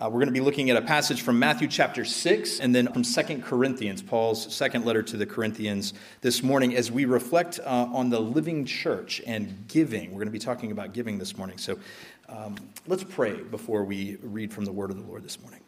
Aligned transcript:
Uh, 0.00 0.04
we're 0.04 0.20
going 0.20 0.26
to 0.26 0.32
be 0.32 0.40
looking 0.40 0.70
at 0.70 0.76
a 0.76 0.80
passage 0.80 1.22
from 1.22 1.40
Matthew 1.40 1.66
chapter 1.66 2.04
6 2.04 2.60
and 2.60 2.72
then 2.72 2.86
from 2.92 3.02
Second 3.02 3.42
Corinthians, 3.42 4.00
Paul's 4.00 4.54
second 4.54 4.84
letter 4.84 5.02
to 5.02 5.16
the 5.16 5.26
Corinthians 5.26 5.92
this 6.20 6.40
morning 6.40 6.76
as 6.76 6.88
we 6.88 7.04
reflect 7.04 7.58
uh, 7.58 7.88
on 7.92 8.08
the 8.08 8.20
living 8.20 8.64
church 8.64 9.20
and 9.26 9.66
giving. 9.66 10.12
We're 10.12 10.18
going 10.18 10.28
to 10.28 10.32
be 10.32 10.38
talking 10.38 10.70
about 10.70 10.92
giving 10.92 11.18
this 11.18 11.36
morning. 11.36 11.58
So 11.58 11.80
um, 12.28 12.54
let's 12.86 13.02
pray 13.02 13.42
before 13.42 13.82
we 13.82 14.18
read 14.22 14.52
from 14.52 14.66
the 14.66 14.70
word 14.70 14.92
of 14.92 14.98
the 14.98 15.02
Lord 15.02 15.24
this 15.24 15.40
morning. 15.40 15.62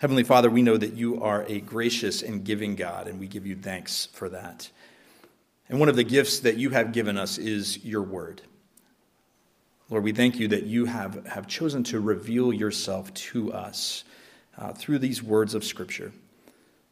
Heavenly 0.00 0.22
Father, 0.22 0.50
we 0.50 0.62
know 0.62 0.76
that 0.76 0.92
you 0.92 1.20
are 1.20 1.44
a 1.48 1.58
gracious 1.58 2.22
and 2.22 2.44
giving 2.44 2.76
God, 2.76 3.08
and 3.08 3.18
we 3.18 3.26
give 3.26 3.44
you 3.44 3.56
thanks 3.56 4.06
for 4.12 4.28
that. 4.28 4.70
And 5.68 5.80
one 5.80 5.88
of 5.88 5.96
the 5.96 6.04
gifts 6.04 6.38
that 6.40 6.58
you 6.58 6.70
have 6.70 6.92
given 6.92 7.18
us 7.18 7.38
is 7.38 7.84
your 7.84 8.02
word. 8.02 8.42
Lord, 9.92 10.04
we 10.04 10.12
thank 10.12 10.40
you 10.40 10.48
that 10.48 10.62
you 10.62 10.86
have, 10.86 11.26
have 11.26 11.46
chosen 11.46 11.84
to 11.84 12.00
reveal 12.00 12.50
yourself 12.50 13.12
to 13.12 13.52
us 13.52 14.04
uh, 14.56 14.72
through 14.72 15.00
these 15.00 15.22
words 15.22 15.54
of 15.54 15.62
Scripture 15.62 16.12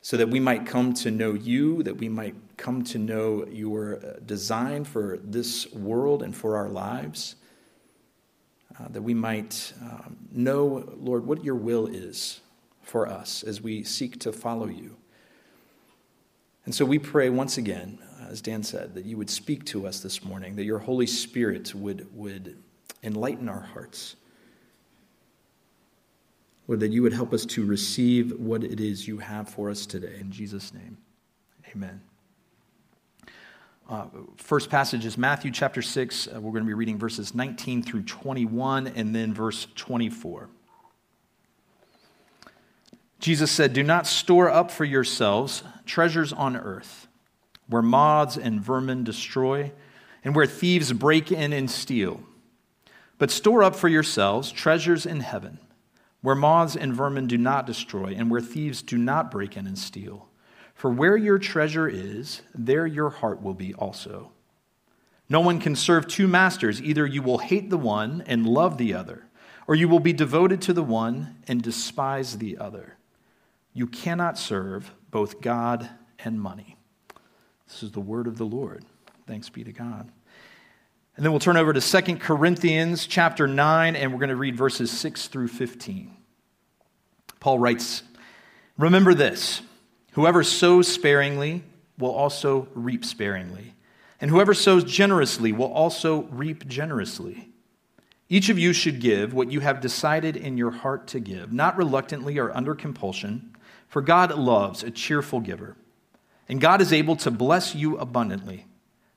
so 0.02 0.18
that 0.18 0.28
we 0.28 0.38
might 0.38 0.66
come 0.66 0.92
to 0.92 1.10
know 1.10 1.32
you, 1.32 1.82
that 1.84 1.96
we 1.96 2.10
might 2.10 2.34
come 2.58 2.84
to 2.84 2.98
know 2.98 3.46
your 3.46 4.04
uh, 4.04 4.18
design 4.26 4.84
for 4.84 5.18
this 5.24 5.72
world 5.72 6.22
and 6.22 6.36
for 6.36 6.58
our 6.58 6.68
lives, 6.68 7.36
uh, 8.78 8.88
that 8.90 9.00
we 9.00 9.14
might 9.14 9.72
um, 9.80 10.18
know, 10.30 10.86
Lord, 10.98 11.24
what 11.24 11.42
your 11.42 11.54
will 11.54 11.86
is 11.86 12.42
for 12.82 13.08
us 13.08 13.42
as 13.42 13.62
we 13.62 13.82
seek 13.82 14.20
to 14.20 14.30
follow 14.30 14.66
you. 14.66 14.94
And 16.66 16.74
so 16.74 16.84
we 16.84 16.98
pray 16.98 17.30
once 17.30 17.56
again, 17.56 17.98
as 18.28 18.42
Dan 18.42 18.62
said, 18.62 18.94
that 18.94 19.06
you 19.06 19.16
would 19.16 19.30
speak 19.30 19.64
to 19.66 19.86
us 19.86 20.00
this 20.00 20.22
morning, 20.22 20.56
that 20.56 20.64
your 20.64 20.80
Holy 20.80 21.06
Spirit 21.06 21.74
would, 21.74 22.06
would 22.14 22.58
enlighten 23.02 23.48
our 23.48 23.60
hearts. 23.60 24.16
Lord, 26.66 26.80
that 26.80 26.92
you 26.92 27.02
would 27.02 27.12
help 27.12 27.32
us 27.32 27.44
to 27.46 27.64
receive 27.64 28.38
what 28.38 28.62
it 28.62 28.78
is 28.80 29.08
you 29.08 29.18
have 29.18 29.48
for 29.48 29.70
us 29.70 29.86
today. 29.86 30.16
In 30.20 30.30
Jesus' 30.30 30.72
name, 30.72 30.98
amen. 31.74 32.00
Uh, 33.88 34.06
first 34.36 34.70
passage 34.70 35.04
is 35.04 35.18
Matthew 35.18 35.50
chapter 35.50 35.82
6. 35.82 36.28
Uh, 36.28 36.34
we're 36.34 36.52
going 36.52 36.62
to 36.62 36.68
be 36.68 36.74
reading 36.74 36.96
verses 36.96 37.34
19 37.34 37.82
through 37.82 38.02
21 38.02 38.86
and 38.86 39.12
then 39.12 39.34
verse 39.34 39.66
24. 39.74 40.48
Jesus 43.18 43.50
said, 43.50 43.72
Do 43.72 43.82
not 43.82 44.06
store 44.06 44.48
up 44.48 44.70
for 44.70 44.84
yourselves 44.84 45.64
treasures 45.86 46.32
on 46.32 46.56
earth, 46.56 47.08
where 47.66 47.82
moths 47.82 48.36
and 48.36 48.60
vermin 48.60 49.02
destroy, 49.02 49.72
and 50.22 50.36
where 50.36 50.46
thieves 50.46 50.92
break 50.92 51.32
in 51.32 51.52
and 51.52 51.68
steal. 51.68 52.20
But 53.20 53.30
store 53.30 53.62
up 53.62 53.76
for 53.76 53.88
yourselves 53.88 54.50
treasures 54.50 55.04
in 55.04 55.20
heaven, 55.20 55.58
where 56.22 56.34
moths 56.34 56.74
and 56.74 56.94
vermin 56.94 57.26
do 57.26 57.36
not 57.36 57.66
destroy, 57.66 58.14
and 58.16 58.30
where 58.30 58.40
thieves 58.40 58.80
do 58.80 58.96
not 58.96 59.30
break 59.30 59.58
in 59.58 59.66
and 59.66 59.78
steal. 59.78 60.30
For 60.72 60.90
where 60.90 61.18
your 61.18 61.38
treasure 61.38 61.86
is, 61.86 62.40
there 62.54 62.86
your 62.86 63.10
heart 63.10 63.42
will 63.42 63.52
be 63.52 63.74
also. 63.74 64.32
No 65.28 65.40
one 65.40 65.60
can 65.60 65.76
serve 65.76 66.08
two 66.08 66.26
masters. 66.26 66.80
Either 66.80 67.06
you 67.06 67.20
will 67.20 67.36
hate 67.36 67.68
the 67.68 67.76
one 67.76 68.24
and 68.26 68.46
love 68.46 68.78
the 68.78 68.94
other, 68.94 69.26
or 69.66 69.74
you 69.74 69.86
will 69.86 70.00
be 70.00 70.14
devoted 70.14 70.62
to 70.62 70.72
the 70.72 70.82
one 70.82 71.36
and 71.46 71.60
despise 71.60 72.38
the 72.38 72.56
other. 72.56 72.96
You 73.74 73.86
cannot 73.86 74.38
serve 74.38 74.92
both 75.10 75.42
God 75.42 75.90
and 76.20 76.40
money. 76.40 76.78
This 77.68 77.82
is 77.82 77.92
the 77.92 78.00
word 78.00 78.26
of 78.26 78.38
the 78.38 78.46
Lord. 78.46 78.82
Thanks 79.26 79.50
be 79.50 79.62
to 79.62 79.72
God. 79.72 80.10
And 81.20 81.26
then 81.26 81.32
we'll 81.32 81.40
turn 81.40 81.58
over 81.58 81.74
to 81.74 81.82
2 81.82 82.16
Corinthians 82.16 83.06
chapter 83.06 83.46
9, 83.46 83.94
and 83.94 84.10
we're 84.10 84.20
going 84.20 84.30
to 84.30 84.36
read 84.36 84.56
verses 84.56 84.90
6 84.90 85.28
through 85.28 85.48
15. 85.48 86.16
Paul 87.40 87.58
writes 87.58 88.02
Remember 88.78 89.12
this 89.12 89.60
whoever 90.12 90.42
sows 90.42 90.88
sparingly 90.88 91.62
will 91.98 92.12
also 92.12 92.68
reap 92.74 93.04
sparingly, 93.04 93.74
and 94.18 94.30
whoever 94.30 94.54
sows 94.54 94.82
generously 94.82 95.52
will 95.52 95.70
also 95.70 96.22
reap 96.30 96.66
generously. 96.66 97.50
Each 98.30 98.48
of 98.48 98.58
you 98.58 98.72
should 98.72 98.98
give 98.98 99.34
what 99.34 99.52
you 99.52 99.60
have 99.60 99.82
decided 99.82 100.38
in 100.38 100.56
your 100.56 100.70
heart 100.70 101.06
to 101.08 101.20
give, 101.20 101.52
not 101.52 101.76
reluctantly 101.76 102.38
or 102.38 102.50
under 102.56 102.74
compulsion, 102.74 103.54
for 103.88 104.00
God 104.00 104.34
loves 104.38 104.82
a 104.82 104.90
cheerful 104.90 105.40
giver. 105.40 105.76
And 106.48 106.62
God 106.62 106.80
is 106.80 106.94
able 106.94 107.16
to 107.16 107.30
bless 107.30 107.74
you 107.74 107.98
abundantly 107.98 108.64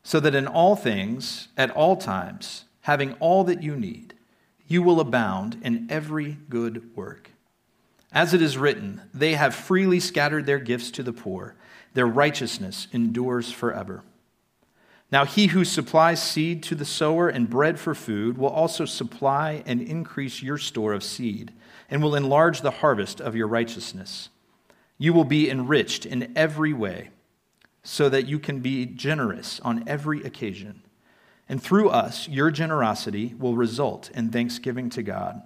so 0.03 0.19
that 0.19 0.35
in 0.35 0.47
all 0.47 0.75
things, 0.75 1.47
at 1.57 1.71
all 1.71 1.95
times, 1.95 2.65
having 2.81 3.13
all 3.13 3.43
that 3.45 3.63
you 3.63 3.75
need, 3.75 4.13
you 4.67 4.83
will 4.83 4.99
abound 4.99 5.57
in 5.63 5.87
every 5.89 6.37
good 6.49 6.95
work. 6.95 7.31
As 8.11 8.33
it 8.33 8.41
is 8.41 8.57
written, 8.57 9.01
they 9.13 9.33
have 9.33 9.55
freely 9.55 9.99
scattered 9.99 10.45
their 10.45 10.59
gifts 10.59 10.91
to 10.91 11.03
the 11.03 11.13
poor, 11.13 11.55
their 11.93 12.05
righteousness 12.05 12.87
endures 12.91 13.51
forever. 13.51 14.03
Now, 15.11 15.25
he 15.25 15.47
who 15.47 15.63
supplies 15.63 16.21
seed 16.21 16.63
to 16.63 16.75
the 16.75 16.85
sower 16.85 17.29
and 17.29 17.49
bread 17.49 17.79
for 17.79 17.93
food 17.93 18.37
will 18.37 18.49
also 18.49 18.85
supply 18.85 19.63
and 19.65 19.79
increase 19.79 20.41
your 20.41 20.57
store 20.57 20.93
of 20.93 21.03
seed, 21.03 21.53
and 21.89 22.01
will 22.01 22.15
enlarge 22.15 22.61
the 22.61 22.71
harvest 22.71 23.21
of 23.21 23.35
your 23.35 23.47
righteousness. 23.47 24.29
You 24.97 25.13
will 25.13 25.23
be 25.23 25.49
enriched 25.49 26.05
in 26.05 26.33
every 26.35 26.73
way 26.73 27.09
so 27.83 28.09
that 28.09 28.27
you 28.27 28.39
can 28.39 28.59
be 28.59 28.85
generous 28.85 29.59
on 29.59 29.83
every 29.87 30.23
occasion. 30.23 30.81
And 31.49 31.61
through 31.61 31.89
us, 31.89 32.27
your 32.29 32.49
generosity 32.49 33.35
will 33.37 33.55
result 33.55 34.09
in 34.11 34.29
thanksgiving 34.29 34.89
to 34.91 35.03
God. 35.03 35.41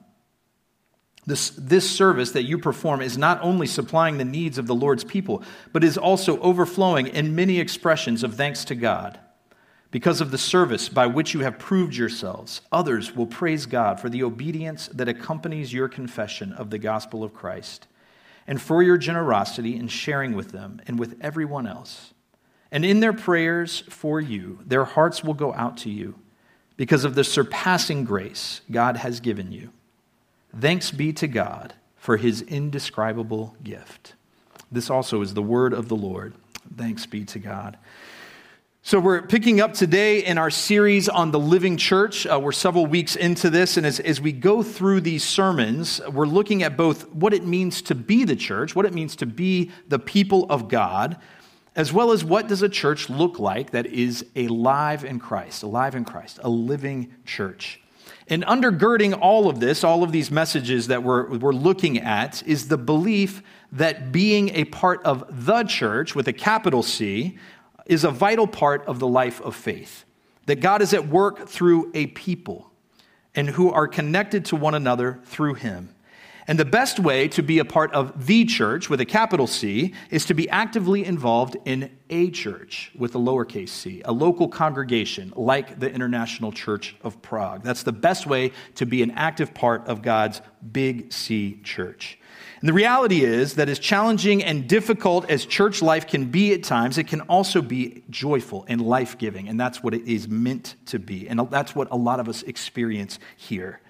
This, 1.25 1.49
this 1.49 1.89
service 1.89 2.31
that 2.31 2.43
you 2.43 2.57
perform 2.57 3.01
is 3.01 3.17
not 3.17 3.41
only 3.41 3.67
supplying 3.67 4.17
the 4.17 4.23
needs 4.23 4.57
of 4.57 4.67
the 4.67 4.75
Lord's 4.75 5.03
people, 5.03 5.43
but 5.73 5.83
is 5.83 5.97
also 5.97 6.39
overflowing 6.39 7.07
in 7.07 7.35
many 7.35 7.59
expressions 7.59 8.23
of 8.23 8.35
thanks 8.35 8.63
to 8.65 8.75
God. 8.75 9.19
Because 9.89 10.21
of 10.21 10.31
the 10.31 10.37
service 10.37 10.87
by 10.87 11.07
which 11.07 11.33
you 11.33 11.41
have 11.41 11.59
proved 11.59 11.95
yourselves, 11.95 12.61
others 12.71 13.15
will 13.15 13.25
praise 13.25 13.65
God 13.65 13.99
for 13.99 14.09
the 14.09 14.23
obedience 14.23 14.87
that 14.93 15.09
accompanies 15.09 15.73
your 15.73 15.89
confession 15.89 16.53
of 16.53 16.69
the 16.69 16.77
gospel 16.77 17.23
of 17.23 17.33
Christ, 17.33 17.87
and 18.45 18.61
for 18.61 18.81
your 18.81 18.97
generosity 18.97 19.75
in 19.75 19.87
sharing 19.87 20.33
with 20.33 20.51
them 20.51 20.81
and 20.87 20.97
with 20.99 21.17
everyone 21.19 21.67
else. 21.67 22.13
And 22.71 22.83
in 22.83 22.99
their 22.99 23.13
prayers 23.13 23.83
for 23.89 24.19
you, 24.19 24.59
their 24.65 24.85
hearts 24.85 25.23
will 25.23 25.33
go 25.33 25.53
out 25.53 25.77
to 25.77 25.89
you 25.89 26.15
because 26.75 27.05
of 27.05 27.15
the 27.15 27.23
surpassing 27.23 28.03
grace 28.03 28.61
God 28.69 28.97
has 28.97 29.19
given 29.19 29.51
you. 29.51 29.71
Thanks 30.57 30.91
be 30.91 31.13
to 31.13 31.27
God 31.27 31.73
for 31.95 32.17
his 32.17 32.41
indescribable 32.41 33.55
gift. 33.63 34.13
This 34.71 34.89
also 34.89 35.21
is 35.21 35.33
the 35.33 35.41
word 35.41 35.73
of 35.73 35.87
the 35.87 35.95
Lord. 35.95 36.33
Thanks 36.75 37.05
be 37.05 37.25
to 37.25 37.39
God. 37.39 37.77
So, 38.83 39.01
we're 39.01 39.21
picking 39.21 39.59
up 39.59 39.73
today 39.73 40.23
in 40.23 40.37
our 40.37 40.49
series 40.49 41.09
on 41.09 41.31
the 41.31 41.39
living 41.39 41.75
church. 41.75 42.25
Uh, 42.25 42.39
we're 42.41 42.53
several 42.53 42.85
weeks 42.85 43.17
into 43.17 43.49
this, 43.49 43.75
and 43.75 43.85
as, 43.85 43.99
as 43.99 44.21
we 44.21 44.31
go 44.31 44.63
through 44.63 45.01
these 45.01 45.25
sermons, 45.25 45.99
we're 46.09 46.25
looking 46.25 46.63
at 46.63 46.77
both 46.77 47.09
what 47.13 47.33
it 47.33 47.45
means 47.45 47.81
to 47.81 47.95
be 47.95 48.23
the 48.23 48.35
church, 48.35 48.77
what 48.77 48.85
it 48.85 48.93
means 48.93 49.17
to 49.17 49.25
be 49.25 49.71
the 49.89 49.99
people 49.99 50.45
of 50.49 50.69
God, 50.69 51.17
as 51.77 51.93
well 51.93 52.11
as 52.11 52.25
what 52.25 52.47
does 52.47 52.63
a 52.63 52.67
church 52.67 53.07
look 53.07 53.37
like 53.37 53.69
that 53.69 53.85
is 53.85 54.25
alive 54.35 55.05
in 55.05 55.19
Christ, 55.19 55.61
alive 55.61 55.93
in 55.93 56.03
Christ, 56.03 56.39
a 56.43 56.49
living 56.49 57.13
church. 57.23 57.79
And 58.27 58.43
undergirding 58.45 59.17
all 59.21 59.47
of 59.47 59.59
this, 59.59 59.83
all 59.83 60.03
of 60.03 60.11
these 60.11 60.31
messages 60.31 60.87
that 60.87 61.03
we're, 61.03 61.37
we're 61.37 61.53
looking 61.53 61.99
at, 61.99 62.45
is 62.47 62.67
the 62.67 62.79
belief 62.79 63.43
that 63.71 64.11
being 64.11 64.49
a 64.49 64.65
part 64.65 65.03
of 65.03 65.45
the 65.45 65.63
church, 65.63 66.15
with 66.15 66.27
a 66.27 66.33
capital 66.33 66.81
C, 66.81 67.37
is 67.85 68.03
a 68.03 68.11
vital 68.11 68.47
part 68.47 68.83
of 68.87 68.97
the 68.97 69.07
life 69.07 69.39
of 69.41 69.55
faith. 69.55 70.03
That 70.47 70.59
God 70.61 70.81
is 70.81 70.93
at 70.95 71.07
work 71.07 71.47
through 71.47 71.91
a 71.93 72.07
people 72.07 72.71
and 73.35 73.49
who 73.49 73.71
are 73.71 73.87
connected 73.87 74.45
to 74.45 74.55
one 74.55 74.73
another 74.73 75.19
through 75.25 75.53
Him. 75.53 75.93
And 76.49 76.57
the 76.57 76.65
best 76.65 76.97
way 76.97 77.27
to 77.29 77.43
be 77.43 77.59
a 77.59 77.65
part 77.65 77.91
of 77.93 78.25
the 78.25 78.45
church 78.45 78.89
with 78.89 79.01
a 79.01 79.05
capital 79.05 79.47
C 79.47 79.93
is 80.09 80.25
to 80.27 80.33
be 80.33 80.49
actively 80.49 81.03
involved 81.03 81.57
in 81.65 81.91
a 82.09 82.31
church 82.31 82.89
with 82.97 83.15
a 83.15 83.17
lowercase 83.17 83.67
c, 83.67 84.01
a 84.05 84.13
local 84.13 84.47
congregation 84.47 85.33
like 85.35 85.77
the 85.77 85.91
International 85.91 86.53
Church 86.53 86.95
of 87.03 87.21
Prague. 87.21 87.63
That's 87.63 87.83
the 87.83 87.91
best 87.91 88.25
way 88.27 88.53
to 88.75 88.85
be 88.85 89.03
an 89.03 89.11
active 89.11 89.53
part 89.53 89.85
of 89.87 90.01
God's 90.01 90.41
big 90.71 91.11
C 91.11 91.59
church. 91.65 92.17
And 92.61 92.69
the 92.69 92.73
reality 92.73 93.25
is 93.25 93.55
that 93.55 93.67
as 93.67 93.77
challenging 93.77 94.41
and 94.41 94.69
difficult 94.69 95.29
as 95.29 95.45
church 95.45 95.81
life 95.81 96.07
can 96.07 96.31
be 96.31 96.53
at 96.53 96.63
times, 96.63 96.97
it 96.97 97.07
can 97.07 97.21
also 97.21 97.61
be 97.61 98.03
joyful 98.09 98.65
and 98.69 98.81
life 98.81 99.17
giving. 99.17 99.49
And 99.49 99.59
that's 99.59 99.83
what 99.83 99.93
it 99.93 100.07
is 100.07 100.29
meant 100.29 100.75
to 100.87 100.97
be. 100.97 101.27
And 101.27 101.39
that's 101.51 101.75
what 101.75 101.89
a 101.91 101.97
lot 101.97 102.21
of 102.21 102.29
us 102.29 102.41
experience 102.43 103.19
here. 103.35 103.81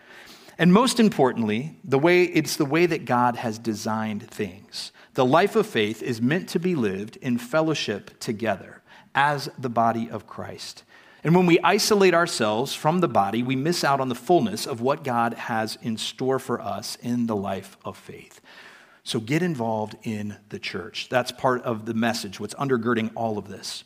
And 0.57 0.73
most 0.73 0.99
importantly, 0.99 1.77
the 1.83 1.99
way 1.99 2.23
it's 2.23 2.55
the 2.55 2.65
way 2.65 2.85
that 2.85 3.05
God 3.05 3.35
has 3.35 3.59
designed 3.59 4.29
things. 4.29 4.91
The 5.13 5.25
life 5.25 5.55
of 5.55 5.67
faith 5.67 6.01
is 6.01 6.21
meant 6.21 6.49
to 6.49 6.59
be 6.59 6.75
lived 6.75 7.17
in 7.17 7.37
fellowship 7.37 8.19
together 8.19 8.81
as 9.13 9.49
the 9.57 9.69
body 9.69 10.09
of 10.09 10.27
Christ. 10.27 10.83
And 11.23 11.35
when 11.35 11.45
we 11.45 11.59
isolate 11.59 12.13
ourselves 12.13 12.73
from 12.73 13.01
the 13.01 13.07
body, 13.07 13.43
we 13.43 13.55
miss 13.55 13.83
out 13.83 13.99
on 13.99 14.09
the 14.09 14.15
fullness 14.15 14.65
of 14.65 14.81
what 14.81 15.03
God 15.03 15.33
has 15.33 15.77
in 15.81 15.97
store 15.97 16.39
for 16.39 16.61
us 16.61 16.97
in 17.01 17.27
the 17.27 17.35
life 17.35 17.77
of 17.83 17.97
faith. 17.97 18.39
So 19.03 19.19
get 19.19 19.41
involved 19.41 19.95
in 20.03 20.37
the 20.49 20.59
church. 20.59 21.07
That's 21.09 21.31
part 21.31 21.63
of 21.63 21.85
the 21.85 21.93
message, 21.93 22.39
what's 22.39 22.53
undergirding 22.55 23.11
all 23.15 23.37
of 23.37 23.47
this. 23.47 23.83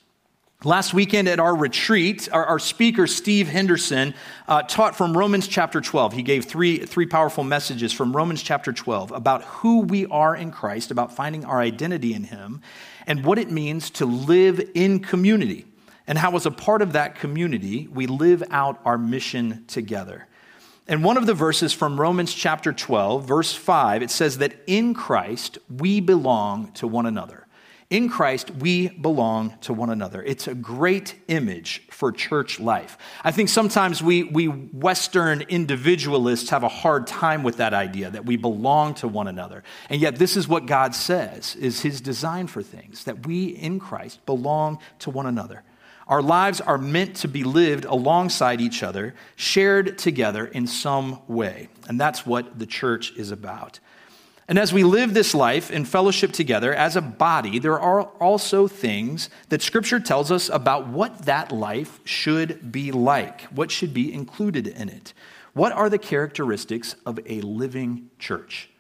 Last 0.64 0.94
weekend 0.94 1.28
at 1.28 1.40
our 1.40 1.56
retreat, 1.56 2.30
our, 2.32 2.46
our 2.46 2.60
speaker, 2.60 3.08
Steve 3.08 3.48
Henderson, 3.48 4.14
uh, 4.48 4.62
taught 4.62 4.96
from 4.96 5.18
Romans 5.18 5.48
chapter 5.48 5.82
12. 5.82 6.14
He 6.14 6.22
gave 6.22 6.46
three, 6.46 6.86
three 6.86 7.08
powerful 7.08 7.44
messages 7.44 7.92
from 7.92 8.16
Romans 8.16 8.44
chapter 8.44 8.72
12 8.72 9.12
about 9.12 9.44
who 9.44 9.80
we 9.80 10.06
are 10.06 10.36
in 10.36 10.52
Christ, 10.52 10.92
about 10.92 11.16
finding 11.16 11.46
our 11.46 11.60
identity 11.60 12.14
in 12.14 12.26
Him, 12.26 12.62
and 13.08 13.26
what 13.26 13.40
it 13.40 13.50
means 13.50 13.90
to 13.90 14.06
live 14.06 14.62
in 14.76 15.00
community, 15.00 15.66
and 16.06 16.20
how, 16.20 16.36
as 16.36 16.46
a 16.46 16.52
part 16.52 16.84
of 16.84 16.94
that 16.94 17.16
community, 17.16 17.88
we 17.88 18.06
live 18.06 18.44
out 18.52 18.80
our 18.86 19.00
mission 19.00 19.66
together. 19.66 20.28
And 20.88 21.04
one 21.04 21.18
of 21.18 21.26
the 21.26 21.34
verses 21.34 21.74
from 21.74 22.00
Romans 22.00 22.36
chapter 22.36 22.72
12, 22.72 23.26
verse 23.26 23.52
5, 23.52 24.04
it 24.04 24.12
says 24.12 24.38
that 24.38 24.54
in 24.68 24.94
Christ 24.94 25.58
we 25.76 26.02
belong 26.02 26.72
to 26.74 26.88
one 26.88 27.08
another. 27.08 27.41
In 27.92 28.08
Christ, 28.08 28.52
we 28.52 28.88
belong 28.88 29.58
to 29.64 29.74
one 29.74 29.90
another. 29.90 30.24
It's 30.24 30.48
a 30.48 30.56
great 30.56 31.16
image 31.28 31.86
for 31.92 32.14
church 32.14 32.58
life. 32.58 32.98
I 33.22 33.32
think 33.32 33.50
sometimes 33.50 34.02
we, 34.02 34.24
we 34.24 34.46
Western 34.46 35.42
individualists 35.42 36.52
have 36.52 36.64
a 36.64 36.70
hard 36.70 37.06
time 37.06 37.44
with 37.44 37.58
that 37.58 37.74
idea 37.74 38.10
that 38.10 38.26
we 38.26 38.38
belong 38.38 38.94
to 38.96 39.10
one 39.10 39.28
another. 39.28 39.66
And 39.90 40.00
yet, 40.00 40.16
this 40.16 40.38
is 40.38 40.48
what 40.48 40.68
God 40.68 40.96
says 40.96 41.58
is 41.58 41.82
his 41.82 42.00
design 42.00 42.48
for 42.48 42.64
things 42.64 43.04
that 43.04 43.28
we 43.28 43.48
in 43.48 43.78
Christ 43.78 44.26
belong 44.26 44.80
to 45.00 45.10
one 45.10 45.26
another. 45.26 45.62
Our 46.08 46.22
lives 46.22 46.62
are 46.62 46.78
meant 46.78 47.18
to 47.18 47.28
be 47.28 47.44
lived 47.44 47.84
alongside 47.84 48.62
each 48.62 48.84
other, 48.84 49.16
shared 49.36 49.98
together 49.98 50.46
in 50.46 50.66
some 50.66 51.20
way. 51.28 51.68
And 51.90 52.00
that's 52.00 52.26
what 52.26 52.58
the 52.58 52.66
church 52.66 53.12
is 53.18 53.32
about. 53.32 53.82
And 54.48 54.60
as 54.60 54.74
we 54.74 54.84
live 54.84 55.14
this 55.14 55.34
life 55.34 55.72
in 55.72 55.86
fellowship 55.86 56.32
together 56.32 56.74
as 56.74 56.96
a 56.96 57.02
body, 57.02 57.60
there 57.60 57.80
are 57.80 58.02
also 58.20 58.68
things 58.68 59.30
that 59.50 59.62
Scripture 59.62 60.00
tells 60.00 60.32
us 60.32 60.50
about 60.50 60.88
what 60.88 61.26
that 61.26 61.52
life 61.52 62.00
should 62.04 62.72
be 62.72 62.92
like, 62.92 63.44
what 63.44 63.72
should 63.72 63.94
be 63.94 64.14
included 64.14 64.68
in 64.68 64.90
it. 64.90 65.14
What 65.54 65.72
are 65.72 65.90
the 65.90 66.00
characteristics 66.00 66.96
of 67.06 67.20
a 67.26 67.42
living 67.42 68.10
church? 68.20 68.71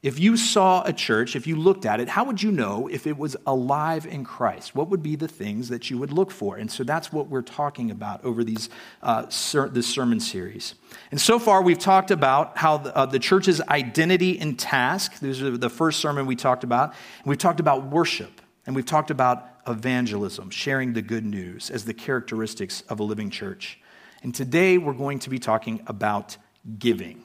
If 0.00 0.20
you 0.20 0.36
saw 0.36 0.84
a 0.84 0.92
church, 0.92 1.34
if 1.34 1.48
you 1.48 1.56
looked 1.56 1.84
at 1.84 1.98
it, 1.98 2.08
how 2.08 2.22
would 2.22 2.40
you 2.40 2.52
know 2.52 2.86
if 2.86 3.04
it 3.08 3.18
was 3.18 3.36
alive 3.48 4.06
in 4.06 4.24
Christ? 4.24 4.72
What 4.76 4.90
would 4.90 5.02
be 5.02 5.16
the 5.16 5.26
things 5.26 5.70
that 5.70 5.90
you 5.90 5.98
would 5.98 6.12
look 6.12 6.30
for? 6.30 6.56
And 6.56 6.70
so 6.70 6.84
that's 6.84 7.12
what 7.12 7.28
we're 7.28 7.42
talking 7.42 7.90
about 7.90 8.24
over 8.24 8.44
these, 8.44 8.70
uh, 9.02 9.28
ser- 9.28 9.68
this 9.68 9.88
sermon 9.88 10.20
series. 10.20 10.76
And 11.10 11.20
so 11.20 11.40
far, 11.40 11.62
we've 11.62 11.80
talked 11.80 12.12
about 12.12 12.56
how 12.56 12.76
the, 12.76 12.96
uh, 12.96 13.06
the 13.06 13.18
church's 13.18 13.60
identity 13.60 14.38
and 14.38 14.56
task. 14.56 15.18
These 15.18 15.42
are 15.42 15.58
the 15.58 15.70
first 15.70 15.98
sermon 15.98 16.26
we 16.26 16.36
talked 16.36 16.62
about. 16.62 16.90
And 17.18 17.26
we've 17.26 17.36
talked 17.36 17.58
about 17.58 17.86
worship, 17.86 18.40
and 18.66 18.76
we've 18.76 18.86
talked 18.86 19.10
about 19.10 19.48
evangelism, 19.66 20.50
sharing 20.50 20.92
the 20.92 21.02
good 21.02 21.24
news 21.24 21.70
as 21.70 21.84
the 21.84 21.94
characteristics 21.94 22.82
of 22.82 23.00
a 23.00 23.02
living 23.02 23.30
church. 23.30 23.80
And 24.22 24.32
today, 24.32 24.78
we're 24.78 24.92
going 24.92 25.18
to 25.20 25.30
be 25.30 25.40
talking 25.40 25.82
about 25.88 26.36
giving. 26.78 27.24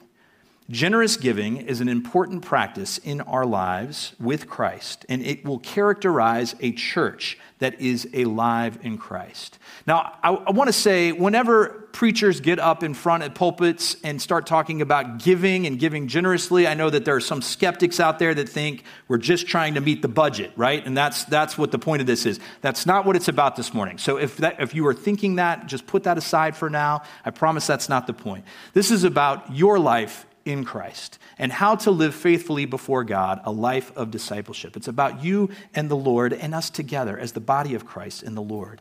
Generous 0.70 1.18
giving 1.18 1.58
is 1.58 1.82
an 1.82 1.90
important 1.90 2.42
practice 2.42 2.96
in 2.96 3.20
our 3.20 3.44
lives 3.44 4.14
with 4.18 4.48
Christ, 4.48 5.04
and 5.10 5.20
it 5.22 5.44
will 5.44 5.58
characterize 5.58 6.54
a 6.58 6.72
church 6.72 7.36
that 7.58 7.78
is 7.82 8.08
alive 8.14 8.78
in 8.80 8.96
Christ. 8.96 9.58
Now, 9.86 10.16
I, 10.22 10.30
I 10.30 10.50
want 10.52 10.68
to 10.68 10.72
say, 10.72 11.12
whenever 11.12 11.68
preachers 11.92 12.40
get 12.40 12.58
up 12.58 12.82
in 12.82 12.94
front 12.94 13.24
at 13.24 13.34
pulpits 13.34 13.98
and 14.02 14.20
start 14.20 14.46
talking 14.46 14.80
about 14.80 15.18
giving 15.18 15.66
and 15.66 15.78
giving 15.78 16.08
generously, 16.08 16.66
I 16.66 16.72
know 16.72 16.88
that 16.88 17.04
there 17.04 17.14
are 17.14 17.20
some 17.20 17.42
skeptics 17.42 18.00
out 18.00 18.18
there 18.18 18.34
that 18.34 18.48
think 18.48 18.84
we're 19.06 19.18
just 19.18 19.46
trying 19.46 19.74
to 19.74 19.82
meet 19.82 20.00
the 20.00 20.08
budget, 20.08 20.50
right? 20.56 20.84
And 20.84 20.96
that's, 20.96 21.24
that's 21.26 21.58
what 21.58 21.72
the 21.72 21.78
point 21.78 22.00
of 22.00 22.06
this 22.06 22.24
is. 22.24 22.40
That's 22.62 22.86
not 22.86 23.04
what 23.04 23.16
it's 23.16 23.28
about 23.28 23.54
this 23.56 23.74
morning. 23.74 23.98
So 23.98 24.16
if, 24.16 24.38
that, 24.38 24.60
if 24.60 24.74
you 24.74 24.86
are 24.86 24.94
thinking 24.94 25.36
that, 25.36 25.66
just 25.66 25.86
put 25.86 26.04
that 26.04 26.16
aside 26.16 26.56
for 26.56 26.70
now. 26.70 27.02
I 27.22 27.32
promise 27.32 27.66
that's 27.66 27.90
not 27.90 28.06
the 28.06 28.14
point. 28.14 28.46
This 28.72 28.90
is 28.90 29.04
about 29.04 29.54
your 29.54 29.78
life 29.78 30.24
in 30.44 30.64
Christ 30.64 31.18
and 31.38 31.52
how 31.52 31.74
to 31.76 31.90
live 31.90 32.14
faithfully 32.14 32.66
before 32.66 33.04
God 33.04 33.40
a 33.44 33.52
life 33.52 33.96
of 33.96 34.10
discipleship. 34.10 34.76
It's 34.76 34.88
about 34.88 35.24
you 35.24 35.50
and 35.74 35.90
the 35.90 35.96
Lord 35.96 36.32
and 36.32 36.54
us 36.54 36.70
together 36.70 37.18
as 37.18 37.32
the 37.32 37.40
body 37.40 37.74
of 37.74 37.86
Christ 37.86 38.22
and 38.22 38.36
the 38.36 38.42
Lord. 38.42 38.80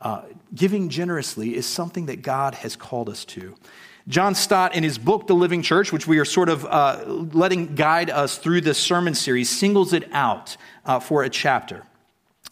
Uh, 0.00 0.22
giving 0.54 0.88
generously 0.88 1.54
is 1.54 1.66
something 1.66 2.06
that 2.06 2.22
God 2.22 2.54
has 2.54 2.74
called 2.74 3.08
us 3.08 3.24
to. 3.26 3.54
John 4.08 4.34
Stott, 4.34 4.74
in 4.74 4.82
his 4.82 4.98
book, 4.98 5.26
The 5.26 5.34
Living 5.34 5.62
Church, 5.62 5.92
which 5.92 6.06
we 6.06 6.18
are 6.18 6.24
sort 6.24 6.48
of 6.48 6.64
uh, 6.64 7.04
letting 7.06 7.74
guide 7.74 8.08
us 8.08 8.38
through 8.38 8.62
this 8.62 8.78
sermon 8.78 9.14
series, 9.14 9.50
singles 9.50 9.92
it 9.92 10.08
out 10.12 10.56
uh, 10.86 11.00
for 11.00 11.22
a 11.22 11.28
chapter 11.28 11.84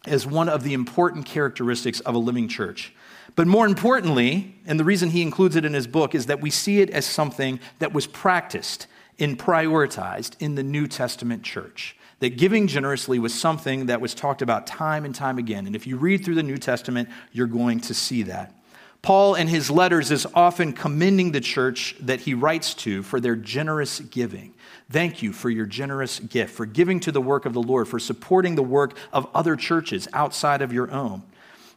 as 0.06 0.26
one 0.26 0.48
of 0.48 0.62
the 0.62 0.74
important 0.74 1.26
characteristics 1.26 2.00
of 2.00 2.14
a 2.14 2.18
living 2.18 2.48
church. 2.48 2.94
But 3.38 3.46
more 3.46 3.66
importantly, 3.66 4.56
and 4.66 4.80
the 4.80 4.84
reason 4.84 5.10
he 5.10 5.22
includes 5.22 5.54
it 5.54 5.64
in 5.64 5.72
his 5.72 5.86
book, 5.86 6.12
is 6.12 6.26
that 6.26 6.40
we 6.40 6.50
see 6.50 6.80
it 6.80 6.90
as 6.90 7.06
something 7.06 7.60
that 7.78 7.92
was 7.92 8.04
practiced 8.04 8.88
and 9.20 9.38
prioritized 9.38 10.32
in 10.40 10.56
the 10.56 10.64
New 10.64 10.88
Testament 10.88 11.44
church. 11.44 11.96
That 12.18 12.36
giving 12.36 12.66
generously 12.66 13.20
was 13.20 13.32
something 13.32 13.86
that 13.86 14.00
was 14.00 14.12
talked 14.12 14.42
about 14.42 14.66
time 14.66 15.04
and 15.04 15.14
time 15.14 15.38
again. 15.38 15.68
And 15.68 15.76
if 15.76 15.86
you 15.86 15.98
read 15.98 16.24
through 16.24 16.34
the 16.34 16.42
New 16.42 16.58
Testament, 16.58 17.10
you're 17.30 17.46
going 17.46 17.78
to 17.82 17.94
see 17.94 18.24
that. 18.24 18.56
Paul, 19.02 19.36
in 19.36 19.46
his 19.46 19.70
letters, 19.70 20.10
is 20.10 20.26
often 20.34 20.72
commending 20.72 21.30
the 21.30 21.40
church 21.40 21.94
that 22.00 22.22
he 22.22 22.34
writes 22.34 22.74
to 22.74 23.04
for 23.04 23.20
their 23.20 23.36
generous 23.36 24.00
giving. 24.00 24.52
Thank 24.90 25.22
you 25.22 25.32
for 25.32 25.48
your 25.48 25.66
generous 25.66 26.18
gift, 26.18 26.52
for 26.56 26.66
giving 26.66 26.98
to 26.98 27.12
the 27.12 27.20
work 27.20 27.46
of 27.46 27.52
the 27.52 27.62
Lord, 27.62 27.86
for 27.86 28.00
supporting 28.00 28.56
the 28.56 28.64
work 28.64 28.96
of 29.12 29.28
other 29.32 29.54
churches 29.54 30.08
outside 30.12 30.60
of 30.60 30.72
your 30.72 30.90
own 30.90 31.22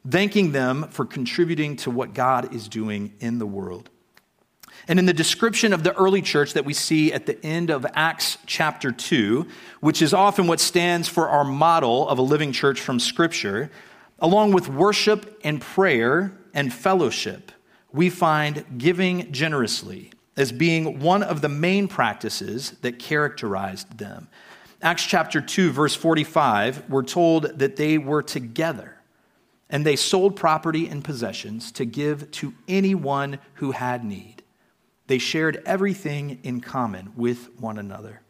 thanking 0.10 0.52
them 0.52 0.88
for 0.90 1.06
contributing 1.06 1.76
to 1.78 1.92
what 1.92 2.14
God 2.14 2.54
is 2.54 2.68
doing 2.68 3.14
in 3.20 3.40
the 3.40 3.46
world. 3.46 3.90
And 4.88 4.98
in 4.98 5.06
the 5.06 5.14
description 5.14 5.74
of 5.74 5.84
the 5.84 5.94
early 5.96 6.22
church 6.22 6.54
that 6.54 6.66
we 6.66 6.74
see 6.74 7.14
at 7.14 7.26
the 7.26 7.44
end 7.46 7.70
of 7.70 7.86
Acts 7.94 8.38
chapter 8.46 8.92
2, 8.92 9.48
which 9.80 10.02
is 10.02 10.14
often 10.14 10.48
what 10.48 10.60
stands 10.60 11.08
for 11.08 11.30
our 11.30 11.44
model 11.44 12.10
of 12.10 12.18
a 12.18 12.24
living 12.24 12.52
church 12.52 12.82
from 12.82 13.00
Scripture, 13.00 13.70
along 14.20 14.54
with 14.54 14.68
worship 14.68 15.40
and 15.44 15.62
prayer 15.62 16.34
and 16.54 16.74
fellowship, 16.74 17.52
we 17.92 18.10
find 18.10 18.66
giving 18.78 19.32
generously 19.32 20.12
as 20.36 20.52
being 20.52 21.00
one 21.00 21.22
of 21.22 21.42
the 21.42 21.50
main 21.50 21.88
practices 21.88 22.72
that 22.82 22.98
characterized 22.98 23.98
them. 23.98 24.28
Acts 24.82 25.06
chapter 25.06 25.42
2, 25.42 25.72
verse 25.72 25.94
45, 25.94 26.90
we're 26.90 27.04
told 27.04 27.60
that 27.60 27.76
they 27.76 28.00
were 28.00 28.24
together 28.24 29.01
and 29.72 29.86
they 29.86 29.96
sold 29.96 30.36
property 30.36 30.88
and 30.88 31.04
possessions 31.04 31.72
to 31.72 31.86
give 31.86 32.30
to 32.32 32.54
anyone 32.68 33.40
who 33.56 33.72
had 33.72 34.04
need. 34.04 34.44
They 35.08 35.18
shared 35.18 35.64
everything 35.66 36.40
in 36.44 36.62
common 36.62 37.14
with 37.16 37.50
one 37.60 37.78
another. 37.78 38.22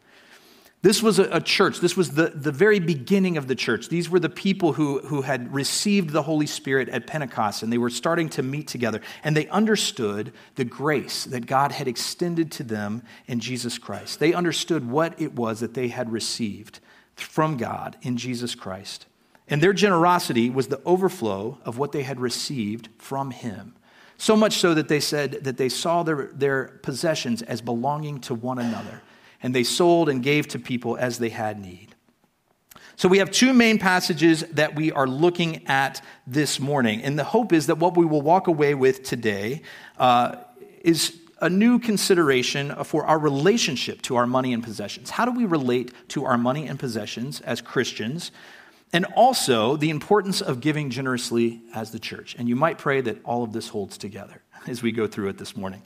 This 0.82 1.00
was 1.00 1.20
a, 1.20 1.40
church. 1.40 1.78
This 1.78 1.96
was 1.96 2.10
the, 2.10 2.30
the 2.34 2.50
very 2.50 2.80
beginning 2.80 3.36
of 3.36 3.46
the 3.46 3.54
church. 3.54 3.88
These 3.88 4.10
were 4.10 4.18
the 4.18 4.28
people 4.28 4.72
who, 4.72 4.98
who 4.98 5.22
had 5.22 5.54
received 5.54 6.10
the 6.10 6.22
Holy 6.22 6.46
Spirit 6.46 6.88
at 6.88 7.06
Pentecost, 7.06 7.62
and 7.62 7.72
they 7.72 7.78
were 7.78 7.88
starting 7.88 8.28
to 8.30 8.42
meet 8.42 8.66
together. 8.66 9.00
And 9.22 9.36
they 9.36 9.46
understood 9.46 10.32
the 10.56 10.64
grace 10.64 11.22
that 11.26 11.46
God 11.46 11.70
had 11.70 11.86
extended 11.86 12.50
to 12.52 12.64
them 12.64 13.04
in 13.28 13.38
Jesus 13.38 13.78
Christ. 13.78 14.18
They 14.18 14.34
understood 14.34 14.90
what 14.90 15.20
it 15.20 15.34
was 15.34 15.60
that 15.60 15.74
they 15.74 15.86
had 15.86 16.10
received 16.10 16.80
from 17.14 17.56
God 17.56 17.96
in 18.02 18.16
Jesus 18.16 18.56
Christ. 18.56 19.06
And 19.52 19.62
their 19.62 19.74
generosity 19.74 20.48
was 20.48 20.68
the 20.68 20.80
overflow 20.86 21.58
of 21.66 21.76
what 21.76 21.92
they 21.92 22.04
had 22.04 22.18
received 22.18 22.88
from 22.96 23.30
him. 23.30 23.74
So 24.16 24.34
much 24.34 24.54
so 24.54 24.72
that 24.72 24.88
they 24.88 24.98
said 24.98 25.44
that 25.44 25.58
they 25.58 25.68
saw 25.68 26.02
their, 26.02 26.30
their 26.32 26.80
possessions 26.82 27.42
as 27.42 27.60
belonging 27.60 28.20
to 28.20 28.34
one 28.34 28.58
another, 28.58 29.02
and 29.42 29.54
they 29.54 29.62
sold 29.62 30.08
and 30.08 30.22
gave 30.22 30.48
to 30.48 30.58
people 30.58 30.96
as 30.96 31.18
they 31.18 31.28
had 31.28 31.60
need. 31.60 31.94
So 32.96 33.10
we 33.10 33.18
have 33.18 33.30
two 33.30 33.52
main 33.52 33.78
passages 33.78 34.40
that 34.52 34.74
we 34.74 34.90
are 34.90 35.06
looking 35.06 35.66
at 35.66 36.00
this 36.26 36.58
morning. 36.58 37.02
And 37.02 37.18
the 37.18 37.24
hope 37.24 37.52
is 37.52 37.66
that 37.66 37.76
what 37.76 37.94
we 37.94 38.06
will 38.06 38.22
walk 38.22 38.46
away 38.46 38.74
with 38.74 39.02
today 39.02 39.60
uh, 39.98 40.36
is 40.80 41.20
a 41.42 41.50
new 41.50 41.78
consideration 41.78 42.74
for 42.84 43.04
our 43.04 43.18
relationship 43.18 44.00
to 44.02 44.16
our 44.16 44.26
money 44.26 44.54
and 44.54 44.64
possessions. 44.64 45.10
How 45.10 45.26
do 45.26 45.32
we 45.32 45.44
relate 45.44 45.92
to 46.08 46.24
our 46.24 46.38
money 46.38 46.66
and 46.68 46.78
possessions 46.78 47.42
as 47.42 47.60
Christians? 47.60 48.30
And 48.92 49.06
also 49.16 49.76
the 49.76 49.90
importance 49.90 50.40
of 50.40 50.60
giving 50.60 50.90
generously 50.90 51.62
as 51.74 51.90
the 51.90 51.98
church. 51.98 52.36
And 52.38 52.48
you 52.48 52.56
might 52.56 52.78
pray 52.78 53.00
that 53.00 53.24
all 53.24 53.42
of 53.42 53.52
this 53.52 53.68
holds 53.68 53.96
together 53.96 54.42
as 54.66 54.82
we 54.82 54.92
go 54.92 55.06
through 55.06 55.28
it 55.28 55.38
this 55.38 55.56
morning. 55.56 55.82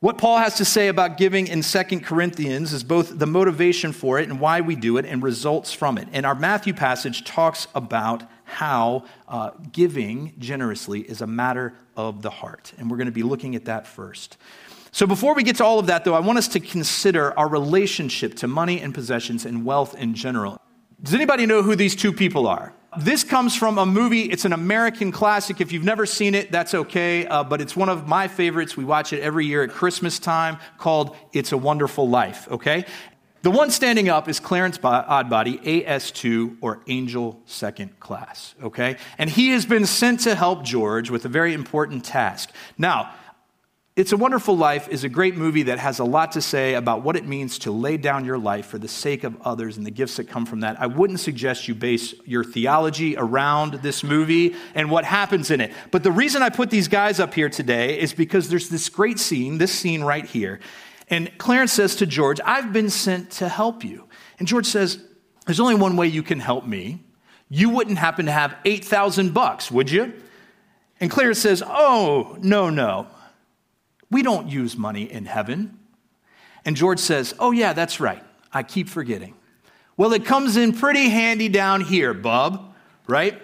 What 0.00 0.18
Paul 0.18 0.36
has 0.36 0.56
to 0.56 0.66
say 0.66 0.88
about 0.88 1.16
giving 1.16 1.46
in 1.46 1.62
Second 1.62 2.04
Corinthians 2.04 2.74
is 2.74 2.84
both 2.84 3.18
the 3.18 3.26
motivation 3.26 3.92
for 3.92 4.18
it 4.18 4.28
and 4.28 4.38
why 4.38 4.60
we 4.60 4.76
do 4.76 4.98
it 4.98 5.06
and 5.06 5.22
results 5.22 5.72
from 5.72 5.96
it. 5.96 6.08
And 6.12 6.26
our 6.26 6.34
Matthew 6.34 6.74
passage 6.74 7.24
talks 7.24 7.68
about 7.74 8.22
how 8.44 9.04
uh, 9.26 9.52
giving 9.72 10.34
generously 10.38 11.00
is 11.00 11.22
a 11.22 11.26
matter 11.26 11.72
of 11.96 12.20
the 12.20 12.28
heart. 12.28 12.74
And 12.76 12.90
we're 12.90 12.98
going 12.98 13.06
to 13.06 13.12
be 13.12 13.22
looking 13.22 13.56
at 13.56 13.64
that 13.64 13.86
first. 13.86 14.36
So, 14.92 15.06
before 15.06 15.34
we 15.34 15.42
get 15.42 15.56
to 15.56 15.64
all 15.64 15.78
of 15.78 15.86
that, 15.86 16.04
though, 16.04 16.14
I 16.14 16.20
want 16.20 16.38
us 16.38 16.48
to 16.48 16.60
consider 16.60 17.36
our 17.38 17.48
relationship 17.48 18.34
to 18.36 18.46
money 18.46 18.80
and 18.80 18.94
possessions 18.94 19.46
and 19.46 19.64
wealth 19.64 19.96
in 19.98 20.14
general. 20.14 20.60
Does 21.04 21.12
anybody 21.12 21.44
know 21.44 21.62
who 21.62 21.76
these 21.76 21.94
two 21.94 22.14
people 22.14 22.46
are? 22.46 22.72
This 22.98 23.24
comes 23.24 23.54
from 23.54 23.76
a 23.76 23.84
movie. 23.84 24.22
It's 24.22 24.46
an 24.46 24.54
American 24.54 25.12
classic. 25.12 25.60
If 25.60 25.70
you've 25.70 25.84
never 25.84 26.06
seen 26.06 26.34
it, 26.34 26.50
that's 26.50 26.72
okay. 26.72 27.26
Uh, 27.26 27.44
but 27.44 27.60
it's 27.60 27.76
one 27.76 27.90
of 27.90 28.08
my 28.08 28.26
favorites. 28.26 28.74
We 28.74 28.86
watch 28.86 29.12
it 29.12 29.20
every 29.20 29.44
year 29.44 29.62
at 29.62 29.68
Christmas 29.68 30.18
time 30.18 30.56
called 30.78 31.14
It's 31.34 31.52
a 31.52 31.58
Wonderful 31.58 32.08
Life, 32.08 32.48
okay? 32.50 32.86
The 33.42 33.50
one 33.50 33.70
standing 33.70 34.08
up 34.08 34.30
is 34.30 34.40
Clarence 34.40 34.78
Odbody, 34.78 35.62
AS2 35.62 36.56
or 36.62 36.80
Angel 36.86 37.38
Second 37.44 38.00
Class, 38.00 38.54
okay? 38.62 38.96
And 39.18 39.28
he 39.28 39.50
has 39.50 39.66
been 39.66 39.84
sent 39.84 40.20
to 40.20 40.34
help 40.34 40.64
George 40.64 41.10
with 41.10 41.26
a 41.26 41.28
very 41.28 41.52
important 41.52 42.06
task. 42.06 42.50
Now, 42.78 43.12
it's 43.96 44.10
a 44.10 44.16
Wonderful 44.16 44.56
Life 44.56 44.88
is 44.88 45.04
a 45.04 45.08
great 45.08 45.36
movie 45.36 45.62
that 45.64 45.78
has 45.78 46.00
a 46.00 46.04
lot 46.04 46.32
to 46.32 46.42
say 46.42 46.74
about 46.74 47.02
what 47.02 47.14
it 47.14 47.28
means 47.28 47.60
to 47.60 47.70
lay 47.70 47.96
down 47.96 48.24
your 48.24 48.38
life 48.38 48.66
for 48.66 48.76
the 48.76 48.88
sake 48.88 49.22
of 49.22 49.40
others 49.42 49.76
and 49.76 49.86
the 49.86 49.90
gifts 49.92 50.16
that 50.16 50.28
come 50.28 50.46
from 50.46 50.60
that. 50.60 50.80
I 50.80 50.88
wouldn't 50.88 51.20
suggest 51.20 51.68
you 51.68 51.76
base 51.76 52.12
your 52.24 52.42
theology 52.42 53.16
around 53.16 53.74
this 53.74 54.02
movie 54.02 54.56
and 54.74 54.90
what 54.90 55.04
happens 55.04 55.52
in 55.52 55.60
it. 55.60 55.72
But 55.92 56.02
the 56.02 56.10
reason 56.10 56.42
I 56.42 56.48
put 56.48 56.70
these 56.70 56.88
guys 56.88 57.20
up 57.20 57.34
here 57.34 57.48
today 57.48 58.00
is 58.00 58.12
because 58.12 58.48
there's 58.48 58.68
this 58.68 58.88
great 58.88 59.20
scene, 59.20 59.58
this 59.58 59.72
scene 59.72 60.02
right 60.02 60.26
here. 60.26 60.58
And 61.08 61.30
Clarence 61.38 61.72
says 61.72 61.94
to 61.96 62.06
George, 62.06 62.40
I've 62.44 62.72
been 62.72 62.90
sent 62.90 63.30
to 63.32 63.48
help 63.48 63.84
you. 63.84 64.08
And 64.40 64.48
George 64.48 64.66
says, 64.66 64.98
There's 65.46 65.60
only 65.60 65.76
one 65.76 65.96
way 65.96 66.08
you 66.08 66.24
can 66.24 66.40
help 66.40 66.66
me. 66.66 67.04
You 67.48 67.68
wouldn't 67.68 67.98
happen 67.98 68.26
to 68.26 68.32
have 68.32 68.56
8,000 68.64 69.32
bucks, 69.32 69.70
would 69.70 69.88
you? 69.88 70.14
And 70.98 71.12
Clarence 71.12 71.38
says, 71.38 71.62
Oh, 71.64 72.36
no, 72.40 72.70
no. 72.70 73.06
We 74.14 74.22
don't 74.22 74.48
use 74.48 74.76
money 74.76 75.10
in 75.10 75.24
heaven. 75.24 75.76
And 76.64 76.76
George 76.76 77.00
says, 77.00 77.34
Oh, 77.40 77.50
yeah, 77.50 77.72
that's 77.72 77.98
right. 77.98 78.22
I 78.52 78.62
keep 78.62 78.88
forgetting. 78.88 79.34
Well, 79.96 80.12
it 80.12 80.24
comes 80.24 80.56
in 80.56 80.72
pretty 80.72 81.08
handy 81.08 81.48
down 81.48 81.80
here, 81.80 82.14
bub, 82.14 82.76
right? 83.08 83.42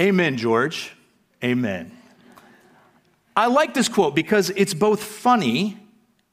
Amen, 0.00 0.36
George. 0.36 0.96
Amen. 1.44 1.96
I 3.36 3.46
like 3.46 3.72
this 3.72 3.88
quote 3.88 4.16
because 4.16 4.50
it's 4.56 4.74
both 4.74 5.00
funny 5.00 5.78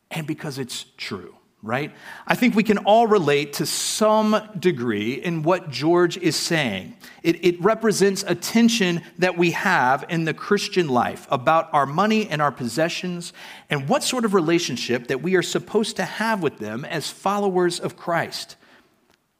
and 0.09 0.25
because 0.25 0.57
it's 0.57 0.85
true 0.97 1.36
right? 1.63 1.91
I 2.27 2.35
think 2.35 2.55
we 2.55 2.63
can 2.63 2.77
all 2.79 3.07
relate 3.07 3.53
to 3.53 3.65
some 3.65 4.49
degree 4.59 5.13
in 5.13 5.41
what 5.41 5.69
George 5.69 6.17
is 6.17 6.35
saying. 6.35 6.95
It, 7.23 7.43
it, 7.43 7.61
represents 7.61 8.23
a 8.27 8.35
tension 8.35 9.01
that 9.17 9.37
we 9.37 9.51
have 9.51 10.05
in 10.07 10.25
the 10.25 10.33
Christian 10.33 10.87
life 10.87 11.27
about 11.31 11.73
our 11.73 11.87
money 11.87 12.29
and 12.29 12.41
our 12.41 12.51
possessions 12.51 13.33
and 13.69 13.89
what 13.89 14.03
sort 14.03 14.23
of 14.23 14.33
relationship 14.33 15.07
that 15.07 15.21
we 15.21 15.35
are 15.35 15.41
supposed 15.41 15.95
to 15.95 16.05
have 16.05 16.43
with 16.43 16.59
them 16.59 16.85
as 16.85 17.09
followers 17.09 17.79
of 17.79 17.97
Christ. 17.97 18.55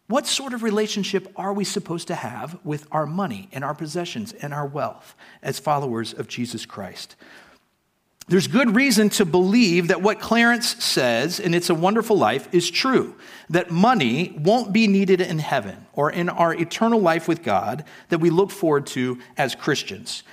What 0.08 0.26
sort 0.26 0.54
of 0.54 0.64
relationship 0.64 1.32
are 1.36 1.54
we 1.54 1.66
supposed 1.66 2.08
to 2.08 2.16
have 2.16 2.58
with 2.64 2.88
our 2.92 3.06
money 3.06 3.50
and 3.52 3.64
our 3.64 3.76
possessions 3.76 4.34
and 4.34 4.54
our 4.54 4.66
wealth 4.66 5.16
as 5.44 5.60
followers 5.60 6.14
of 6.14 6.28
Jesus 6.28 6.66
Christ? 6.66 7.16
There's 8.30 8.48
good 8.48 8.76
reason 8.76 9.10
to 9.12 9.26
believe 9.26 9.88
that 9.88 10.02
what 10.02 10.20
Clarence 10.20 10.84
says 10.84 11.40
in 11.40 11.54
It's 11.54 11.70
a 11.70 11.74
Wonderful 11.76 12.18
Life 12.18 12.54
is 12.54 12.70
true, 12.70 13.16
that 13.50 13.72
money 13.72 14.38
won't 14.38 14.74
be 14.74 14.86
needed 14.86 15.22
in 15.22 15.40
heaven 15.40 15.88
or 15.94 16.12
in 16.12 16.28
our 16.28 16.54
eternal 16.54 17.00
life 17.00 17.30
with 17.30 17.42
God 17.42 17.86
that 18.10 18.20
we 18.20 18.30
look 18.30 18.52
forward 18.52 18.86
to 18.88 19.18
as 19.38 19.56
Christians. 19.56 20.24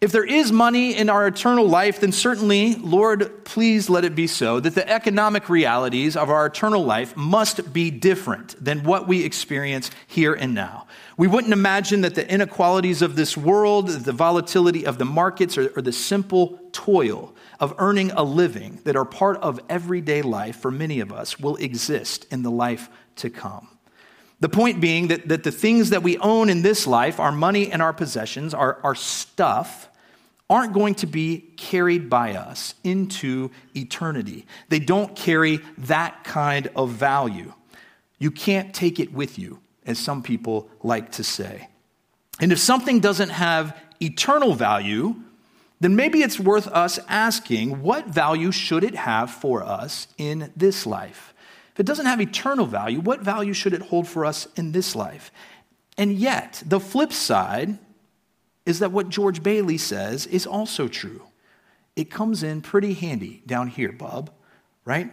If 0.00 0.12
there 0.12 0.26
is 0.26 0.52
money 0.52 0.94
in 0.94 1.08
our 1.08 1.26
eternal 1.26 1.66
life, 1.66 2.00
then 2.00 2.12
certainly, 2.12 2.74
Lord, 2.76 3.44
please 3.44 3.88
let 3.88 4.04
it 4.04 4.14
be 4.14 4.26
so 4.26 4.60
that 4.60 4.74
the 4.74 4.88
economic 4.88 5.48
realities 5.48 6.16
of 6.16 6.30
our 6.30 6.46
eternal 6.46 6.84
life 6.84 7.16
must 7.16 7.72
be 7.72 7.90
different 7.90 8.62
than 8.62 8.84
what 8.84 9.08
we 9.08 9.24
experience 9.24 9.90
here 10.06 10.34
and 10.34 10.54
now. 10.54 10.86
We 11.16 11.26
wouldn't 11.26 11.52
imagine 11.52 12.02
that 12.02 12.14
the 12.14 12.30
inequalities 12.30 13.02
of 13.02 13.16
this 13.16 13.36
world, 13.36 13.88
the 13.88 14.12
volatility 14.12 14.86
of 14.86 14.98
the 14.98 15.04
markets, 15.04 15.58
or, 15.58 15.72
or 15.74 15.82
the 15.82 15.92
simple 15.92 16.60
toil 16.70 17.34
of 17.60 17.74
earning 17.78 18.10
a 18.12 18.22
living 18.22 18.80
that 18.84 18.96
are 18.96 19.04
part 19.04 19.36
of 19.38 19.60
everyday 19.68 20.22
life 20.22 20.56
for 20.56 20.70
many 20.70 21.00
of 21.00 21.12
us 21.12 21.40
will 21.40 21.56
exist 21.56 22.26
in 22.30 22.42
the 22.42 22.50
life 22.50 22.88
to 23.16 23.30
come. 23.30 23.68
The 24.40 24.48
point 24.48 24.80
being 24.80 25.08
that, 25.08 25.28
that 25.28 25.42
the 25.42 25.50
things 25.50 25.90
that 25.90 26.02
we 26.02 26.16
own 26.18 26.48
in 26.48 26.62
this 26.62 26.86
life, 26.86 27.18
our 27.18 27.32
money 27.32 27.72
and 27.72 27.82
our 27.82 27.92
possessions, 27.92 28.54
our, 28.54 28.78
our 28.84 28.94
stuff, 28.94 29.88
aren't 30.48 30.72
going 30.72 30.94
to 30.94 31.06
be 31.06 31.38
carried 31.56 32.08
by 32.08 32.34
us 32.34 32.74
into 32.84 33.50
eternity. 33.74 34.46
They 34.68 34.78
don't 34.78 35.14
carry 35.16 35.60
that 35.78 36.24
kind 36.24 36.70
of 36.76 36.90
value. 36.90 37.52
You 38.18 38.30
can't 38.30 38.72
take 38.72 38.98
it 39.00 39.12
with 39.12 39.38
you, 39.38 39.60
as 39.84 39.98
some 39.98 40.22
people 40.22 40.70
like 40.82 41.12
to 41.12 41.24
say. 41.24 41.68
And 42.40 42.52
if 42.52 42.58
something 42.58 43.00
doesn't 43.00 43.30
have 43.30 43.76
eternal 44.00 44.54
value, 44.54 45.16
then 45.80 45.94
maybe 45.94 46.22
it's 46.22 46.40
worth 46.40 46.66
us 46.68 46.98
asking 47.08 47.82
what 47.82 48.06
value 48.08 48.50
should 48.50 48.84
it 48.84 48.94
have 48.94 49.30
for 49.30 49.62
us 49.62 50.08
in 50.18 50.52
this 50.56 50.86
life? 50.86 51.32
If 51.74 51.80
it 51.80 51.86
doesn't 51.86 52.06
have 52.06 52.20
eternal 52.20 52.66
value, 52.66 53.00
what 53.00 53.20
value 53.20 53.52
should 53.52 53.72
it 53.72 53.82
hold 53.82 54.08
for 54.08 54.24
us 54.24 54.48
in 54.56 54.72
this 54.72 54.96
life? 54.96 55.30
And 55.96 56.12
yet, 56.12 56.62
the 56.66 56.80
flip 56.80 57.12
side 57.12 57.78
is 58.66 58.80
that 58.80 58.92
what 58.92 59.08
George 59.08 59.42
Bailey 59.42 59.78
says 59.78 60.26
is 60.26 60.46
also 60.46 60.88
true. 60.88 61.22
It 61.96 62.10
comes 62.10 62.42
in 62.42 62.60
pretty 62.60 62.94
handy 62.94 63.42
down 63.46 63.68
here, 63.68 63.92
Bob, 63.92 64.30
right? 64.84 65.10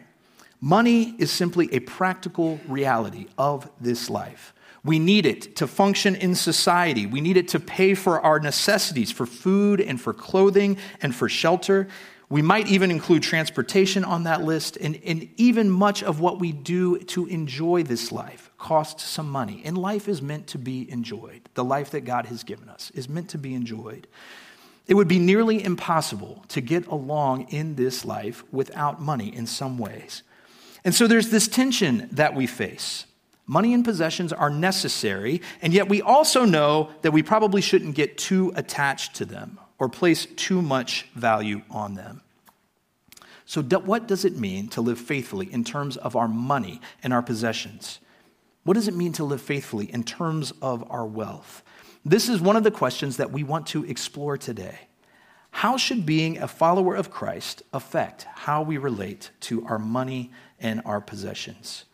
Money 0.60 1.16
is 1.20 1.32
simply 1.32 1.72
a 1.74 1.80
practical 1.80 2.60
reality 2.68 3.28
of 3.38 3.70
this 3.80 4.10
life. 4.10 4.54
We 4.86 5.00
need 5.00 5.26
it 5.26 5.56
to 5.56 5.66
function 5.66 6.16
in 6.16 6.36
society. 6.36 7.08
We 7.08 7.20
need 7.20 7.38
it 7.38 7.48
to 7.50 7.60
pay 7.60 7.96
for 7.96 8.22
our 8.22 8.40
necessities, 8.40 9.12
for 9.12 9.26
food 9.26 9.82
and 9.82 10.00
for 10.00 10.14
clothing 10.14 10.78
and 11.02 11.14
for 11.14 11.28
shelter. 11.28 11.88
We 12.30 12.44
might 12.44 12.68
even 12.68 12.92
include 12.92 13.24
transportation 13.24 14.04
on 14.04 14.24
that 14.24 14.44
list, 14.44 14.78
and, 14.78 15.00
and 15.04 15.28
even 15.38 15.72
much 15.72 16.04
of 16.04 16.20
what 16.20 16.40
we 16.40 16.52
do 16.52 17.00
to 17.00 17.26
enjoy 17.26 17.82
this 17.82 18.12
life 18.12 18.52
costs 18.60 19.04
some 19.04 19.30
money. 19.30 19.64
And 19.66 19.76
life 19.76 20.08
is 20.08 20.22
meant 20.22 20.46
to 20.48 20.60
be 20.60 20.90
enjoyed. 20.92 21.50
The 21.56 21.64
life 21.64 21.90
that 21.92 22.02
God 22.02 22.28
has 22.28 22.44
given 22.44 22.70
us 22.70 22.92
is 22.94 23.10
meant 23.10 23.30
to 23.32 23.40
be 23.40 23.56
enjoyed. 23.56 24.08
It 24.88 24.94
would 24.94 25.08
be 25.08 25.18
nearly 25.18 25.64
impossible 25.64 26.46
to 26.50 26.62
get 26.62 26.86
along 26.88 27.50
in 27.50 27.74
this 27.74 28.06
life 28.06 28.44
without 28.52 29.02
money 29.02 29.36
in 29.36 29.48
some 29.48 29.80
ways. 29.80 30.22
And 30.84 30.94
so 30.94 31.08
there's 31.08 31.30
this 31.30 31.48
tension 31.48 32.08
that 32.12 32.36
we 32.36 32.46
face. 32.46 33.06
Money 33.48 33.74
and 33.74 33.86
possessions 33.86 34.34
are 34.34 34.50
necessary, 34.50 35.42
and 35.62 35.72
yet 35.72 35.88
we 35.88 36.02
also 36.02 36.46
know 36.46 36.90
that 37.04 37.12
we 37.12 37.22
probably 37.22 37.62
shouldn't 37.62 37.96
get 37.96 38.18
too 38.18 38.52
attached 38.56 39.16
to 39.16 39.26
them 39.26 39.60
or 39.78 39.88
place 39.88 40.26
too 40.26 40.62
much 40.62 41.08
value 41.16 41.62
on 41.70 41.94
them. 41.94 42.22
So, 43.46 43.62
what 43.62 44.08
does 44.08 44.26
it 44.26 44.38
mean 44.38 44.70
to 44.70 44.82
live 44.82 45.00
faithfully 45.00 45.52
in 45.54 45.64
terms 45.64 45.98
of 45.98 46.16
our 46.16 46.28
money 46.28 46.82
and 47.04 47.14
our 47.14 47.22
possessions? 47.22 48.00
What 48.64 48.74
does 48.74 48.88
it 48.88 48.96
mean 48.96 49.14
to 49.14 49.24
live 49.24 49.42
faithfully 49.42 49.86
in 49.94 50.04
terms 50.04 50.52
of 50.64 50.84
our 50.90 51.06
wealth? 51.06 51.62
This 52.04 52.28
is 52.28 52.42
one 52.42 52.56
of 52.56 52.64
the 52.64 52.72
questions 52.72 53.18
that 53.18 53.32
we 53.32 53.44
want 53.44 53.68
to 53.68 53.86
explore 53.86 54.38
today. 54.38 54.88
How 55.52 55.78
should 55.78 56.06
being 56.06 56.40
a 56.40 56.48
follower 56.48 56.96
of 56.96 57.12
Christ 57.12 57.62
affect 57.72 58.24
how 58.24 58.64
we 58.64 58.78
relate 58.78 59.30
to 59.42 59.66
our 59.68 59.80
money 59.80 60.32
and 60.60 60.82
our 60.84 61.00
possessions? 61.00 61.86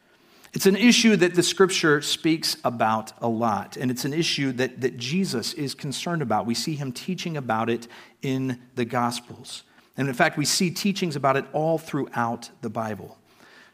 It's 0.53 0.65
an 0.65 0.75
issue 0.75 1.15
that 1.15 1.33
the 1.33 1.43
scripture 1.43 2.01
speaks 2.01 2.57
about 2.65 3.13
a 3.21 3.27
lot, 3.29 3.77
and 3.77 3.89
it's 3.89 4.03
an 4.03 4.13
issue 4.13 4.51
that, 4.53 4.81
that 4.81 4.97
Jesus 4.97 5.53
is 5.53 5.73
concerned 5.73 6.21
about. 6.21 6.45
We 6.45 6.55
see 6.55 6.75
him 6.75 6.91
teaching 6.91 7.37
about 7.37 7.69
it 7.69 7.87
in 8.21 8.61
the 8.75 8.83
Gospels. 8.83 9.63
And 9.95 10.09
in 10.09 10.13
fact, 10.13 10.37
we 10.37 10.43
see 10.43 10.69
teachings 10.69 11.15
about 11.15 11.37
it 11.37 11.45
all 11.53 11.77
throughout 11.77 12.49
the 12.61 12.69
Bible. 12.69 13.17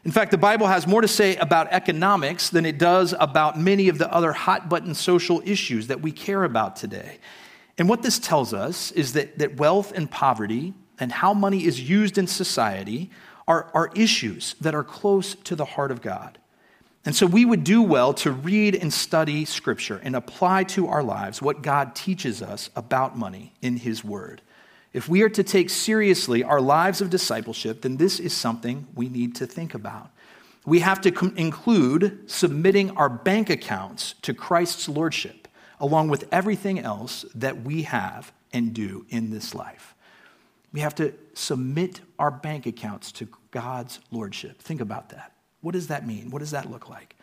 In 0.04 0.12
fact, 0.12 0.30
the 0.30 0.38
Bible 0.38 0.68
has 0.68 0.86
more 0.86 1.00
to 1.00 1.08
say 1.08 1.34
about 1.36 1.66
economics 1.72 2.48
than 2.48 2.64
it 2.64 2.78
does 2.78 3.12
about 3.18 3.58
many 3.58 3.88
of 3.88 3.98
the 3.98 4.12
other 4.12 4.32
hot 4.32 4.68
button 4.68 4.94
social 4.94 5.42
issues 5.44 5.88
that 5.88 6.00
we 6.00 6.12
care 6.12 6.44
about 6.44 6.76
today. 6.76 7.18
And 7.76 7.88
what 7.88 8.02
this 8.02 8.20
tells 8.20 8.54
us 8.54 8.92
is 8.92 9.14
that, 9.14 9.38
that 9.38 9.56
wealth 9.56 9.92
and 9.92 10.08
poverty 10.08 10.74
and 11.00 11.10
how 11.10 11.34
money 11.34 11.64
is 11.64 11.88
used 11.88 12.18
in 12.18 12.26
society 12.28 13.10
are, 13.48 13.70
are 13.74 13.90
issues 13.96 14.54
that 14.60 14.74
are 14.74 14.84
close 14.84 15.34
to 15.34 15.56
the 15.56 15.64
heart 15.64 15.90
of 15.90 16.02
God. 16.02 16.38
And 17.08 17.16
so 17.16 17.24
we 17.24 17.46
would 17.46 17.64
do 17.64 17.80
well 17.80 18.12
to 18.12 18.30
read 18.30 18.74
and 18.74 18.92
study 18.92 19.46
Scripture 19.46 19.98
and 20.04 20.14
apply 20.14 20.64
to 20.64 20.88
our 20.88 21.02
lives 21.02 21.40
what 21.40 21.62
God 21.62 21.94
teaches 21.94 22.42
us 22.42 22.68
about 22.76 23.16
money 23.16 23.54
in 23.62 23.78
His 23.78 24.04
Word. 24.04 24.42
If 24.92 25.08
we 25.08 25.22
are 25.22 25.30
to 25.30 25.42
take 25.42 25.70
seriously 25.70 26.44
our 26.44 26.60
lives 26.60 27.00
of 27.00 27.08
discipleship, 27.08 27.80
then 27.80 27.96
this 27.96 28.20
is 28.20 28.34
something 28.34 28.86
we 28.94 29.08
need 29.08 29.34
to 29.36 29.46
think 29.46 29.72
about. 29.72 30.10
We 30.66 30.80
have 30.80 31.00
to 31.00 31.10
com- 31.10 31.32
include 31.38 32.30
submitting 32.30 32.90
our 32.90 33.08
bank 33.08 33.48
accounts 33.48 34.14
to 34.20 34.34
Christ's 34.34 34.86
lordship 34.86 35.48
along 35.80 36.08
with 36.08 36.28
everything 36.30 36.78
else 36.78 37.24
that 37.34 37.62
we 37.62 37.84
have 37.84 38.32
and 38.52 38.74
do 38.74 39.06
in 39.08 39.30
this 39.30 39.54
life. 39.54 39.94
We 40.74 40.80
have 40.80 40.94
to 40.96 41.14
submit 41.32 42.02
our 42.18 42.30
bank 42.30 42.66
accounts 42.66 43.12
to 43.12 43.28
God's 43.50 43.98
lordship. 44.10 44.60
Think 44.60 44.82
about 44.82 45.08
that. 45.08 45.32
What 45.60 45.72
does 45.72 45.88
that 45.88 46.06
mean? 46.06 46.30
What 46.30 46.38
does 46.38 46.52
that 46.52 46.70
look 46.70 46.88
like? 46.88 47.16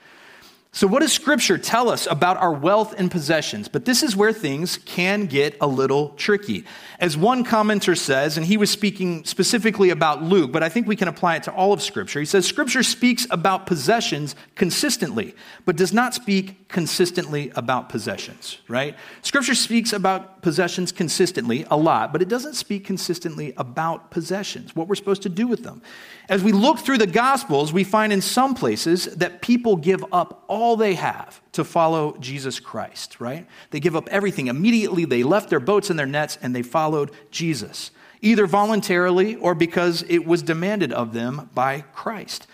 So, 0.75 0.87
what 0.87 1.03
does 1.03 1.13
Scripture 1.13 1.57
tell 1.57 1.89
us 1.89 2.05
about 2.05 2.35
our 2.35 2.51
wealth 2.51 2.93
and 2.97 3.09
possessions? 3.09 3.69
But 3.69 3.85
this 3.85 4.03
is 4.03 4.13
where 4.13 4.33
things 4.33 4.77
can 4.79 5.25
get 5.25 5.55
a 5.61 5.67
little 5.67 6.09
tricky. 6.17 6.65
As 6.99 7.15
one 7.15 7.45
commenter 7.45 7.97
says, 7.97 8.35
and 8.35 8.45
he 8.45 8.57
was 8.57 8.69
speaking 8.69 9.23
specifically 9.23 9.89
about 9.89 10.21
Luke, 10.21 10.51
but 10.51 10.63
I 10.63 10.67
think 10.67 10.85
we 10.85 10.97
can 10.97 11.07
apply 11.07 11.37
it 11.37 11.43
to 11.43 11.53
all 11.53 11.71
of 11.71 11.81
Scripture. 11.81 12.19
He 12.19 12.25
says, 12.25 12.45
Scripture 12.45 12.83
speaks 12.83 13.25
about 13.31 13.67
possessions 13.67 14.35
consistently, 14.55 15.33
but 15.63 15.77
does 15.77 15.93
not 15.93 16.13
speak 16.13 16.67
consistently 16.67 17.53
about 17.55 17.87
possessions, 17.87 18.57
right? 18.67 18.97
Scripture 19.21 19.55
speaks 19.55 19.93
about 19.93 20.41
possessions 20.41 20.91
consistently 20.91 21.65
a 21.71 21.77
lot, 21.77 22.11
but 22.11 22.21
it 22.21 22.27
doesn't 22.27 22.53
speak 22.53 22.83
consistently 22.83 23.53
about 23.55 24.11
possessions, 24.11 24.75
what 24.75 24.89
we're 24.89 24.95
supposed 24.95 25.21
to 25.21 25.29
do 25.29 25.47
with 25.47 25.63
them. 25.63 25.81
As 26.27 26.43
we 26.43 26.51
look 26.51 26.79
through 26.79 26.97
the 26.97 27.07
Gospels, 27.07 27.71
we 27.71 27.85
find 27.85 28.11
in 28.11 28.21
some 28.21 28.55
places 28.55 29.05
that 29.05 29.41
people 29.41 29.77
give 29.77 30.03
up 30.11 30.43
all 30.65 30.75
they 30.75 30.95
have 30.95 31.39
to 31.51 31.63
follow 31.63 32.17
Jesus 32.17 32.59
Christ, 32.59 33.21
right? 33.21 33.45
They 33.69 33.79
give 33.79 33.95
up 33.95 34.09
everything. 34.09 34.47
Immediately, 34.47 35.05
they 35.05 35.21
left 35.21 35.51
their 35.51 35.59
boats 35.59 35.91
and 35.91 35.99
their 35.99 36.07
nets 36.07 36.39
and 36.41 36.55
they 36.55 36.63
followed 36.63 37.11
Jesus, 37.29 37.91
either 38.19 38.47
voluntarily 38.47 39.35
or 39.35 39.53
because 39.53 40.03
it 40.09 40.25
was 40.25 40.41
demanded 40.41 40.91
of 40.91 41.13
them 41.13 41.51
by 41.53 41.81
Christ. 41.93 42.47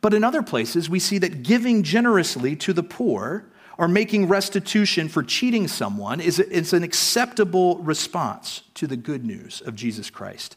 But 0.00 0.14
in 0.14 0.22
other 0.22 0.44
places, 0.44 0.88
we 0.88 1.00
see 1.00 1.18
that 1.18 1.42
giving 1.42 1.82
generously 1.82 2.54
to 2.54 2.72
the 2.72 2.84
poor 2.84 3.46
or 3.76 3.88
making 3.88 4.28
restitution 4.28 5.08
for 5.08 5.24
cheating 5.24 5.66
someone 5.66 6.20
is, 6.20 6.38
is 6.38 6.72
an 6.72 6.84
acceptable 6.84 7.78
response 7.78 8.62
to 8.74 8.86
the 8.86 8.96
good 8.96 9.24
news 9.24 9.60
of 9.60 9.74
Jesus 9.74 10.08
Christ. 10.08 10.56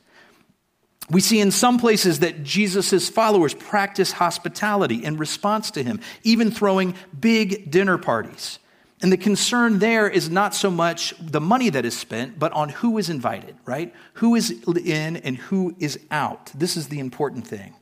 We 1.09 1.21
see 1.21 1.39
in 1.39 1.51
some 1.51 1.79
places 1.79 2.19
that 2.19 2.43
Jesus' 2.43 3.09
followers 3.09 3.53
practice 3.53 4.11
hospitality 4.11 5.03
in 5.03 5.17
response 5.17 5.71
to 5.71 5.83
him, 5.83 6.01
even 6.23 6.51
throwing 6.51 6.93
big 7.19 7.71
dinner 7.71 7.97
parties. 7.97 8.59
And 9.01 9.11
the 9.11 9.17
concern 9.17 9.79
there 9.79 10.09
is 10.09 10.29
not 10.29 10.53
so 10.53 10.69
much 10.69 11.13
the 11.19 11.39
money 11.41 11.69
that 11.69 11.85
is 11.85 11.97
spent, 11.97 12.37
but 12.37 12.51
on 12.51 12.69
who 12.69 12.97
is 12.97 13.09
invited, 13.09 13.55
right? 13.65 13.93
Who 14.15 14.35
is 14.35 14.51
in 14.51 15.17
and 15.17 15.37
who 15.37 15.75
is 15.79 15.99
out. 16.11 16.51
This 16.53 16.75
is 16.75 16.89
the 16.89 16.99
important 16.99 17.47
thing. 17.47 17.73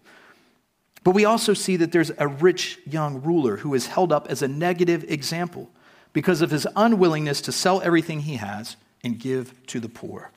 But 1.04 1.16
we 1.16 1.26
also 1.26 1.54
see 1.54 1.78
that 1.78 1.92
there's 1.92 2.12
a 2.18 2.28
rich 2.28 2.80
young 2.86 3.22
ruler 3.24 3.58
who 3.58 3.74
is 3.74 3.88
held 3.88 4.12
up 4.12 4.28
as 4.28 4.42
a 4.42 4.48
negative 4.48 5.06
example 5.10 5.70
because 6.14 6.42
of 6.42 6.52
his 6.52 6.68
unwillingness 6.76 7.42
to 7.42 7.52
sell 7.52 7.82
everything 7.82 8.22
he 8.22 8.36
has 8.36 8.76
and 9.04 9.20
give 9.20 9.66
to 9.68 9.80
the 9.80 9.90
poor. 9.90 10.32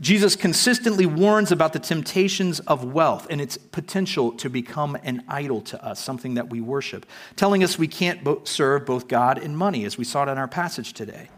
Jesus 0.00 0.36
consistently 0.36 1.06
warns 1.06 1.50
about 1.50 1.72
the 1.72 1.80
temptations 1.80 2.60
of 2.60 2.84
wealth 2.84 3.26
and 3.30 3.40
its 3.40 3.56
potential 3.56 4.30
to 4.32 4.48
become 4.48 4.96
an 5.02 5.24
idol 5.26 5.60
to 5.62 5.84
us, 5.84 6.02
something 6.02 6.34
that 6.34 6.50
we 6.50 6.60
worship, 6.60 7.04
telling 7.34 7.64
us 7.64 7.78
we 7.78 7.88
can't 7.88 8.22
bo- 8.22 8.42
serve 8.44 8.86
both 8.86 9.08
God 9.08 9.38
and 9.38 9.58
money, 9.58 9.84
as 9.84 9.98
we 9.98 10.04
saw 10.04 10.22
it 10.22 10.28
in 10.28 10.38
our 10.38 10.46
passage 10.46 10.92
today, 10.92 11.30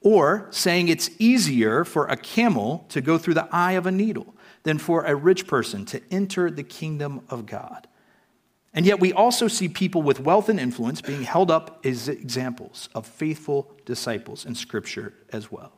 or 0.00 0.48
saying 0.50 0.88
it's 0.88 1.10
easier 1.20 1.84
for 1.84 2.06
a 2.06 2.16
camel 2.16 2.86
to 2.88 3.00
go 3.00 3.18
through 3.18 3.34
the 3.34 3.48
eye 3.52 3.72
of 3.72 3.86
a 3.86 3.92
needle 3.92 4.34
than 4.64 4.78
for 4.78 5.04
a 5.04 5.14
rich 5.14 5.46
person 5.46 5.84
to 5.86 6.02
enter 6.10 6.50
the 6.50 6.64
kingdom 6.64 7.20
of 7.28 7.46
God. 7.46 7.86
And 8.74 8.84
yet, 8.84 9.00
we 9.00 9.12
also 9.12 9.48
see 9.48 9.68
people 9.68 10.02
with 10.02 10.20
wealth 10.20 10.48
and 10.48 10.60
influence 10.60 11.00
being 11.00 11.22
held 11.22 11.50
up 11.50 11.84
as 11.86 12.08
examples 12.08 12.88
of 12.94 13.06
faithful 13.06 13.72
disciples 13.86 14.44
in 14.44 14.54
Scripture 14.54 15.14
as 15.32 15.50
well. 15.50 15.77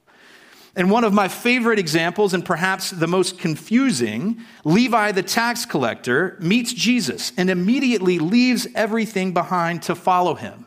And 0.77 0.91
one 0.91 1.05
of 1.05 1.13
my 1.13 1.29
favorite 1.29 1.79
examples, 1.79 2.33
and 2.33 2.45
perhaps 2.45 2.91
the 2.91 3.09
most 3.09 3.39
confusing, 3.39 4.41
Levi 4.65 5.13
the 5.13 5.23
tax 5.23 5.67
collector 5.67 6.37
meets 6.41 6.73
Jesus 6.73 7.33
and 7.37 7.51
immediately 7.51 8.19
leaves 8.19 8.69
everything 8.75 9.33
behind 9.33 9.83
to 9.85 9.95
follow 9.95 10.35
him. 10.35 10.67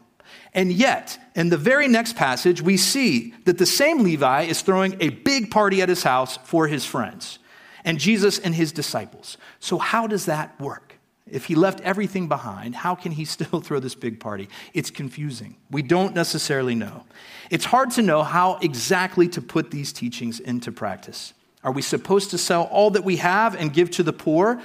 And 0.54 0.72
yet, 0.72 1.18
in 1.36 1.50
the 1.50 1.58
very 1.58 1.88
next 1.88 2.16
passage, 2.16 2.62
we 2.62 2.78
see 2.78 3.34
that 3.46 3.58
the 3.58 3.66
same 3.66 4.04
Levi 4.04 4.44
is 4.44 4.62
throwing 4.62 4.98
a 5.02 5.10
big 5.10 5.50
party 5.50 5.82
at 5.82 5.90
his 5.90 6.04
house 6.04 6.38
for 6.44 6.68
his 6.68 6.86
friends 6.86 7.40
and 7.86 8.00
Jesus 8.00 8.40
and 8.40 8.54
his 8.54 8.72
disciples. 8.72 9.38
So, 9.60 9.78
how 9.78 10.08
does 10.08 10.26
that 10.26 10.60
work? 10.60 10.93
If 11.34 11.46
he 11.46 11.56
left 11.56 11.82
everything 11.82 12.28
behind, 12.28 12.76
how 12.76 12.94
can 12.94 13.12
he 13.12 13.26
still 13.36 13.60
throw 13.60 13.80
this 13.80 13.96
big 13.96 14.20
party? 14.20 14.48
It's 14.74 14.92
confusing. 14.92 15.58
We 15.72 15.82
don't 15.82 16.14
necessarily 16.14 16.76
know. 16.76 17.06
It's 17.50 17.66
hard 17.66 17.92
to 17.92 18.02
know 18.02 18.24
how 18.24 18.58
exactly 18.62 19.28
to 19.30 19.42
put 19.42 19.72
these 19.72 19.92
teachings 19.92 20.40
into 20.40 20.72
practice. 20.72 21.34
Are 21.64 21.72
we 21.72 21.82
supposed 21.82 22.30
to 22.32 22.38
sell 22.38 22.64
all 22.64 22.92
that 22.92 23.04
we 23.04 23.18
have 23.18 23.56
and 23.56 23.74
give 23.74 23.90
to 23.92 24.04
the 24.04 24.14
poor? 24.14 24.62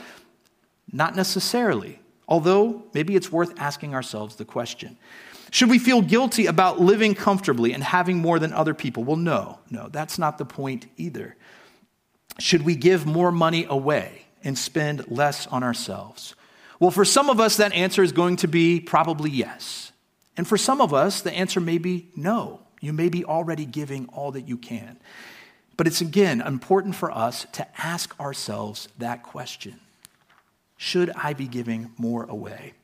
Not 0.93 1.17
necessarily, 1.17 2.01
although 2.29 2.83
maybe 2.93 3.17
it's 3.17 3.33
worth 3.33 3.59
asking 3.59 3.95
ourselves 3.95 4.37
the 4.37 4.45
question. 4.45 4.99
Should 5.51 5.71
we 5.71 5.79
feel 5.79 6.03
guilty 6.03 6.47
about 6.47 6.81
living 6.81 7.15
comfortably 7.15 7.73
and 7.73 7.83
having 7.83 8.19
more 8.19 8.39
than 8.39 8.53
other 8.53 8.75
people? 8.75 9.05
Well, 9.05 9.17
no, 9.17 9.61
no, 9.71 9.89
that's 9.89 10.19
not 10.19 10.37
the 10.37 10.45
point 10.45 10.87
either. 10.99 11.37
Should 12.39 12.63
we 12.63 12.77
give 12.77 13.07
more 13.07 13.33
money 13.33 13.65
away 13.69 14.27
and 14.45 14.59
spend 14.59 15.11
less 15.11 15.47
on 15.47 15.63
ourselves? 15.63 16.35
Well, 16.81 16.91
for 16.91 17.05
some 17.05 17.29
of 17.29 17.41
us, 17.41 17.57
that 17.57 17.73
answer 17.73 18.03
is 18.03 18.13
going 18.13 18.37
to 18.37 18.49
be 18.49 18.81
probably 18.81 19.31
yes. 19.31 19.93
And 20.37 20.47
for 20.47 20.57
some 20.57 20.81
of 20.81 20.95
us, 20.95 21.21
the 21.21 21.33
answer 21.33 21.61
may 21.61 21.79
be 21.79 22.09
no. 22.15 22.61
You 22.81 22.93
may 22.93 23.09
be 23.09 23.25
already 23.25 23.65
giving 23.65 24.09
all 24.13 24.33
that 24.33 24.47
you 24.47 24.57
can. 24.57 24.99
But 25.77 25.87
it's 25.87 26.01
again 26.01 26.41
important 26.41 26.95
for 26.95 27.11
us 27.11 27.47
to 27.53 27.67
ask 27.81 28.19
ourselves 28.21 28.89
that 28.99 29.23
question 29.23 29.81
Should 30.77 31.11
I 31.11 31.33
be 31.33 31.49
giving 31.49 31.93
more 31.99 32.25
away? 32.25 32.75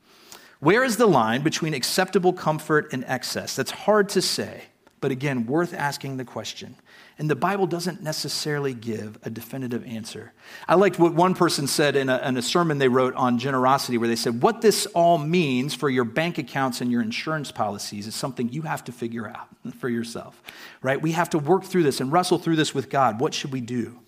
Where 0.58 0.82
is 0.82 0.96
the 0.96 1.06
line 1.06 1.42
between 1.42 1.74
acceptable 1.74 2.32
comfort 2.32 2.92
and 2.92 3.04
excess? 3.06 3.54
That's 3.54 3.70
hard 3.70 4.08
to 4.10 4.22
say, 4.22 4.64
but 5.00 5.10
again, 5.10 5.46
worth 5.46 5.74
asking 5.74 6.16
the 6.16 6.24
question. 6.24 6.76
And 7.18 7.30
the 7.30 7.36
Bible 7.36 7.66
doesn't 7.66 8.02
necessarily 8.02 8.74
give 8.74 9.18
a 9.22 9.30
definitive 9.30 9.86
answer. 9.86 10.32
I 10.66 10.74
liked 10.74 10.98
what 10.98 11.14
one 11.14 11.34
person 11.34 11.66
said 11.68 11.94
in 11.94 12.08
a, 12.08 12.18
in 12.26 12.36
a, 12.36 12.42
sermon 12.42 12.78
they 12.78 12.88
wrote 12.88 13.14
on 13.14 13.38
generosity, 13.38 13.98
where 13.98 14.08
they 14.08 14.16
said, 14.16 14.42
What 14.42 14.62
this 14.62 14.86
all 14.86 15.18
means 15.18 15.74
for 15.74 15.88
your 15.88 16.04
bank 16.04 16.38
accounts 16.38 16.80
and 16.80 16.90
your 16.90 17.02
insurance 17.02 17.52
policies 17.52 18.08
is 18.08 18.16
something 18.16 18.48
you 18.48 18.62
have 18.62 18.82
to 18.84 18.92
figure 18.92 19.28
out 19.28 19.48
for 19.78 19.88
yourself, 19.88 20.42
right? 20.82 21.00
We 21.00 21.12
have 21.12 21.30
to 21.30 21.38
work 21.38 21.64
through 21.64 21.84
this 21.84 22.00
and 22.00 22.10
wrestle 22.10 22.38
through 22.38 22.56
this 22.56 22.74
with 22.74 22.90
God. 22.90 23.20
What 23.20 23.32
should 23.32 23.52
we 23.52 23.60
do? 23.60 24.00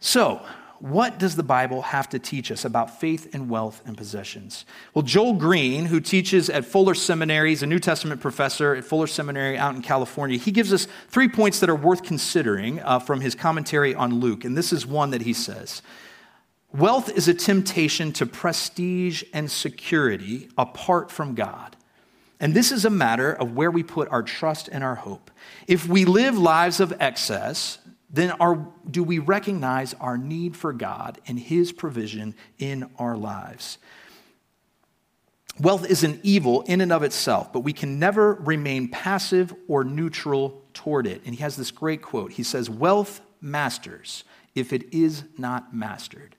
So, 0.00 0.44
what 0.80 1.18
does 1.18 1.34
the 1.34 1.42
Bible 1.42 1.82
have 1.82 2.08
to 2.10 2.18
teach 2.18 2.52
us 2.52 2.64
about 2.64 3.00
faith 3.00 3.34
and 3.34 3.50
wealth 3.50 3.82
and 3.84 3.96
possessions? 3.96 4.64
Well, 4.94 5.02
Joel 5.02 5.34
Green, 5.34 5.86
who 5.86 6.00
teaches 6.00 6.48
at 6.48 6.64
Fuller 6.64 6.94
Seminary, 6.94 7.50
he's 7.50 7.62
a 7.62 7.66
New 7.66 7.80
Testament 7.80 8.20
professor 8.20 8.74
at 8.74 8.84
Fuller 8.84 9.08
Seminary 9.08 9.58
out 9.58 9.74
in 9.74 9.82
California, 9.82 10.38
he 10.38 10.52
gives 10.52 10.72
us 10.72 10.86
three 11.08 11.28
points 11.28 11.60
that 11.60 11.68
are 11.68 11.74
worth 11.74 12.04
considering 12.04 12.80
uh, 12.80 13.00
from 13.00 13.20
his 13.20 13.34
commentary 13.34 13.94
on 13.94 14.20
Luke. 14.20 14.44
And 14.44 14.56
this 14.56 14.72
is 14.72 14.86
one 14.86 15.10
that 15.10 15.22
he 15.22 15.32
says 15.32 15.82
Wealth 16.72 17.10
is 17.10 17.28
a 17.28 17.34
temptation 17.34 18.12
to 18.12 18.26
prestige 18.26 19.24
and 19.32 19.50
security 19.50 20.48
apart 20.56 21.10
from 21.10 21.34
God. 21.34 21.76
And 22.40 22.54
this 22.54 22.70
is 22.70 22.84
a 22.84 22.90
matter 22.90 23.32
of 23.32 23.56
where 23.56 23.70
we 23.70 23.82
put 23.82 24.08
our 24.10 24.22
trust 24.22 24.68
and 24.70 24.84
our 24.84 24.94
hope. 24.94 25.30
If 25.66 25.88
we 25.88 26.04
live 26.04 26.38
lives 26.38 26.78
of 26.78 26.94
excess, 27.00 27.78
then 28.10 28.30
are, 28.32 28.66
do 28.90 29.02
we 29.02 29.18
recognize 29.18 29.94
our 29.94 30.16
need 30.16 30.56
for 30.56 30.72
God 30.72 31.20
and 31.26 31.38
His 31.38 31.72
provision 31.72 32.34
in 32.58 32.90
our 32.98 33.16
lives? 33.16 33.78
Wealth 35.60 35.90
is 35.90 36.04
an 36.04 36.20
evil 36.22 36.62
in 36.62 36.80
and 36.80 36.92
of 36.92 37.02
itself, 37.02 37.52
but 37.52 37.60
we 37.60 37.72
can 37.72 37.98
never 37.98 38.34
remain 38.34 38.88
passive 38.88 39.52
or 39.66 39.82
neutral 39.82 40.62
toward 40.72 41.06
it. 41.06 41.20
And 41.24 41.34
he 41.34 41.42
has 41.42 41.56
this 41.56 41.72
great 41.72 42.00
quote. 42.00 42.32
He 42.32 42.44
says, 42.44 42.70
Wealth 42.70 43.20
masters 43.40 44.22
if 44.54 44.72
it 44.72 44.92
is 44.94 45.24
not 45.36 45.74
mastered. 45.74 46.36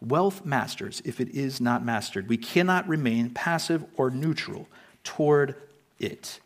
Wealth 0.00 0.44
masters 0.44 1.00
if 1.04 1.20
it 1.20 1.28
is 1.30 1.60
not 1.60 1.84
mastered. 1.84 2.28
We 2.28 2.36
cannot 2.36 2.88
remain 2.88 3.30
passive 3.30 3.84
or 3.96 4.10
neutral 4.10 4.66
toward 5.04 5.54
it. 6.00 6.40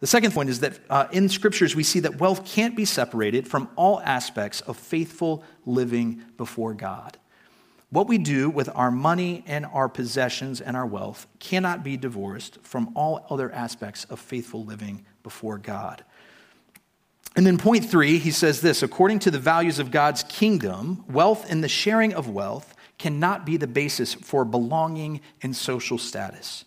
The 0.00 0.06
second 0.06 0.32
point 0.32 0.48
is 0.48 0.60
that 0.60 0.78
uh, 0.88 1.08
in 1.10 1.28
scriptures 1.28 1.74
we 1.74 1.82
see 1.82 2.00
that 2.00 2.20
wealth 2.20 2.44
can't 2.44 2.76
be 2.76 2.84
separated 2.84 3.48
from 3.48 3.68
all 3.74 4.00
aspects 4.00 4.60
of 4.62 4.76
faithful 4.76 5.42
living 5.66 6.22
before 6.36 6.72
God. 6.74 7.16
What 7.90 8.06
we 8.06 8.18
do 8.18 8.50
with 8.50 8.68
our 8.74 8.90
money 8.90 9.42
and 9.46 9.64
our 9.66 9.88
possessions 9.88 10.60
and 10.60 10.76
our 10.76 10.86
wealth 10.86 11.26
cannot 11.40 11.82
be 11.82 11.96
divorced 11.96 12.58
from 12.62 12.92
all 12.94 13.26
other 13.30 13.50
aspects 13.50 14.04
of 14.04 14.20
faithful 14.20 14.64
living 14.64 15.04
before 15.22 15.58
God. 15.58 16.04
And 17.34 17.46
then, 17.46 17.56
point 17.56 17.84
three, 17.84 18.18
he 18.18 18.30
says 18.30 18.60
this 18.60 18.82
according 18.82 19.20
to 19.20 19.30
the 19.30 19.38
values 19.38 19.78
of 19.78 19.90
God's 19.90 20.22
kingdom, 20.24 21.04
wealth 21.08 21.46
and 21.50 21.64
the 21.64 21.68
sharing 21.68 22.12
of 22.12 22.28
wealth 22.28 22.74
cannot 22.98 23.46
be 23.46 23.56
the 23.56 23.66
basis 23.66 24.12
for 24.12 24.44
belonging 24.44 25.20
and 25.42 25.56
social 25.56 25.98
status. 25.98 26.64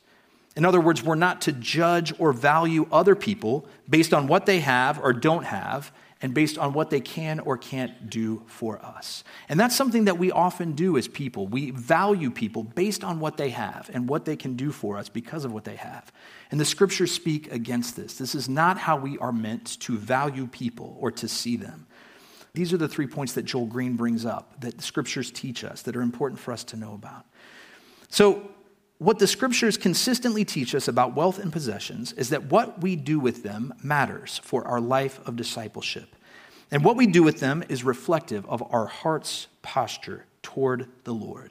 In 0.62 0.66
other 0.66 0.80
words, 0.80 1.02
we're 1.02 1.16
not 1.16 1.42
to 1.42 1.52
judge 1.54 2.14
or 2.20 2.32
value 2.32 2.88
other 2.92 3.16
people 3.16 3.66
based 3.90 4.14
on 4.14 4.28
what 4.28 4.46
they 4.46 4.60
have 4.60 5.00
or 5.00 5.12
don't 5.12 5.46
have 5.46 5.92
and 6.22 6.36
based 6.36 6.60
on 6.60 6.74
what 6.74 6.92
they 6.92 7.02
can 7.02 7.40
or 7.40 7.58
can't 7.58 8.12
do 8.12 8.44
for 8.46 8.78
us. 8.86 9.24
And 9.50 9.60
that's 9.60 9.76
something 9.76 10.06
that 10.06 10.20
we 10.20 10.32
often 10.32 10.74
do 10.74 11.00
as 11.00 11.08
people. 11.08 11.48
We 11.48 11.72
value 11.72 12.30
people 12.30 12.64
based 12.64 13.04
on 13.04 13.20
what 13.20 13.38
they 13.38 13.50
have 13.50 13.90
and 13.92 14.08
what 14.08 14.26
they 14.26 14.36
can 14.36 14.56
do 14.56 14.72
for 14.72 15.00
us 15.00 15.10
because 15.10 15.46
of 15.46 15.52
what 15.52 15.64
they 15.64 15.78
have. 15.78 16.12
And 16.52 16.60
the 16.60 16.66
scriptures 16.66 17.12
speak 17.12 17.52
against 17.52 17.96
this. 17.96 18.20
This 18.20 18.36
is 18.36 18.48
not 18.48 18.78
how 18.78 18.98
we 18.98 19.18
are 19.18 19.34
meant 19.34 19.80
to 19.80 19.98
value 19.98 20.46
people 20.46 20.96
or 21.00 21.10
to 21.10 21.28
see 21.28 21.56
them. 21.56 21.88
These 22.54 22.72
are 22.72 22.78
the 22.78 22.88
three 22.88 23.08
points 23.08 23.34
that 23.34 23.46
Joel 23.46 23.66
Green 23.66 23.96
brings 23.96 24.28
up 24.28 24.62
that 24.62 24.78
the 24.78 24.84
scriptures 24.84 25.32
teach 25.32 25.64
us 25.64 25.82
that 25.82 25.96
are 25.96 26.04
important 26.04 26.40
for 26.40 26.52
us 26.52 26.64
to 26.66 26.78
know 26.78 26.94
about. 26.94 27.26
So, 28.10 28.52
what 29.02 29.18
the 29.18 29.26
scriptures 29.26 29.78
consistently 29.78 30.46
teach 30.46 30.76
us 30.76 30.88
about 30.88 31.16
wealth 31.16 31.40
and 31.40 31.52
possessions 31.52 32.14
is 32.14 32.30
that 32.30 32.52
what 32.52 32.84
we 32.84 32.96
do 32.96 33.20
with 33.20 33.42
them 33.42 33.74
matters 33.82 34.40
for 34.44 34.64
our 34.68 34.80
life 34.80 35.20
of 35.26 35.36
discipleship. 35.36 36.16
And 36.70 36.86
what 36.86 36.96
we 36.96 37.08
do 37.08 37.24
with 37.24 37.40
them 37.40 37.64
is 37.68 37.84
reflective 37.84 38.46
of 38.46 38.62
our 38.72 38.86
heart's 38.86 39.48
posture 39.64 40.28
toward 40.44 40.88
the 41.04 41.16
Lord. 41.16 41.50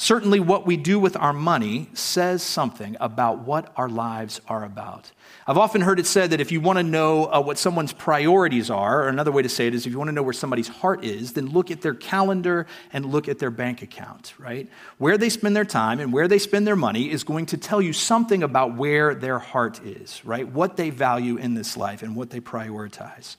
Certainly, 0.00 0.40
what 0.40 0.66
we 0.66 0.78
do 0.78 0.98
with 0.98 1.14
our 1.14 1.34
money 1.34 1.90
says 1.92 2.42
something 2.42 2.96
about 3.00 3.40
what 3.40 3.70
our 3.76 3.90
lives 3.90 4.40
are 4.48 4.64
about. 4.64 5.10
I've 5.46 5.58
often 5.58 5.82
heard 5.82 6.00
it 6.00 6.06
said 6.06 6.30
that 6.30 6.40
if 6.40 6.50
you 6.50 6.58
want 6.58 6.78
to 6.78 6.82
know 6.82 7.26
uh, 7.26 7.42
what 7.42 7.58
someone's 7.58 7.92
priorities 7.92 8.70
are, 8.70 9.02
or 9.02 9.08
another 9.08 9.30
way 9.30 9.42
to 9.42 9.48
say 9.50 9.66
it 9.66 9.74
is 9.74 9.84
if 9.84 9.92
you 9.92 9.98
want 9.98 10.08
to 10.08 10.14
know 10.14 10.22
where 10.22 10.32
somebody's 10.32 10.68
heart 10.68 11.04
is, 11.04 11.34
then 11.34 11.48
look 11.48 11.70
at 11.70 11.82
their 11.82 11.92
calendar 11.92 12.66
and 12.94 13.04
look 13.04 13.28
at 13.28 13.40
their 13.40 13.50
bank 13.50 13.82
account, 13.82 14.32
right? 14.38 14.70
Where 14.96 15.18
they 15.18 15.28
spend 15.28 15.54
their 15.54 15.66
time 15.66 16.00
and 16.00 16.14
where 16.14 16.28
they 16.28 16.38
spend 16.38 16.66
their 16.66 16.76
money 16.76 17.10
is 17.10 17.22
going 17.22 17.44
to 17.46 17.58
tell 17.58 17.82
you 17.82 17.92
something 17.92 18.42
about 18.42 18.74
where 18.78 19.14
their 19.14 19.38
heart 19.38 19.84
is, 19.84 20.24
right? 20.24 20.48
What 20.48 20.78
they 20.78 20.88
value 20.88 21.36
in 21.36 21.52
this 21.52 21.76
life 21.76 22.02
and 22.02 22.16
what 22.16 22.30
they 22.30 22.40
prioritize 22.40 23.36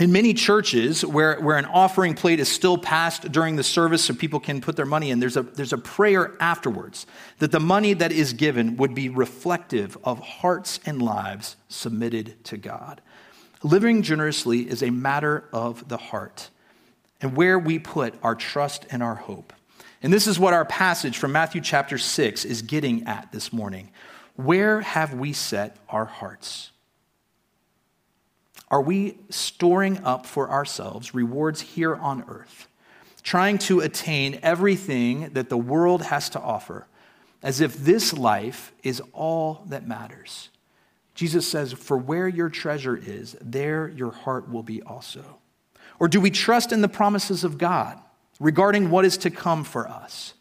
in 0.00 0.10
many 0.10 0.32
churches 0.32 1.04
where, 1.04 1.38
where 1.40 1.58
an 1.58 1.66
offering 1.66 2.14
plate 2.14 2.40
is 2.40 2.48
still 2.48 2.78
passed 2.78 3.30
during 3.30 3.56
the 3.56 3.62
service 3.62 4.02
so 4.02 4.14
people 4.14 4.40
can 4.40 4.62
put 4.62 4.74
their 4.74 4.86
money 4.86 5.10
in, 5.10 5.20
there's 5.20 5.36
a, 5.36 5.42
there's 5.42 5.74
a 5.74 5.78
prayer 5.78 6.34
afterwards 6.40 7.06
that 7.38 7.52
the 7.52 7.60
money 7.60 7.92
that 7.92 8.10
is 8.10 8.32
given 8.32 8.78
would 8.78 8.94
be 8.94 9.10
reflective 9.10 9.98
of 10.02 10.18
hearts 10.18 10.80
and 10.86 11.02
lives 11.02 11.56
submitted 11.68 12.42
to 12.44 12.56
God. 12.56 13.02
Living 13.62 14.00
generously 14.00 14.60
is 14.60 14.82
a 14.82 14.88
matter 14.88 15.44
of 15.52 15.86
the 15.90 15.98
heart 15.98 16.48
and 17.20 17.36
where 17.36 17.58
we 17.58 17.78
put 17.78 18.14
our 18.22 18.34
trust 18.34 18.86
and 18.90 19.02
our 19.02 19.16
hope. 19.16 19.52
And 20.02 20.10
this 20.10 20.26
is 20.26 20.38
what 20.38 20.54
our 20.54 20.64
passage 20.64 21.18
from 21.18 21.32
Matthew 21.32 21.60
chapter 21.60 21.98
6 21.98 22.46
is 22.46 22.62
getting 22.62 23.06
at 23.06 23.30
this 23.32 23.52
morning. 23.52 23.90
Where 24.36 24.80
have 24.80 25.12
we 25.12 25.34
set 25.34 25.76
our 25.90 26.06
hearts? 26.06 26.70
Are 28.70 28.80
we 28.80 29.18
storing 29.30 29.98
up 30.04 30.26
for 30.26 30.48
ourselves 30.50 31.14
rewards 31.14 31.60
here 31.60 31.94
on 31.96 32.24
earth, 32.28 32.68
trying 33.22 33.58
to 33.58 33.80
attain 33.80 34.38
everything 34.42 35.30
that 35.30 35.48
the 35.48 35.58
world 35.58 36.02
has 36.02 36.28
to 36.30 36.40
offer, 36.40 36.86
as 37.42 37.60
if 37.60 37.76
this 37.76 38.12
life 38.12 38.72
is 38.82 39.02
all 39.12 39.64
that 39.68 39.88
matters? 39.88 40.50
Jesus 41.14 41.46
says, 41.48 41.72
For 41.72 41.98
where 41.98 42.28
your 42.28 42.48
treasure 42.48 42.96
is, 42.96 43.36
there 43.40 43.88
your 43.88 44.12
heart 44.12 44.48
will 44.48 44.62
be 44.62 44.80
also. 44.82 45.38
Or 45.98 46.08
do 46.08 46.20
we 46.20 46.30
trust 46.30 46.72
in 46.72 46.80
the 46.80 46.88
promises 46.88 47.44
of 47.44 47.58
God 47.58 47.98
regarding 48.38 48.90
what 48.90 49.04
is 49.04 49.18
to 49.18 49.30
come 49.30 49.64
for 49.64 49.88
us? 49.88 50.34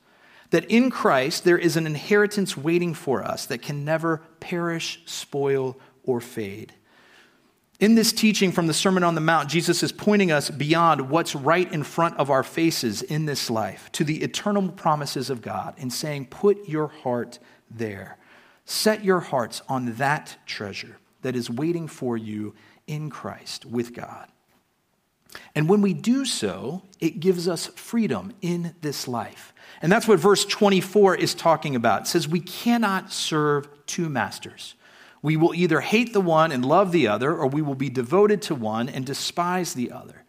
That 0.52 0.66
in 0.66 0.90
Christ 0.90 1.44
there 1.44 1.58
is 1.58 1.76
an 1.76 1.86
inheritance 1.86 2.56
waiting 2.56 2.94
for 2.94 3.24
us 3.24 3.46
that 3.48 3.62
can 3.62 3.84
never 3.84 4.22
perish, 4.40 5.02
spoil, 5.06 5.78
or 6.04 6.22
fade. 6.22 6.74
In 7.80 7.96
this 7.96 8.12
teaching 8.12 8.52
from 8.52 8.68
the 8.68 8.74
Sermon 8.74 9.06
on 9.06 9.16
the 9.16 9.22
Mount, 9.22 9.48
Jesus 9.48 9.84
is 9.84 9.94
pointing 9.94 10.34
us 10.34 10.50
beyond 10.50 11.10
what's 11.10 11.34
right 11.34 11.72
in 11.72 11.84
front 11.84 12.18
of 12.18 12.30
our 12.30 12.44
faces 12.44 13.02
in 13.02 13.26
this 13.26 13.50
life 13.50 13.90
to 13.94 14.04
the 14.04 14.22
eternal 14.22 14.68
promises 14.68 15.30
of 15.30 15.42
God 15.42 15.76
and 15.78 15.92
saying, 15.92 16.26
Put 16.26 16.68
your 16.68 16.88
heart 16.88 17.40
there. 17.72 18.18
Set 18.66 19.06
your 19.06 19.22
hearts 19.22 19.62
on 19.70 19.96
that 19.96 20.38
treasure 20.46 20.98
that 21.22 21.38
is 21.38 21.50
waiting 21.50 21.88
for 21.88 22.18
you 22.18 22.54
in 22.86 23.10
Christ 23.10 23.66
with 23.66 23.94
God. 23.94 24.28
And 25.56 25.70
when 25.70 25.82
we 25.82 25.94
do 25.94 26.26
so, 26.26 26.84
it 27.00 27.22
gives 27.22 27.48
us 27.48 27.68
freedom 27.68 28.34
in 28.42 28.76
this 28.82 29.08
life. 29.08 29.54
And 29.82 29.90
that's 29.90 30.08
what 30.08 30.20
verse 30.20 30.44
24 30.44 31.16
is 31.16 31.34
talking 31.34 31.78
about. 31.78 32.02
It 32.02 32.08
says, 32.08 32.28
We 32.28 32.42
cannot 32.42 33.14
serve 33.14 33.70
two 33.86 34.10
masters. 34.10 34.76
We 35.22 35.38
will 35.38 35.54
either 35.54 35.82
hate 35.82 36.14
the 36.14 36.22
one 36.22 36.52
and 36.52 36.64
love 36.64 36.92
the 36.92 37.08
other, 37.08 37.36
or 37.36 37.48
we 37.48 37.62
will 37.62 37.76
be 37.76 37.90
devoted 37.90 38.42
to 38.44 38.56
one 38.56 38.88
and 38.90 39.06
despise 39.06 39.74
the 39.74 39.92
other. 39.92 40.24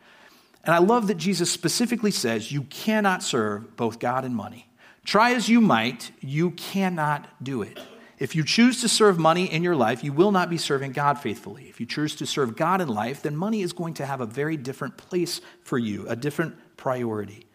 And 0.65 0.75
I 0.75 0.79
love 0.79 1.07
that 1.07 1.17
Jesus 1.17 1.51
specifically 1.51 2.11
says 2.11 2.53
you 2.53 2.63
cannot 2.63 3.23
serve 3.23 3.77
both 3.77 3.99
God 3.99 4.25
and 4.25 4.35
money. 4.35 4.69
Try 5.05 5.35
as 5.35 5.49
you 5.49 5.61
might, 5.61 6.11
you 6.21 6.51
cannot 6.51 7.27
do 7.43 7.63
it. 7.63 7.79
If 8.19 8.37
you 8.37 8.45
choose 8.45 8.83
to 8.83 8.89
serve 8.89 9.19
money 9.19 9.51
in 9.51 9.63
your 9.63 9.75
life, 9.75 10.05
you 10.05 10.13
will 10.13 10.31
not 10.31 10.51
be 10.51 10.59
serving 10.59 10.93
God 10.93 11.19
faithfully. 11.19 11.71
If 11.71 11.81
you 11.81 11.87
choose 11.87 12.15
to 12.17 12.27
serve 12.27 12.55
God 12.55 12.83
in 12.83 12.89
life, 12.89 13.23
then 13.23 13.35
money 13.35 13.63
is 13.63 13.73
going 13.73 13.95
to 13.95 14.05
have 14.05 14.21
a 14.21 14.27
very 14.27 14.59
different 14.59 14.99
place 14.99 15.41
for 15.63 15.79
you, 15.79 16.07
a 16.07 16.17
different 16.17 16.57
priority. 16.77 17.47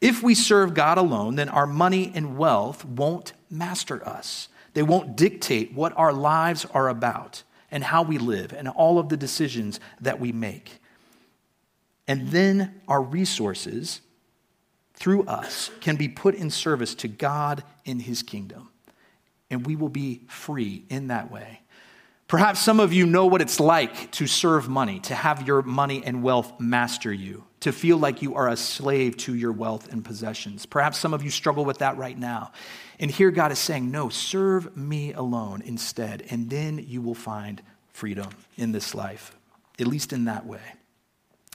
If 0.00 0.22
we 0.22 0.34
serve 0.34 0.72
God 0.72 0.96
alone, 0.96 1.34
then 1.34 1.50
our 1.50 1.66
money 1.66 2.10
and 2.14 2.38
wealth 2.38 2.86
won't 2.86 3.34
master 3.50 4.06
us. 4.08 4.48
They 4.78 4.84
won't 4.84 5.16
dictate 5.16 5.74
what 5.74 5.92
our 5.96 6.12
lives 6.12 6.64
are 6.66 6.88
about 6.88 7.42
and 7.72 7.82
how 7.82 8.04
we 8.04 8.16
live 8.16 8.52
and 8.52 8.68
all 8.68 9.00
of 9.00 9.08
the 9.08 9.16
decisions 9.16 9.80
that 10.00 10.20
we 10.20 10.30
make. 10.30 10.78
And 12.06 12.28
then 12.28 12.80
our 12.86 13.02
resources 13.02 14.02
through 14.94 15.24
us 15.24 15.72
can 15.80 15.96
be 15.96 16.06
put 16.06 16.36
in 16.36 16.48
service 16.48 16.94
to 16.94 17.08
God 17.08 17.64
in 17.84 17.98
his 17.98 18.22
kingdom. 18.22 18.70
And 19.50 19.66
we 19.66 19.74
will 19.74 19.88
be 19.88 20.20
free 20.28 20.84
in 20.88 21.08
that 21.08 21.28
way. 21.28 21.62
Perhaps 22.28 22.60
some 22.60 22.78
of 22.78 22.92
you 22.92 23.04
know 23.04 23.26
what 23.26 23.42
it's 23.42 23.58
like 23.58 24.12
to 24.12 24.28
serve 24.28 24.68
money, 24.68 25.00
to 25.00 25.14
have 25.16 25.44
your 25.44 25.62
money 25.62 26.04
and 26.06 26.22
wealth 26.22 26.60
master 26.60 27.12
you, 27.12 27.42
to 27.60 27.72
feel 27.72 27.98
like 27.98 28.22
you 28.22 28.34
are 28.34 28.48
a 28.48 28.56
slave 28.56 29.16
to 29.18 29.34
your 29.34 29.52
wealth 29.52 29.92
and 29.92 30.04
possessions. 30.04 30.66
Perhaps 30.66 30.98
some 30.98 31.12
of 31.12 31.22
you 31.22 31.30
struggle 31.30 31.64
with 31.64 31.78
that 31.78 31.96
right 31.96 32.16
now. 32.16 32.52
And 33.00 33.10
here 33.10 33.30
God 33.30 33.52
is 33.52 33.58
saying, 33.58 33.90
No, 33.90 34.08
serve 34.08 34.76
me 34.76 35.12
alone 35.12 35.62
instead, 35.62 36.24
and 36.30 36.50
then 36.50 36.78
you 36.78 37.02
will 37.02 37.14
find 37.14 37.62
freedom 37.92 38.30
in 38.56 38.72
this 38.72 38.94
life, 38.94 39.36
at 39.78 39.86
least 39.86 40.12
in 40.12 40.26
that 40.26 40.46
way. 40.46 40.60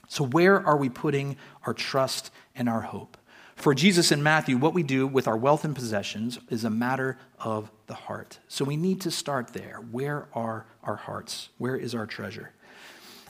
So, 0.08 0.24
where 0.24 0.64
are 0.64 0.76
we 0.76 0.88
putting 0.88 1.36
our 1.66 1.74
trust 1.74 2.30
and 2.54 2.68
our 2.68 2.82
hope? 2.82 3.16
For 3.56 3.74
Jesus 3.74 4.10
and 4.10 4.22
Matthew, 4.22 4.56
what 4.56 4.74
we 4.74 4.82
do 4.82 5.06
with 5.06 5.28
our 5.28 5.36
wealth 5.36 5.64
and 5.64 5.74
possessions 5.74 6.38
is 6.50 6.64
a 6.64 6.70
matter 6.70 7.18
of 7.38 7.70
the 7.86 7.94
heart. 7.94 8.38
So 8.48 8.64
we 8.64 8.76
need 8.76 9.00
to 9.02 9.10
start 9.10 9.52
there. 9.52 9.78
Where 9.90 10.28
are 10.34 10.66
our 10.82 10.96
hearts? 10.96 11.50
Where 11.58 11.76
is 11.76 11.94
our 11.94 12.06
treasure? 12.06 12.52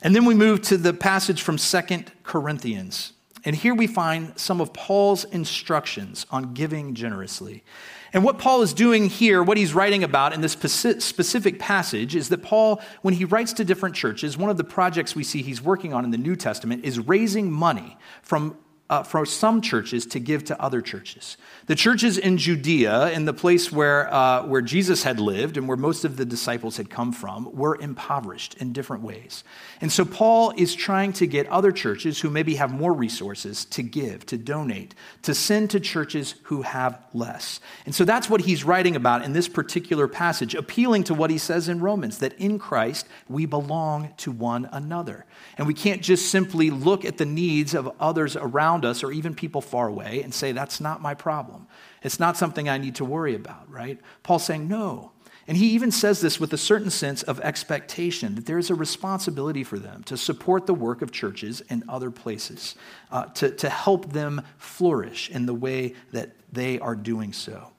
And 0.04 0.14
then 0.14 0.26
we 0.26 0.34
move 0.34 0.60
to 0.62 0.76
the 0.76 0.92
passage 0.92 1.40
from 1.40 1.56
Second 1.56 2.12
Corinthians. 2.22 3.14
And 3.46 3.56
here 3.56 3.74
we 3.74 3.86
find 3.86 4.38
some 4.38 4.60
of 4.60 4.74
Paul's 4.74 5.24
instructions 5.24 6.26
on 6.30 6.52
giving 6.52 6.94
generously. 6.94 7.64
And 8.12 8.22
what 8.22 8.38
Paul 8.38 8.62
is 8.62 8.74
doing 8.74 9.08
here, 9.08 9.42
what 9.42 9.56
he's 9.56 9.74
writing 9.74 10.04
about 10.04 10.34
in 10.34 10.42
this 10.42 10.52
specific 10.52 11.58
passage, 11.58 12.14
is 12.14 12.28
that 12.28 12.42
Paul, 12.42 12.82
when 13.00 13.14
he 13.14 13.24
writes 13.24 13.54
to 13.54 13.64
different 13.64 13.96
churches, 13.96 14.36
one 14.36 14.50
of 14.50 14.56
the 14.58 14.64
projects 14.64 15.16
we 15.16 15.24
see 15.24 15.42
he's 15.42 15.62
working 15.62 15.94
on 15.94 16.04
in 16.04 16.10
the 16.10 16.18
New 16.18 16.36
Testament 16.36 16.84
is 16.84 17.00
raising 17.00 17.50
money 17.50 17.96
from 18.22 18.56
uh, 18.90 19.02
for 19.02 19.24
some 19.24 19.60
churches 19.62 20.04
to 20.06 20.20
give 20.20 20.44
to 20.44 20.62
other 20.62 20.82
churches. 20.82 21.36
The 21.66 21.74
churches 21.74 22.18
in 22.18 22.36
Judea, 22.36 23.10
in 23.12 23.24
the 23.24 23.32
place 23.32 23.72
where, 23.72 24.12
uh, 24.12 24.44
where 24.44 24.60
Jesus 24.60 25.02
had 25.02 25.18
lived 25.18 25.56
and 25.56 25.66
where 25.66 25.78
most 25.78 26.04
of 26.04 26.18
the 26.18 26.26
disciples 26.26 26.76
had 26.76 26.90
come 26.90 27.10
from, 27.10 27.50
were 27.54 27.80
impoverished 27.80 28.54
in 28.58 28.74
different 28.74 29.02
ways. 29.02 29.44
And 29.80 29.90
so 29.90 30.04
Paul 30.04 30.52
is 30.58 30.74
trying 30.74 31.14
to 31.14 31.26
get 31.26 31.46
other 31.48 31.72
churches 31.72 32.20
who 32.20 32.28
maybe 32.28 32.56
have 32.56 32.70
more 32.70 32.92
resources 32.92 33.64
to 33.66 33.82
give, 33.82 34.26
to 34.26 34.36
donate, 34.36 34.94
to 35.22 35.32
send 35.32 35.70
to 35.70 35.80
churches 35.80 36.34
who 36.44 36.60
have 36.62 37.02
less. 37.14 37.60
And 37.86 37.94
so 37.94 38.04
that's 38.04 38.28
what 38.28 38.42
he's 38.42 38.62
writing 38.62 38.94
about 38.94 39.24
in 39.24 39.32
this 39.32 39.48
particular 39.48 40.06
passage, 40.06 40.54
appealing 40.54 41.04
to 41.04 41.14
what 41.14 41.30
he 41.30 41.38
says 41.38 41.70
in 41.70 41.80
Romans 41.80 42.18
that 42.18 42.34
in 42.34 42.58
Christ 42.58 43.06
we 43.26 43.46
belong 43.46 44.12
to 44.18 44.30
one 44.30 44.68
another. 44.70 45.24
And 45.56 45.66
we 45.66 45.74
can't 45.74 46.02
just 46.02 46.30
simply 46.30 46.68
look 46.68 47.06
at 47.06 47.16
the 47.16 47.24
needs 47.24 47.72
of 47.72 47.90
others 47.98 48.36
around 48.36 48.84
us 48.84 49.02
or 49.02 49.12
even 49.12 49.34
people 49.34 49.62
far 49.62 49.88
away 49.88 50.20
and 50.22 50.34
say, 50.34 50.52
that's 50.52 50.78
not 50.78 51.00
my 51.00 51.14
problem. 51.14 51.53
It's 52.02 52.20
not 52.20 52.36
something 52.36 52.68
I 52.68 52.78
need 52.78 52.96
to 52.96 53.04
worry 53.04 53.34
about, 53.34 53.70
right? 53.70 54.00
Paul's 54.22 54.44
saying, 54.44 54.68
no. 54.68 55.12
And 55.46 55.56
he 55.56 55.68
even 55.68 55.90
says 55.90 56.20
this 56.20 56.40
with 56.40 56.52
a 56.52 56.58
certain 56.58 56.90
sense 56.90 57.22
of 57.22 57.38
expectation 57.40 58.34
that 58.36 58.46
there 58.46 58.58
is 58.58 58.70
a 58.70 58.74
responsibility 58.74 59.62
for 59.62 59.78
them 59.78 60.02
to 60.04 60.16
support 60.16 60.66
the 60.66 60.74
work 60.74 61.02
of 61.02 61.12
churches 61.12 61.60
in 61.68 61.84
other 61.88 62.10
places, 62.10 62.76
uh, 63.10 63.26
to, 63.26 63.50
to 63.50 63.68
help 63.68 64.12
them 64.12 64.42
flourish 64.56 65.28
in 65.28 65.44
the 65.44 65.54
way 65.54 65.94
that 66.12 66.30
they 66.50 66.78
are 66.78 66.94
doing 66.94 67.32
so. 67.32 67.72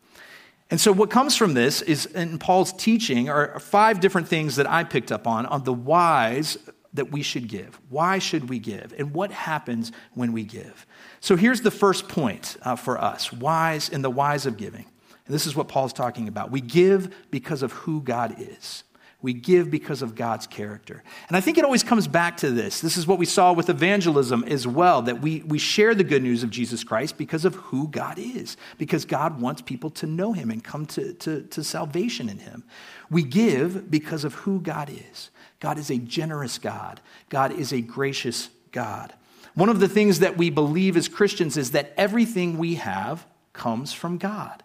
And 0.69 0.81
so, 0.81 0.91
what 0.91 1.09
comes 1.09 1.35
from 1.35 1.53
this 1.53 1.81
is 1.81 2.07
in 2.07 2.39
Paul's 2.39 2.73
teaching 2.73 3.29
are 3.29 3.59
five 3.59 3.99
different 3.99 4.27
things 4.27 4.55
that 4.55 4.69
I 4.69 4.83
picked 4.83 5.11
up 5.11 5.27
on, 5.27 5.45
on 5.45 5.63
the 5.63 5.73
whys 5.73 6.57
that 6.95 7.11
we 7.11 7.21
should 7.21 7.47
give. 7.47 7.79
Why 7.89 8.19
should 8.19 8.49
we 8.49 8.57
give? 8.57 8.93
And 8.97 9.13
what 9.13 9.31
happens 9.31 9.91
when 10.13 10.31
we 10.33 10.43
give? 10.43 10.85
So, 11.25 11.35
here's 11.35 11.61
the 11.61 11.71
first 11.71 12.07
point 12.07 12.55
uh, 12.61 12.75
for 12.75 13.01
us 13.01 13.33
whys 13.33 13.89
and 13.89 14.03
the 14.03 14.11
whys 14.11 14.45
of 14.45 14.57
giving. 14.57 14.85
And 15.25 15.33
this 15.33 15.47
is 15.47 15.55
what 15.55 15.67
Paul's 15.67 15.91
talking 15.91 16.27
about. 16.27 16.51
We 16.51 16.61
give 16.61 17.15
because 17.31 17.63
of 17.63 17.71
who 17.71 18.03
God 18.03 18.35
is. 18.37 18.83
We 19.23 19.33
give 19.33 19.71
because 19.71 20.03
of 20.03 20.13
God's 20.13 20.45
character. 20.45 21.01
And 21.27 21.35
I 21.35 21.41
think 21.41 21.57
it 21.57 21.65
always 21.65 21.81
comes 21.81 22.07
back 22.07 22.37
to 22.37 22.51
this. 22.51 22.79
This 22.79 22.95
is 22.95 23.07
what 23.07 23.17
we 23.17 23.25
saw 23.25 23.53
with 23.53 23.71
evangelism 23.71 24.43
as 24.43 24.67
well 24.67 25.01
that 25.01 25.19
we, 25.19 25.41
we 25.41 25.57
share 25.57 25.95
the 25.95 26.03
good 26.03 26.21
news 26.21 26.43
of 26.43 26.51
Jesus 26.51 26.83
Christ 26.83 27.17
because 27.17 27.43
of 27.43 27.55
who 27.55 27.87
God 27.87 28.19
is, 28.19 28.55
because 28.77 29.03
God 29.03 29.41
wants 29.41 29.63
people 29.63 29.89
to 29.89 30.05
know 30.05 30.33
him 30.33 30.51
and 30.51 30.63
come 30.63 30.85
to, 30.85 31.13
to, 31.13 31.41
to 31.41 31.63
salvation 31.63 32.29
in 32.29 32.37
him. 32.37 32.63
We 33.09 33.23
give 33.23 33.89
because 33.89 34.25
of 34.25 34.35
who 34.35 34.61
God 34.61 34.91
is. 34.91 35.31
God 35.59 35.79
is 35.79 35.89
a 35.89 35.97
generous 35.97 36.59
God, 36.59 37.01
God 37.29 37.51
is 37.51 37.73
a 37.73 37.81
gracious 37.81 38.49
God. 38.71 39.11
One 39.55 39.69
of 39.69 39.79
the 39.79 39.87
things 39.89 40.19
that 40.19 40.37
we 40.37 40.49
believe 40.49 40.97
as 40.97 41.07
Christians 41.07 41.57
is 41.57 41.71
that 41.71 41.93
everything 41.97 42.57
we 42.57 42.75
have 42.75 43.25
comes 43.53 43.93
from 43.93 44.17
God. 44.17 44.61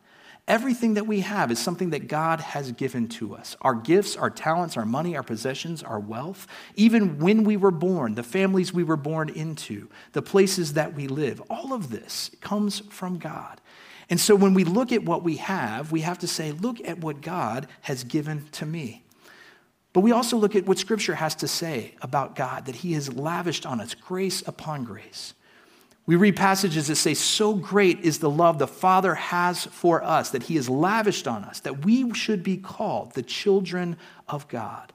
Everything 0.49 0.95
that 0.95 1.07
we 1.07 1.21
have 1.21 1.53
is 1.53 1.61
something 1.61 1.91
that 1.91 2.09
God 2.09 2.41
has 2.41 2.73
given 2.73 3.07
to 3.11 3.37
us 3.37 3.57
our 3.61 3.75
gifts, 3.75 4.17
our 4.17 4.31
talents, 4.31 4.77
our 4.77 4.85
money, 4.85 5.17
our 5.17 5.23
possessions, 5.23 5.85
our 5.85 6.01
wealth. 6.01 6.49
Even 6.75 7.21
when 7.21 7.45
we 7.45 7.57
were 7.57 7.71
born, 7.71 8.17
the 8.17 8.25
families 8.25 8.73
we 8.73 8.83
were 8.83 8.97
born 8.97 9.29
into, 9.29 9.89
the 10.13 10.23
places 10.23 10.73
that 10.73 10.93
we 10.95 11.07
live, 11.07 11.41
all 11.49 11.73
of 11.73 11.91
this 11.91 12.33
comes 12.41 12.81
from 12.91 13.19
God. 13.19 13.61
And 14.09 14.19
so 14.19 14.35
when 14.35 14.55
we 14.55 14.65
look 14.65 14.91
at 14.91 15.05
what 15.05 15.23
we 15.23 15.37
have, 15.37 15.93
we 15.93 16.01
have 16.01 16.19
to 16.19 16.27
say, 16.27 16.51
look 16.51 16.81
at 16.85 16.99
what 16.99 17.21
God 17.21 17.69
has 17.83 18.03
given 18.03 18.49
to 18.53 18.67
me. 18.67 19.05
But 19.93 20.01
we 20.01 20.13
also 20.13 20.37
look 20.37 20.55
at 20.55 20.67
what 20.67 20.79
Scripture 20.79 21.17
has 21.17 21.35
to 21.37 21.49
say 21.49 21.95
about 22.01 22.37
God, 22.37 22.67
that 22.67 22.77
He 22.77 22.93
has 22.93 23.13
lavished 23.13 23.67
on 23.67 23.81
us 23.81 23.95
grace 23.95 24.43
upon 24.47 24.85
grace. 24.85 25.35
We 26.07 26.17
read 26.17 26.37
passages 26.37 26.89
that 26.89 26.97
say, 26.97 27.15
So 27.15 27.55
great 27.55 28.01
is 28.01 28.19
the 28.19 28.31
love 28.31 28.59
the 28.59 28.67
Father 28.67 29.15
has 29.15 29.67
for 29.67 30.03
us, 30.03 30.31
that 30.31 30.45
He 30.45 30.57
has 30.57 30.69
lavished 30.69 31.27
on 31.27 31.45
us, 31.45 31.61
that 31.61 31.85
we 31.85 32.13
should 32.15 32.43
be 32.43 32.57
called 32.57 33.13
the 33.13 33.23
children 33.23 33.97
of 34.29 34.47
God. 34.49 34.93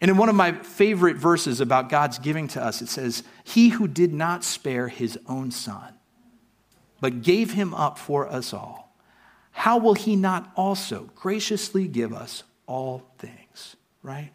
And 0.00 0.10
in 0.10 0.16
one 0.16 0.28
of 0.28 0.34
my 0.34 0.52
favorite 0.52 1.16
verses 1.16 1.60
about 1.60 1.88
God's 1.88 2.18
giving 2.18 2.48
to 2.48 2.62
us, 2.62 2.80
it 2.80 2.88
says, 2.88 3.24
He 3.44 3.70
who 3.70 3.88
did 3.88 4.14
not 4.14 4.44
spare 4.44 4.88
His 4.88 5.18
own 5.26 5.50
Son, 5.50 5.94
but 7.00 7.22
gave 7.22 7.52
Him 7.52 7.74
up 7.74 7.98
for 7.98 8.28
us 8.28 8.52
all, 8.52 8.94
how 9.52 9.78
will 9.78 9.94
He 9.94 10.16
not 10.16 10.52
also 10.56 11.10
graciously 11.14 11.88
give 11.88 12.12
us 12.12 12.44
all 12.66 13.10
things? 13.18 13.76
Right? 14.02 14.30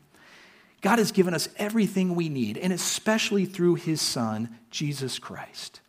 God 0.84 1.00
has 1.00 1.12
given 1.12 1.34
us 1.34 1.50
everything 1.58 2.13
we 2.13 2.30
need, 2.30 2.58
and 2.58 2.72
especially 2.72 3.46
through 3.46 3.76
His 3.76 4.02
Son, 4.02 4.60
Jesus 4.69 5.17
Christ. 5.17 5.80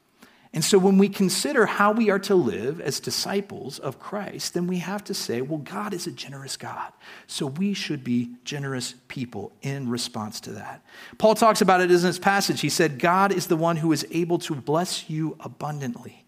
And 0.54 0.64
so 0.64 0.78
when 0.78 0.98
we 0.98 1.08
consider 1.08 1.66
how 1.66 1.90
we 1.90 2.10
are 2.10 2.18
to 2.20 2.36
live 2.36 2.80
as 2.80 3.00
disciples 3.00 3.80
of 3.80 3.98
Christ, 3.98 4.54
then 4.54 4.68
we 4.68 4.78
have 4.78 5.02
to 5.04 5.12
say, 5.12 5.40
well, 5.40 5.58
God 5.58 5.92
is 5.92 6.06
a 6.06 6.12
generous 6.12 6.56
God. 6.56 6.92
So 7.26 7.46
we 7.46 7.74
should 7.74 8.04
be 8.04 8.36
generous 8.44 8.94
people 9.08 9.50
in 9.62 9.90
response 9.90 10.40
to 10.42 10.52
that. 10.52 10.84
Paul 11.18 11.34
talks 11.34 11.60
about 11.60 11.80
it 11.80 11.90
in 11.90 12.00
this 12.00 12.20
passage. 12.20 12.60
He 12.60 12.68
said, 12.68 13.00
God 13.00 13.32
is 13.32 13.48
the 13.48 13.56
one 13.56 13.76
who 13.76 13.90
is 13.90 14.06
able 14.12 14.38
to 14.38 14.54
bless 14.54 15.10
you 15.10 15.36
abundantly. 15.40 16.23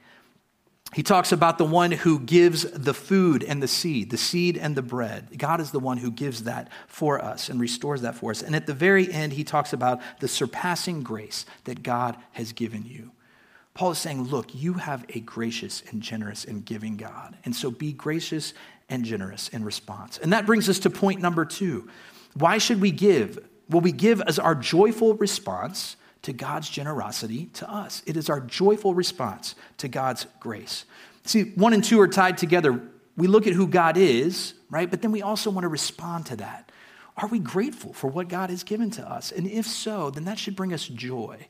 He 0.94 1.02
talks 1.02 1.32
about 1.32 1.58
the 1.58 1.64
one 1.64 1.90
who 1.90 2.20
gives 2.20 2.62
the 2.62 2.94
food 2.94 3.42
and 3.42 3.62
the 3.62 3.68
seed, 3.68 4.10
the 4.10 4.16
seed 4.16 4.56
and 4.56 4.74
the 4.74 4.82
bread. 4.82 5.36
God 5.36 5.60
is 5.60 5.70
the 5.70 5.80
one 5.80 5.98
who 5.98 6.10
gives 6.10 6.44
that 6.44 6.68
for 6.86 7.22
us 7.22 7.48
and 7.48 7.60
restores 7.60 8.02
that 8.02 8.14
for 8.14 8.30
us. 8.30 8.40
And 8.40 8.56
at 8.56 8.66
the 8.66 8.72
very 8.72 9.12
end, 9.12 9.34
he 9.34 9.44
talks 9.44 9.72
about 9.72 10.00
the 10.20 10.28
surpassing 10.28 11.02
grace 11.02 11.44
that 11.64 11.82
God 11.82 12.16
has 12.32 12.52
given 12.52 12.86
you. 12.86 13.10
Paul 13.74 13.90
is 13.90 13.98
saying, 13.98 14.22
look, 14.22 14.54
you 14.54 14.74
have 14.74 15.04
a 15.10 15.20
gracious 15.20 15.82
and 15.90 16.00
generous 16.00 16.46
and 16.46 16.64
giving 16.64 16.96
God. 16.96 17.36
And 17.44 17.54
so 17.54 17.70
be 17.70 17.92
gracious 17.92 18.54
and 18.88 19.04
generous 19.04 19.48
in 19.48 19.64
response. 19.64 20.16
And 20.16 20.32
that 20.32 20.46
brings 20.46 20.68
us 20.68 20.78
to 20.78 20.90
point 20.90 21.20
number 21.20 21.44
two. 21.44 21.90
Why 22.34 22.56
should 22.56 22.80
we 22.80 22.90
give? 22.90 23.38
Well, 23.68 23.82
we 23.82 23.92
give 23.92 24.22
as 24.22 24.38
our 24.38 24.54
joyful 24.54 25.14
response 25.14 25.96
to 26.26 26.32
God's 26.32 26.68
generosity 26.68 27.46
to 27.54 27.70
us. 27.70 28.02
It 28.04 28.16
is 28.16 28.28
our 28.28 28.40
joyful 28.40 28.94
response 28.94 29.54
to 29.78 29.86
God's 29.86 30.26
grace. 30.40 30.84
See, 31.24 31.52
one 31.54 31.72
and 31.72 31.84
two 31.84 32.00
are 32.00 32.08
tied 32.08 32.36
together. 32.36 32.82
We 33.16 33.28
look 33.28 33.46
at 33.46 33.52
who 33.52 33.68
God 33.68 33.96
is, 33.96 34.54
right? 34.68 34.90
But 34.90 35.02
then 35.02 35.12
we 35.12 35.22
also 35.22 35.50
want 35.50 35.62
to 35.62 35.68
respond 35.68 36.26
to 36.26 36.36
that. 36.36 36.72
Are 37.16 37.28
we 37.28 37.38
grateful 37.38 37.92
for 37.92 38.08
what 38.08 38.28
God 38.28 38.50
has 38.50 38.64
given 38.64 38.90
to 38.90 39.08
us? 39.08 39.30
And 39.30 39.46
if 39.46 39.66
so, 39.66 40.10
then 40.10 40.24
that 40.24 40.36
should 40.36 40.56
bring 40.56 40.72
us 40.72 40.88
joy 40.88 41.46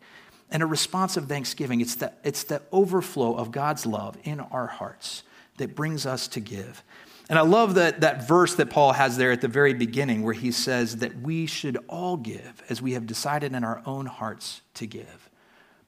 and 0.51 0.63
a 0.63 0.67
response 0.67 1.17
of 1.17 1.27
thanksgiving. 1.27 1.81
It's 1.81 1.95
the, 1.95 2.13
it's 2.23 2.45
the 2.45 2.61
overflow 2.71 3.35
of 3.35 3.53
God's 3.53 3.87
love 3.87 4.19
in 4.25 4.41
our 4.41 4.67
hearts 4.67 5.23
that 5.57 5.75
brings 5.75 6.05
us 6.05 6.29
to 6.29 6.41
give. 6.41 6.85
And 7.29 7.39
I 7.39 7.43
love 7.43 7.75
that, 7.75 8.03
that 8.03 8.27
verse 8.29 8.55
that 8.55 8.71
Paul 8.71 8.93
has 8.93 9.17
there 9.17 9.33
at 9.33 9.41
the 9.41 9.49
very 9.49 9.75
beginning 9.75 10.23
where 10.23 10.35
he 10.35 10.53
says 10.53 10.97
that 10.99 11.21
we 11.21 11.47
should 11.47 11.77
all 11.89 12.17
give 12.17 12.63
as 12.69 12.81
we 12.81 12.93
have 12.93 13.07
decided 13.07 13.53
in 13.53 13.65
our 13.65 13.83
own 13.85 14.07
hearts 14.07 14.61
to 14.75 14.87
give. 14.87 15.31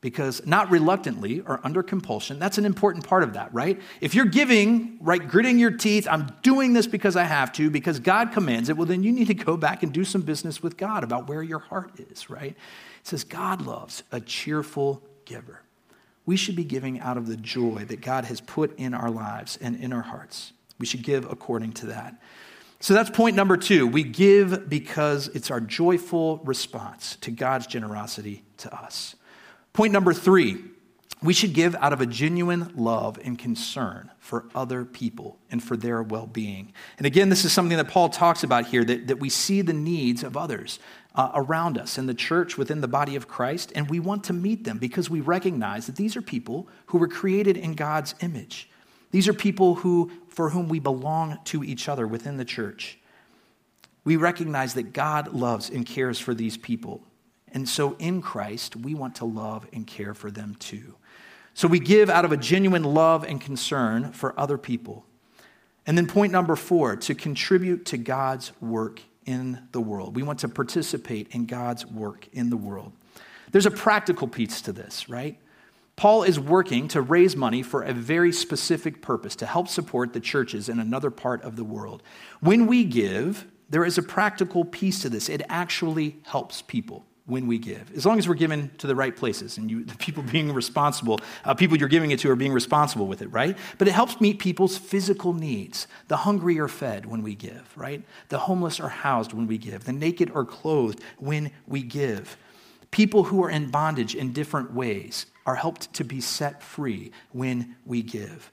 Because 0.01 0.44
not 0.46 0.70
reluctantly 0.70 1.40
or 1.40 1.61
under 1.64 1.83
compulsion, 1.83 2.38
that's 2.38 2.59
an 2.59 2.64
important 2.64 3.05
part 3.07 3.24
of 3.24 3.33
that, 3.33 3.53
right? 3.53 3.81
If 4.01 4.14
you're 4.14 4.27
giving, 4.27 4.96
right, 5.01 5.27
gritting 5.27 5.59
your 5.59 5.72
teeth, 5.72 6.07
I'm 6.09 6.29
doing 6.42 6.72
this 6.72 6.87
because 6.87 7.16
I 7.16 7.24
have 7.24 7.53
to, 7.55 7.68
because 7.68 7.98
God 7.98 8.31
commands 8.33 8.68
it, 8.68 8.77
well, 8.77 8.87
then 8.87 9.03
you 9.03 9.11
need 9.11 9.27
to 9.27 9.35
go 9.35 9.57
back 9.57 9.83
and 9.83 9.92
do 9.92 10.05
some 10.05 10.22
business 10.22 10.62
with 10.62 10.77
God 10.77 11.03
about 11.03 11.29
where 11.29 11.42
your 11.42 11.59
heart 11.59 11.98
is, 11.98 12.31
right? 12.31 12.53
It 12.53 13.07
says 13.07 13.24
God 13.24 13.62
loves 13.62 14.05
a 14.12 14.20
cheerful 14.20 15.03
giver. 15.24 15.62
We 16.27 16.37
should 16.37 16.57
be 16.57 16.64
giving 16.64 17.01
out 17.01 17.16
of 17.16 17.27
the 17.27 17.37
joy 17.37 17.85
that 17.88 18.01
God 18.01 18.24
has 18.27 18.40
put 18.40 18.79
in 18.79 18.94
our 18.94 19.11
lives 19.11 19.59
and 19.61 19.77
in 19.77 19.92
our 19.92 20.03
hearts. 20.03 20.53
We 20.79 20.87
should 20.87 21.03
give 21.03 21.31
according 21.31 21.73
to 21.75 21.87
that. 21.87 22.21
So 22.81 22.95
that's 22.95 23.11
point 23.11 23.35
number 23.35 23.57
two. 23.57 23.87
We 23.87 24.05
give 24.05 24.69
because 24.69 25.29
it's 25.29 25.51
our 25.51 25.61
joyful 25.61 26.38
response 26.38 27.17
to 27.23 27.31
God's 27.31 27.67
generosity 27.67 28.45
to 28.59 28.75
us. 28.75 29.17
Point 29.73 29.93
number 29.93 30.12
three, 30.12 30.59
we 31.21 31.33
should 31.33 31.53
give 31.53 31.75
out 31.77 31.93
of 31.93 32.01
a 32.01 32.07
genuine 32.07 32.73
love 32.77 33.19
and 33.25 33.37
concern 33.37 34.11
for 34.21 34.45
other 34.55 34.85
people 34.85 35.38
and 35.51 35.62
for 35.62 35.77
their 35.77 36.03
well 36.03 36.27
being. 36.27 36.73
And 36.97 37.07
again, 37.07 37.29
this 37.29 37.45
is 37.45 37.53
something 37.53 37.77
that 37.77 37.88
Paul 37.88 38.09
talks 38.09 38.45
about 38.45 38.67
here 38.67 38.85
that, 38.85 39.09
that 39.09 39.19
we 39.19 39.29
see 39.29 39.61
the 39.61 39.73
needs 39.73 40.23
of 40.23 40.37
others 40.37 40.79
uh, 41.17 41.33
around 41.35 41.79
us 41.79 41.99
in 41.99 42.07
the 42.07 42.14
church, 42.14 42.57
within 42.57 42.81
the 42.81 42.88
body 42.88 43.17
of 43.17 43.27
Christ, 43.27 43.73
and 43.75 43.91
we 43.91 43.99
want 43.99 44.23
to 44.25 44.33
meet 44.33 44.62
them 44.62 44.79
because 44.79 45.11
we 45.11 45.21
recognize 45.21 45.87
that 45.87 45.97
these 45.97 46.17
are 46.17 46.23
people 46.23 46.69
who 46.87 46.99
were 46.99 47.09
created 47.09 47.57
in 47.57 47.75
God's 47.75 48.14
image. 48.21 48.71
These 49.11 49.29
are 49.29 49.33
people 49.33 49.77
who, 49.77 50.11
for 50.29 50.51
whom 50.51 50.68
we 50.68 50.81
belong 50.81 51.38
to 51.44 51.64
each 51.64 51.88
other 51.88 52.07
within 52.07 52.37
the 52.37 52.44
church. 52.44 52.99
We 54.05 54.16
recognize 54.16 54.75
that 54.75 54.92
God 54.92 55.35
loves 55.35 55.71
and 55.71 55.85
cares 55.85 56.18
for 56.18 56.35
these 56.35 56.57
people. 56.57 57.03
And 57.53 57.68
so 57.68 57.97
in 57.99 58.21
Christ, 58.21 58.77
we 58.77 58.94
want 58.94 59.16
to 59.16 59.25
love 59.25 59.66
and 59.73 59.87
care 59.87 60.14
for 60.14 60.31
them 60.31 60.57
too. 60.59 60.94
So 61.55 61.66
we 61.66 61.79
give 61.81 62.09
out 62.09 62.25
of 62.25 62.33
a 62.33 62.37
genuine 62.37 62.85
love 62.85 63.25
and 63.25 63.40
concern 63.40 64.12
for 64.12 64.38
other 64.38 64.59
people. 64.59 65.05
And 65.87 65.97
then 65.97 66.07
point 66.07 66.33
number 66.33 66.55
four, 66.55 66.97
to 66.97 67.14
contribute 67.14 67.87
to 67.87 67.97
God's 67.97 68.53
work 68.61 69.01
in 69.25 69.66
the 69.73 69.81
world. 69.81 70.14
We 70.14 70.23
want 70.23 70.38
to 70.40 70.49
participate 70.49 71.29
in 71.33 71.47
God's 71.47 71.87
work 71.87 72.29
in 72.33 72.51
the 72.51 72.57
world. 72.57 72.92
There's 73.51 73.66
a 73.66 73.71
practical 73.71 74.29
piece 74.29 74.61
to 74.62 74.73
this, 74.73 75.09
right? 75.09 75.38
Paul 75.99 76.23
is 76.23 76.39
working 76.39 76.87
to 76.89 77.03
raise 77.03 77.35
money 77.35 77.61
for 77.61 77.83
a 77.83 77.93
very 77.93 78.31
specific 78.31 79.03
purpose 79.03 79.35
to 79.35 79.47
help 79.47 79.67
support 79.67 80.13
the 80.13 80.21
churches 80.21 80.69
in 80.69 80.79
another 80.79 81.11
part 81.11 81.43
of 81.43 81.57
the 81.57 81.65
world. 81.65 82.05
When 82.39 82.69
we 82.69 82.85
give, 82.85 83.49
there 83.69 83.85
is 83.85 83.99
a 83.99 84.03
practical 84.05 84.65
piece 84.65 85.03
to 85.03 85.09
this. 85.09 85.29
It 85.29 85.43
actually 85.49 86.21
helps 86.27 86.63
people 86.63 87.05
when 87.27 87.49
we 87.49 87.59
give, 87.59 87.93
as 87.97 88.07
long 88.07 88.17
as 88.17 88.29
we're 88.29 88.35
given 88.37 88.71
to 88.79 88.87
the 88.87 88.95
right 88.95 89.15
places 89.17 89.59
and 89.59 89.69
you, 89.69 89.83
the 89.87 89.97
people 89.97 90.23
being 90.23 90.53
responsible, 90.53 91.19
uh, 91.45 91.53
people 91.53 91.77
you're 91.77 91.89
giving 91.89 92.13
it 92.13 92.21
to 92.21 92.31
are 92.31 92.37
being 92.37 92.53
responsible 92.53 93.09
with 93.09 93.21
it, 93.21 93.33
right? 93.33 93.59
But 93.77 93.89
it 93.89 93.91
helps 93.91 94.21
meet 94.21 94.39
people's 94.39 94.79
physical 94.79 95.33
needs. 95.33 95.89
The 96.07 96.19
hungry 96.19 96.61
are 96.61 96.69
fed 96.69 97.07
when 97.07 97.25
we 97.25 97.35
give, 97.35 97.77
right? 97.77 98.05
The 98.29 98.39
homeless 98.39 98.79
are 98.79 98.89
housed 98.89 99.33
when 99.33 99.49
we 99.49 99.59
give. 99.59 99.83
The 99.83 99.93
naked 99.93 100.31
are 100.33 100.45
clothed 100.45 101.03
when 101.19 101.51
we 101.67 101.83
give. 101.83 102.37
People 102.93 103.25
who 103.25 103.43
are 103.43 103.51
in 103.51 103.73
bondage 103.73 104.15
in 104.15 104.33
different 104.33 104.73
ways 104.73 105.27
are 105.49 105.55
helped 105.55 105.95
to 105.95 106.05
be 106.05 106.21
set 106.21 106.63
free 106.63 107.11
when 107.33 107.75
we 107.87 108.03
give. 108.03 108.53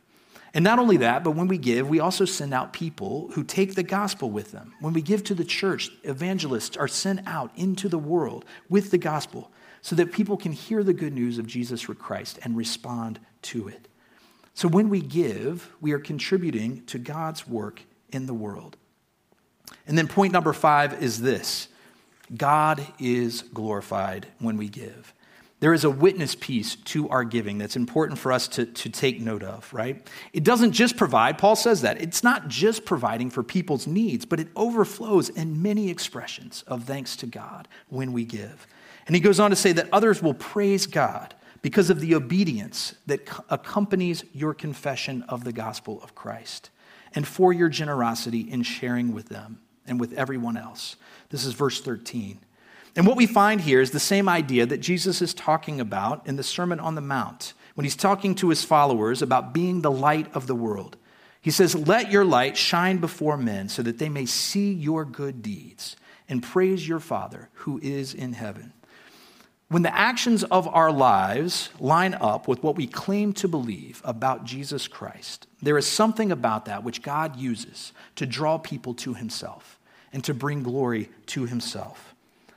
And 0.53 0.63
not 0.63 0.79
only 0.79 0.95
that, 0.97 1.25
but 1.25 1.31
when 1.31 1.49
we 1.49 1.57
give, 1.57 1.89
we 1.89 1.99
also 1.99 2.23
send 2.23 2.53
out 2.53 2.71
people 2.71 3.29
who 3.33 3.43
take 3.43 3.75
the 3.75 3.83
gospel 3.83 4.31
with 4.31 4.53
them. 4.53 4.73
When 4.79 4.93
we 4.93 5.01
give 5.01 5.21
to 5.25 5.35
the 5.35 5.43
church, 5.43 5.89
evangelists 6.03 6.77
are 6.77 6.87
sent 6.87 7.27
out 7.27 7.51
into 7.57 7.89
the 7.89 7.97
world 7.97 8.45
with 8.69 8.91
the 8.91 8.97
gospel 8.97 9.51
so 9.81 9.93
that 9.97 10.13
people 10.13 10.37
can 10.37 10.53
hear 10.53 10.83
the 10.83 10.93
good 10.93 11.11
news 11.11 11.37
of 11.37 11.47
Jesus 11.47 11.85
Christ 11.85 12.39
and 12.43 12.55
respond 12.55 13.19
to 13.41 13.67
it. 13.67 13.89
So 14.53 14.69
when 14.69 14.87
we 14.87 15.01
give, 15.01 15.69
we 15.81 15.91
are 15.91 15.99
contributing 15.99 16.85
to 16.85 16.97
God's 16.97 17.45
work 17.45 17.81
in 18.13 18.25
the 18.25 18.33
world. 18.33 18.77
And 19.85 19.97
then 19.97 20.07
point 20.07 20.31
number 20.31 20.53
five 20.53 21.03
is 21.03 21.19
this 21.19 21.67
God 22.33 22.87
is 22.99 23.41
glorified 23.41 24.27
when 24.39 24.55
we 24.55 24.69
give. 24.69 25.13
There 25.61 25.73
is 25.73 25.85
a 25.85 25.89
witness 25.89 26.35
piece 26.35 26.75
to 26.75 27.07
our 27.09 27.23
giving 27.23 27.57
that's 27.57 27.77
important 27.77 28.19
for 28.19 28.31
us 28.31 28.47
to, 28.49 28.65
to 28.65 28.89
take 28.89 29.21
note 29.21 29.41
of, 29.41 29.73
right? 29.73 30.05
It 30.33 30.43
doesn't 30.43 30.73
just 30.73 30.97
provide, 30.97 31.37
Paul 31.37 31.55
says 31.55 31.81
that. 31.81 32.01
It's 32.01 32.23
not 32.23 32.49
just 32.49 32.83
providing 32.85 33.29
for 33.29 33.41
people's 33.41 33.87
needs, 33.87 34.25
but 34.25 34.39
it 34.39 34.49
overflows 34.55 35.29
in 35.29 35.61
many 35.61 35.89
expressions 35.89 36.63
of 36.67 36.83
thanks 36.83 37.15
to 37.17 37.25
God 37.25 37.69
when 37.87 38.11
we 38.11 38.25
give. 38.25 38.67
And 39.07 39.15
he 39.15 39.21
goes 39.21 39.39
on 39.39 39.49
to 39.49 39.55
say 39.55 39.71
that 39.71 39.87
others 39.93 40.21
will 40.21 40.33
praise 40.33 40.87
God 40.87 41.33
because 41.61 41.89
of 41.89 41.99
the 41.99 42.15
obedience 42.15 42.95
that 43.05 43.27
accompanies 43.49 44.25
your 44.33 44.53
confession 44.53 45.23
of 45.23 45.45
the 45.45 45.53
gospel 45.53 46.01
of 46.03 46.15
Christ 46.15 46.69
and 47.15 47.25
for 47.25 47.53
your 47.53 47.69
generosity 47.69 48.41
in 48.41 48.61
sharing 48.61 49.13
with 49.13 49.29
them 49.29 49.59
and 49.87 49.99
with 49.99 50.13
everyone 50.13 50.57
else. 50.57 50.97
This 51.29 51.45
is 51.45 51.53
verse 51.53 51.81
13. 51.81 52.39
And 52.95 53.05
what 53.05 53.17
we 53.17 53.27
find 53.27 53.61
here 53.61 53.81
is 53.81 53.91
the 53.91 53.99
same 53.99 54.29
idea 54.29 54.65
that 54.65 54.79
Jesus 54.79 55.21
is 55.21 55.33
talking 55.33 55.81
about 55.81 56.25
in 56.27 56.37
the 56.37 56.43
Sermon 56.43 56.79
on 56.79 56.95
the 56.95 57.01
Mount 57.01 57.53
when 57.75 57.83
he's 57.83 57.95
talking 57.95 58.35
to 58.35 58.49
his 58.49 58.63
followers 58.63 59.21
about 59.21 59.53
being 59.53 59.81
the 59.81 59.91
light 59.91 60.33
of 60.33 60.47
the 60.47 60.55
world. 60.55 60.95
He 61.41 61.51
says, 61.51 61.75
Let 61.75 62.11
your 62.11 62.25
light 62.25 62.55
shine 62.55 62.97
before 62.97 63.37
men 63.37 63.69
so 63.69 63.83
that 63.83 63.99
they 63.99 64.09
may 64.09 64.25
see 64.25 64.71
your 64.73 65.03
good 65.03 65.41
deeds 65.41 65.97
and 66.29 66.41
praise 66.41 66.87
your 66.87 67.01
Father 67.01 67.49
who 67.53 67.79
is 67.83 68.13
in 68.13 68.33
heaven. 68.33 68.71
When 69.67 69.81
the 69.81 69.95
actions 69.95 70.43
of 70.45 70.67
our 70.67 70.91
lives 70.91 71.69
line 71.79 72.13
up 72.13 72.47
with 72.47 72.63
what 72.63 72.75
we 72.75 72.87
claim 72.87 73.33
to 73.33 73.47
believe 73.47 74.01
about 74.05 74.45
Jesus 74.45 74.87
Christ, 74.87 75.47
there 75.61 75.77
is 75.77 75.87
something 75.87 76.31
about 76.31 76.65
that 76.65 76.83
which 76.83 77.01
God 77.01 77.35
uses 77.35 77.91
to 78.15 78.25
draw 78.25 78.57
people 78.57 78.93
to 78.95 79.15
himself 79.15 79.79
and 80.13 80.23
to 80.23 80.33
bring 80.33 80.63
glory 80.63 81.09
to 81.27 81.45
himself. 81.45 82.14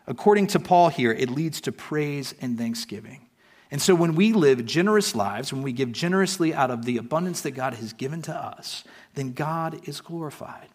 According 0.09 0.47
to 0.49 0.59
Paul 0.59 0.89
here, 0.89 1.13
it 1.13 1.29
leads 1.29 1.61
to 1.61 1.73
praise 1.73 2.35
and 2.41 2.57
thanksgiving. 2.57 3.29
And 3.71 3.81
so 3.81 3.95
when 3.95 4.15
we 4.15 4.33
live 4.33 4.65
generous 4.65 5.15
lives, 5.15 5.53
when 5.53 5.63
we 5.63 5.73
give 5.73 5.93
generously 5.93 6.55
out 6.55 6.71
of 6.71 6.87
the 6.87 6.97
abundance 6.97 7.43
that 7.43 7.51
God 7.51 7.75
has 7.75 7.93
given 7.93 8.23
to 8.23 8.35
us, 8.35 8.85
then 9.15 9.35
God 9.35 9.87
is 9.87 10.01
glorified. 10.01 10.69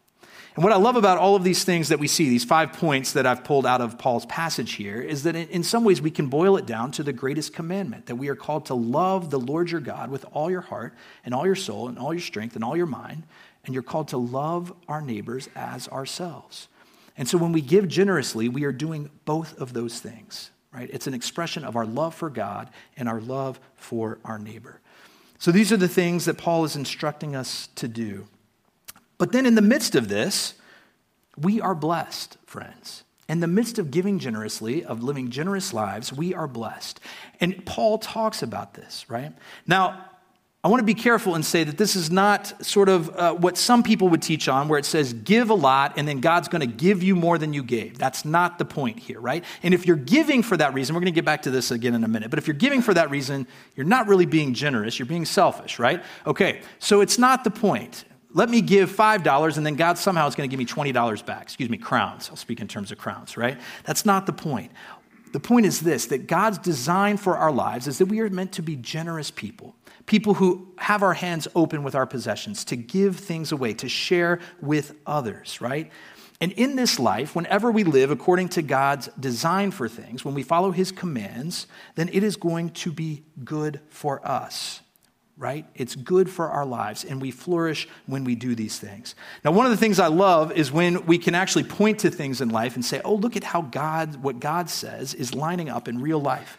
And 0.55 0.63
what 0.63 0.71
I 0.71 0.75
love 0.75 0.95
about 0.95 1.17
all 1.17 1.35
of 1.35 1.43
these 1.43 1.63
things 1.63 1.89
that 1.89 1.97
we 1.97 2.07
see, 2.07 2.29
these 2.29 2.45
five 2.45 2.73
points 2.73 3.13
that 3.13 3.25
I've 3.25 3.43
pulled 3.43 3.65
out 3.65 3.81
of 3.81 3.97
Paul's 3.97 4.27
passage 4.27 4.73
here, 4.73 5.01
is 5.01 5.23
that 5.23 5.35
in 5.35 5.63
some 5.63 5.83
ways 5.83 5.99
we 5.99 6.11
can 6.11 6.27
boil 6.27 6.55
it 6.57 6.67
down 6.67 6.91
to 6.91 7.01
the 7.01 7.11
greatest 7.11 7.53
commandment 7.53 8.05
that 8.05 8.17
we 8.17 8.29
are 8.29 8.35
called 8.35 8.67
to 8.67 8.75
love 8.75 9.31
the 9.31 9.39
Lord 9.39 9.71
your 9.71 9.81
God 9.81 10.11
with 10.11 10.27
all 10.31 10.51
your 10.51 10.61
heart 10.61 10.93
and 11.25 11.33
all 11.33 11.47
your 11.47 11.55
soul 11.55 11.87
and 11.87 11.97
all 11.97 12.13
your 12.13 12.21
strength 12.21 12.53
and 12.53 12.63
all 12.63 12.77
your 12.77 12.85
mind. 12.85 13.23
And 13.65 13.73
you're 13.73 13.81
called 13.81 14.09
to 14.09 14.17
love 14.17 14.71
our 14.87 15.01
neighbors 15.01 15.49
as 15.55 15.87
ourselves. 15.87 16.67
And 17.17 17.27
so 17.27 17.37
when 17.37 17.51
we 17.51 17.61
give 17.61 17.87
generously, 17.87 18.49
we 18.49 18.63
are 18.63 18.71
doing 18.71 19.09
both 19.25 19.57
of 19.59 19.73
those 19.73 19.99
things, 19.99 20.51
right? 20.73 20.89
It's 20.91 21.07
an 21.07 21.13
expression 21.13 21.63
of 21.63 21.75
our 21.75 21.85
love 21.85 22.15
for 22.15 22.29
God 22.29 22.69
and 22.97 23.07
our 23.07 23.21
love 23.21 23.59
for 23.75 24.19
our 24.25 24.39
neighbor. 24.39 24.79
So 25.37 25.51
these 25.51 25.71
are 25.71 25.77
the 25.77 25.87
things 25.87 26.25
that 26.25 26.37
Paul 26.37 26.63
is 26.63 26.75
instructing 26.75 27.35
us 27.35 27.67
to 27.75 27.87
do. 27.87 28.27
But 29.17 29.31
then 29.31 29.45
in 29.45 29.55
the 29.55 29.61
midst 29.61 29.95
of 29.95 30.07
this, 30.07 30.55
we 31.37 31.61
are 31.61 31.75
blessed, 31.75 32.37
friends. 32.45 33.03
In 33.29 33.39
the 33.39 33.47
midst 33.47 33.79
of 33.79 33.91
giving 33.91 34.19
generously, 34.19 34.83
of 34.83 35.01
living 35.01 35.29
generous 35.29 35.73
lives, 35.73 36.11
we 36.11 36.33
are 36.33 36.47
blessed. 36.47 36.99
And 37.39 37.65
Paul 37.65 37.97
talks 37.97 38.43
about 38.43 38.73
this, 38.73 39.09
right? 39.09 39.31
Now, 39.65 40.05
I 40.65 40.69
want 40.69 40.79
to 40.79 40.85
be 40.85 40.93
careful 40.93 41.35
and 41.35 41.45
say 41.45 41.65
that 41.65 41.77
this 41.77 41.97
is 41.97 42.09
not 42.09 42.65
sort 42.65 42.87
of 42.87 43.13
uh, 43.17 43.33
what 43.33 43.57
some 43.57 43.83
people 43.83 44.07
would 44.07 44.21
teach 44.21 44.47
on, 44.47 44.69
where 44.69 44.79
it 44.79 44.85
says, 44.85 45.11
give 45.11 45.49
a 45.49 45.53
lot 45.53 45.95
and 45.97 46.07
then 46.07 46.21
God's 46.21 46.47
going 46.47 46.61
to 46.61 46.67
give 46.67 47.03
you 47.03 47.17
more 47.17 47.37
than 47.37 47.51
you 47.51 47.63
gave. 47.63 47.97
That's 47.97 48.23
not 48.23 48.59
the 48.59 48.63
point 48.63 48.97
here, 48.97 49.19
right? 49.19 49.43
And 49.61 49.73
if 49.73 49.85
you're 49.85 49.97
giving 49.97 50.41
for 50.41 50.55
that 50.55 50.73
reason, 50.73 50.95
we're 50.95 51.01
going 51.01 51.11
to 51.11 51.15
get 51.15 51.25
back 51.25 51.41
to 51.41 51.51
this 51.51 51.71
again 51.71 51.95
in 51.95 52.05
a 52.05 52.07
minute, 52.07 52.29
but 52.29 52.39
if 52.39 52.47
you're 52.47 52.55
giving 52.55 52.81
for 52.81 52.93
that 52.93 53.09
reason, 53.09 53.45
you're 53.75 53.85
not 53.85 54.07
really 54.07 54.25
being 54.25 54.53
generous, 54.53 54.97
you're 54.97 55.05
being 55.05 55.25
selfish, 55.25 55.79
right? 55.79 56.01
Okay, 56.25 56.61
so 56.79 57.01
it's 57.01 57.17
not 57.17 57.43
the 57.43 57.51
point. 57.51 58.05
Let 58.31 58.49
me 58.49 58.61
give 58.61 58.89
$5 58.89 59.57
and 59.57 59.65
then 59.65 59.75
God 59.75 59.97
somehow 59.97 60.27
is 60.27 60.35
going 60.35 60.49
to 60.49 60.55
give 60.55 60.59
me 60.59 60.65
$20 60.65 61.25
back. 61.25 61.43
Excuse 61.43 61.69
me, 61.69 61.77
crowns. 61.77 62.29
I'll 62.29 62.37
speak 62.37 62.61
in 62.61 62.69
terms 62.69 62.91
of 62.93 62.97
crowns, 62.97 63.35
right? 63.35 63.59
That's 63.83 64.05
not 64.05 64.25
the 64.25 64.33
point. 64.33 64.71
The 65.33 65.39
point 65.39 65.65
is 65.65 65.81
this 65.81 66.05
that 66.07 66.27
God's 66.27 66.57
design 66.57 67.17
for 67.17 67.37
our 67.37 67.51
lives 67.51 67.87
is 67.87 67.97
that 67.97 68.05
we 68.05 68.21
are 68.21 68.29
meant 68.29 68.53
to 68.53 68.61
be 68.61 68.77
generous 68.77 69.29
people 69.29 69.75
people 70.05 70.33
who 70.35 70.67
have 70.77 71.03
our 71.03 71.13
hands 71.13 71.47
open 71.55 71.83
with 71.83 71.95
our 71.95 72.05
possessions, 72.05 72.65
to 72.65 72.75
give 72.75 73.17
things 73.17 73.51
away, 73.51 73.73
to 73.75 73.89
share 73.89 74.39
with 74.61 74.95
others, 75.05 75.61
right? 75.61 75.91
And 76.41 76.51
in 76.53 76.75
this 76.75 76.99
life, 76.99 77.35
whenever 77.35 77.71
we 77.71 77.83
live 77.83 78.11
according 78.11 78.49
to 78.49 78.61
God's 78.61 79.07
design 79.19 79.71
for 79.71 79.87
things, 79.87 80.25
when 80.25 80.33
we 80.33 80.43
follow 80.43 80.71
his 80.71 80.91
commands, 80.91 81.67
then 81.95 82.09
it 82.11 82.23
is 82.23 82.35
going 82.35 82.71
to 82.71 82.91
be 82.91 83.23
good 83.43 83.79
for 83.87 84.25
us, 84.27 84.81
right? 85.37 85.65
It's 85.75 85.95
good 85.95 86.29
for 86.29 86.49
our 86.49 86.65
lives, 86.65 87.03
and 87.03 87.19
we 87.19 87.31
flourish 87.31 87.87
when 88.05 88.23
we 88.23 88.35
do 88.35 88.53
these 88.53 88.77
things. 88.77 89.15
Now, 89.43 89.51
one 89.51 89.65
of 89.65 89.71
the 89.71 89.77
things 89.77 89.99
I 89.99 90.07
love 90.07 90.51
is 90.51 90.71
when 90.71 91.05
we 91.05 91.17
can 91.17 91.33
actually 91.33 91.63
point 91.63 91.99
to 91.99 92.11
things 92.11 92.39
in 92.39 92.49
life 92.49 92.75
and 92.75 92.85
say, 92.85 93.01
oh, 93.03 93.15
look 93.15 93.35
at 93.35 93.43
how 93.43 93.63
God, 93.63 94.21
what 94.21 94.39
God 94.39 94.69
says 94.69 95.13
is 95.13 95.33
lining 95.33 95.69
up 95.69 95.87
in 95.87 96.01
real 96.01 96.19
life. 96.19 96.57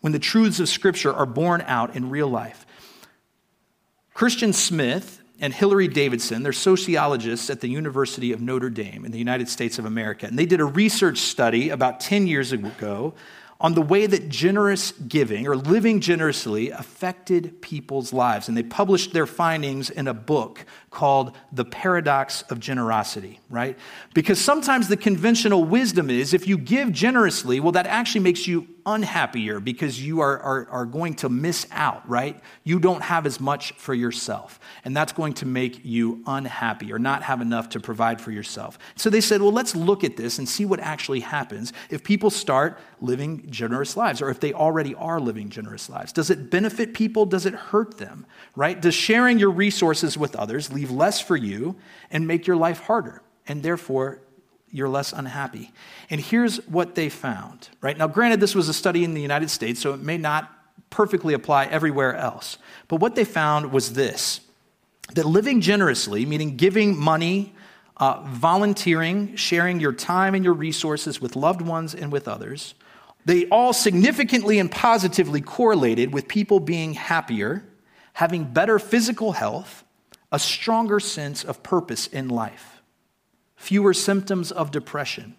When 0.00 0.12
the 0.12 0.18
truths 0.18 0.60
of 0.60 0.68
Scripture 0.68 1.12
are 1.12 1.26
borne 1.26 1.62
out 1.62 1.94
in 1.94 2.10
real 2.10 2.28
life. 2.28 2.64
Christian 4.14 4.54
Smith 4.54 5.20
and 5.38 5.52
Hilary 5.52 5.88
Davidson, 5.88 6.42
they're 6.42 6.52
sociologists 6.52 7.50
at 7.50 7.60
the 7.60 7.68
University 7.68 8.32
of 8.32 8.40
Notre 8.40 8.70
Dame 8.70 9.04
in 9.04 9.12
the 9.12 9.18
United 9.18 9.48
States 9.48 9.78
of 9.78 9.84
America. 9.84 10.26
And 10.26 10.38
they 10.38 10.46
did 10.46 10.60
a 10.60 10.64
research 10.64 11.18
study 11.18 11.68
about 11.68 12.00
10 12.00 12.26
years 12.26 12.52
ago 12.52 13.14
on 13.60 13.74
the 13.74 13.82
way 13.82 14.06
that 14.06 14.28
generous 14.28 14.92
giving 14.92 15.46
or 15.46 15.56
living 15.56 16.00
generously 16.00 16.70
affected 16.70 17.62
people's 17.62 18.12
lives. 18.12 18.48
And 18.48 18.56
they 18.56 18.62
published 18.62 19.12
their 19.12 19.26
findings 19.26 19.88
in 19.88 20.06
a 20.06 20.14
book 20.14 20.66
called 20.96 21.36
The 21.52 21.66
Paradox 21.66 22.40
of 22.48 22.58
Generosity, 22.58 23.38
right? 23.50 23.76
Because 24.14 24.40
sometimes 24.40 24.88
the 24.88 24.96
conventional 24.96 25.62
wisdom 25.62 26.08
is 26.08 26.32
if 26.32 26.48
you 26.48 26.56
give 26.56 26.90
generously, 26.90 27.60
well, 27.60 27.72
that 27.72 27.86
actually 27.86 28.22
makes 28.22 28.46
you 28.46 28.66
unhappier 28.86 29.58
because 29.58 30.00
you 30.00 30.20
are, 30.20 30.38
are, 30.38 30.68
are 30.70 30.86
going 30.86 31.14
to 31.14 31.28
miss 31.28 31.66
out, 31.72 32.08
right? 32.08 32.40
You 32.62 32.78
don't 32.78 33.02
have 33.02 33.26
as 33.26 33.40
much 33.40 33.72
for 33.72 33.92
yourself. 33.92 34.60
And 34.84 34.96
that's 34.96 35.12
going 35.12 35.34
to 35.34 35.46
make 35.46 35.84
you 35.84 36.22
unhappy 36.26 36.92
or 36.92 36.98
not 36.98 37.24
have 37.24 37.40
enough 37.40 37.68
to 37.70 37.80
provide 37.80 38.20
for 38.20 38.30
yourself. 38.30 38.78
So 38.94 39.10
they 39.10 39.20
said, 39.20 39.42
well, 39.42 39.52
let's 39.52 39.74
look 39.74 40.04
at 40.04 40.16
this 40.16 40.38
and 40.38 40.48
see 40.48 40.64
what 40.64 40.78
actually 40.78 41.20
happens 41.20 41.72
if 41.90 42.04
people 42.04 42.30
start 42.30 42.78
living 43.00 43.50
generous 43.50 43.96
lives 43.96 44.22
or 44.22 44.30
if 44.30 44.38
they 44.38 44.52
already 44.52 44.94
are 44.94 45.20
living 45.20 45.50
generous 45.50 45.90
lives. 45.90 46.12
Does 46.12 46.30
it 46.30 46.48
benefit 46.50 46.94
people? 46.94 47.26
Does 47.26 47.44
it 47.44 47.54
hurt 47.54 47.98
them, 47.98 48.24
right? 48.54 48.80
Does 48.80 48.94
sharing 48.94 49.38
your 49.38 49.50
resources 49.50 50.16
with 50.16 50.36
others 50.36 50.72
leave 50.72 50.85
less 50.90 51.20
for 51.20 51.36
you 51.36 51.76
and 52.10 52.26
make 52.26 52.46
your 52.46 52.56
life 52.56 52.80
harder? 52.80 53.22
And 53.46 53.62
therefore, 53.62 54.20
you're 54.70 54.88
less 54.88 55.12
unhappy. 55.12 55.72
And 56.10 56.20
here's 56.20 56.56
what 56.68 56.94
they 56.94 57.08
found, 57.08 57.68
right? 57.80 57.96
Now, 57.96 58.08
granted, 58.08 58.40
this 58.40 58.54
was 58.54 58.68
a 58.68 58.74
study 58.74 59.04
in 59.04 59.14
the 59.14 59.22
United 59.22 59.50
States, 59.50 59.80
so 59.80 59.94
it 59.94 60.00
may 60.00 60.18
not 60.18 60.50
perfectly 60.90 61.34
apply 61.34 61.66
everywhere 61.66 62.14
else. 62.14 62.58
But 62.88 63.00
what 63.00 63.14
they 63.14 63.24
found 63.24 63.72
was 63.72 63.94
this 63.94 64.40
that 65.14 65.24
living 65.24 65.60
generously, 65.60 66.26
meaning 66.26 66.56
giving 66.56 66.98
money, 66.98 67.54
uh, 67.96 68.22
volunteering, 68.26 69.36
sharing 69.36 69.78
your 69.78 69.92
time 69.92 70.34
and 70.34 70.44
your 70.44 70.52
resources 70.52 71.20
with 71.20 71.36
loved 71.36 71.62
ones 71.62 71.94
and 71.94 72.10
with 72.10 72.26
others, 72.26 72.74
they 73.24 73.46
all 73.46 73.72
significantly 73.72 74.58
and 74.58 74.70
positively 74.70 75.40
correlated 75.40 76.12
with 76.12 76.28
people 76.28 76.60
being 76.60 76.94
happier, 76.94 77.64
having 78.14 78.44
better 78.44 78.78
physical 78.78 79.32
health, 79.32 79.84
a 80.36 80.38
stronger 80.38 81.00
sense 81.00 81.44
of 81.44 81.62
purpose 81.62 82.08
in 82.08 82.28
life 82.28 82.82
fewer 83.56 83.94
symptoms 83.94 84.52
of 84.52 84.70
depression, 84.70 85.34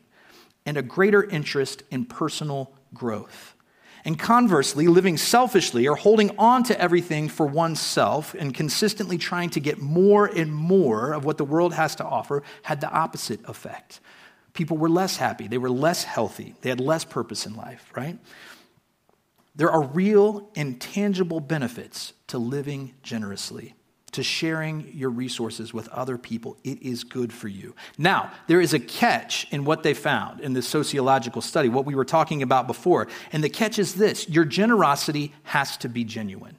and 0.66 0.76
a 0.76 0.82
greater 0.82 1.24
interest 1.24 1.84
in 1.92 2.04
personal 2.04 2.74
growth. 2.96 3.56
And 4.04 4.18
conversely, 4.18 4.88
living 4.88 5.16
selfishly 5.18 5.88
or 5.88 5.96
holding 5.96 6.36
on 6.40 6.64
to 6.64 6.82
everything 6.82 7.30
for 7.30 7.46
oneself 7.46 8.34
and 8.34 8.56
consistently 8.56 9.20
trying 9.20 9.52
to 9.52 9.60
get 9.60 9.78
more 9.80 10.26
and 10.26 10.52
more 10.52 11.14
of 11.14 11.26
what 11.26 11.38
the 11.38 11.46
world 11.46 11.76
has 11.76 11.96
to 11.98 12.04
offer 12.04 12.42
had 12.64 12.82
the 12.82 12.90
opposite 12.90 13.48
effect. 13.48 14.00
People 14.54 14.78
were 14.78 14.90
less 14.90 15.18
happy, 15.18 15.48
they 15.48 15.60
were 15.60 15.70
less 15.70 16.04
healthy, 16.04 16.56
they 16.62 16.70
had 16.70 16.80
less 16.80 17.06
purpose 17.06 17.46
in 17.46 17.56
life, 17.56 17.92
right? 17.96 18.18
There 19.56 19.70
are 19.70 19.84
real 19.84 20.50
and 20.56 20.82
tangible 20.82 21.40
benefits 21.40 22.14
to 22.28 22.40
living 22.40 22.96
generously 23.04 23.76
to 24.12 24.24
sharing 24.24 24.92
your 24.94 25.10
resources 25.10 25.74
with 25.74 25.88
other 25.90 26.18
people. 26.18 26.58
It 26.64 26.82
is 26.82 27.04
good 27.04 27.34
for 27.34 27.48
you. 27.48 27.76
Now, 27.98 28.32
there 28.48 28.62
is 28.62 28.74
a 28.74 28.80
catch 28.80 29.48
in 29.52 29.66
what 29.66 29.84
they 29.84 29.94
found 29.94 30.40
in 30.40 30.54
this 30.54 30.68
sociological 30.68 31.42
study, 31.42 31.70
what 31.70 31.86
we 31.86 31.96
were 31.96 32.06
talking 32.06 32.42
about 32.42 32.68
before. 32.68 33.08
And 33.32 33.44
the 33.44 33.50
catch 33.50 33.80
is 33.80 33.96
this 33.96 34.30
your 34.30 34.46
generosity 34.46 35.34
has 35.44 35.78
to 35.78 35.90
be 35.90 36.04
genuine. 36.04 36.58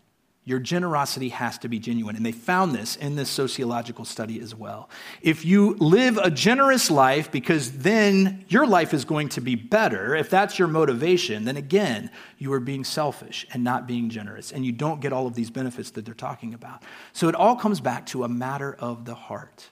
Your 0.48 0.58
generosity 0.58 1.28
has 1.28 1.58
to 1.58 1.68
be 1.68 1.78
genuine. 1.78 2.16
And 2.16 2.24
they 2.24 2.32
found 2.32 2.74
this 2.74 2.96
in 2.96 3.16
this 3.16 3.28
sociological 3.28 4.06
study 4.06 4.40
as 4.40 4.54
well. 4.54 4.88
If 5.20 5.44
you 5.44 5.74
live 5.74 6.16
a 6.16 6.30
generous 6.30 6.90
life 6.90 7.30
because 7.30 7.70
then 7.72 8.46
your 8.48 8.66
life 8.66 8.94
is 8.94 9.04
going 9.04 9.28
to 9.30 9.42
be 9.42 9.56
better, 9.56 10.16
if 10.16 10.30
that's 10.30 10.58
your 10.58 10.66
motivation, 10.66 11.44
then 11.44 11.58
again, 11.58 12.10
you 12.38 12.50
are 12.54 12.60
being 12.60 12.82
selfish 12.82 13.46
and 13.52 13.62
not 13.62 13.86
being 13.86 14.08
generous. 14.08 14.50
And 14.50 14.64
you 14.64 14.72
don't 14.72 15.02
get 15.02 15.12
all 15.12 15.26
of 15.26 15.34
these 15.34 15.50
benefits 15.50 15.90
that 15.90 16.06
they're 16.06 16.14
talking 16.14 16.54
about. 16.54 16.82
So 17.12 17.28
it 17.28 17.34
all 17.34 17.54
comes 17.54 17.82
back 17.82 18.06
to 18.06 18.24
a 18.24 18.28
matter 18.28 18.74
of 18.80 19.04
the 19.04 19.14
heart. 19.14 19.68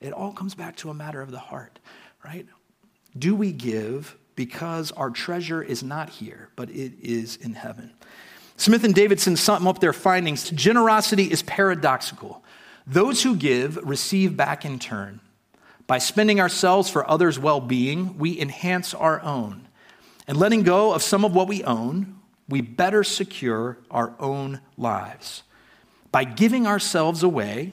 It 0.00 0.12
all 0.12 0.32
comes 0.32 0.54
back 0.54 0.76
to 0.76 0.90
a 0.90 0.94
matter 0.94 1.20
of 1.20 1.32
the 1.32 1.40
heart, 1.40 1.80
right? 2.24 2.46
Do 3.18 3.34
we 3.34 3.50
give 3.50 4.16
because 4.36 4.92
our 4.92 5.10
treasure 5.10 5.60
is 5.60 5.82
not 5.82 6.08
here, 6.08 6.50
but 6.54 6.70
it 6.70 6.92
is 7.02 7.34
in 7.34 7.54
heaven? 7.54 7.94
Smith 8.60 8.84
and 8.84 8.94
Davidson 8.94 9.36
sum 9.36 9.66
up 9.66 9.80
their 9.80 9.94
findings. 9.94 10.50
Generosity 10.50 11.32
is 11.32 11.42
paradoxical. 11.42 12.44
Those 12.86 13.22
who 13.22 13.34
give 13.34 13.78
receive 13.78 14.36
back 14.36 14.66
in 14.66 14.78
turn. 14.78 15.22
By 15.86 15.96
spending 15.96 16.42
ourselves 16.42 16.90
for 16.90 17.08
others' 17.08 17.38
well 17.38 17.62
being, 17.62 18.18
we 18.18 18.38
enhance 18.38 18.92
our 18.92 19.22
own. 19.22 19.66
And 20.28 20.36
letting 20.36 20.62
go 20.62 20.92
of 20.92 21.02
some 21.02 21.24
of 21.24 21.34
what 21.34 21.48
we 21.48 21.64
own, 21.64 22.20
we 22.50 22.60
better 22.60 23.02
secure 23.02 23.78
our 23.90 24.12
own 24.20 24.60
lives. 24.76 25.42
By 26.12 26.24
giving 26.24 26.66
ourselves 26.66 27.22
away, 27.22 27.72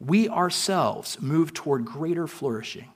we 0.00 0.28
ourselves 0.28 1.22
move 1.22 1.54
toward 1.54 1.84
greater 1.84 2.26
flourishing. 2.26 2.88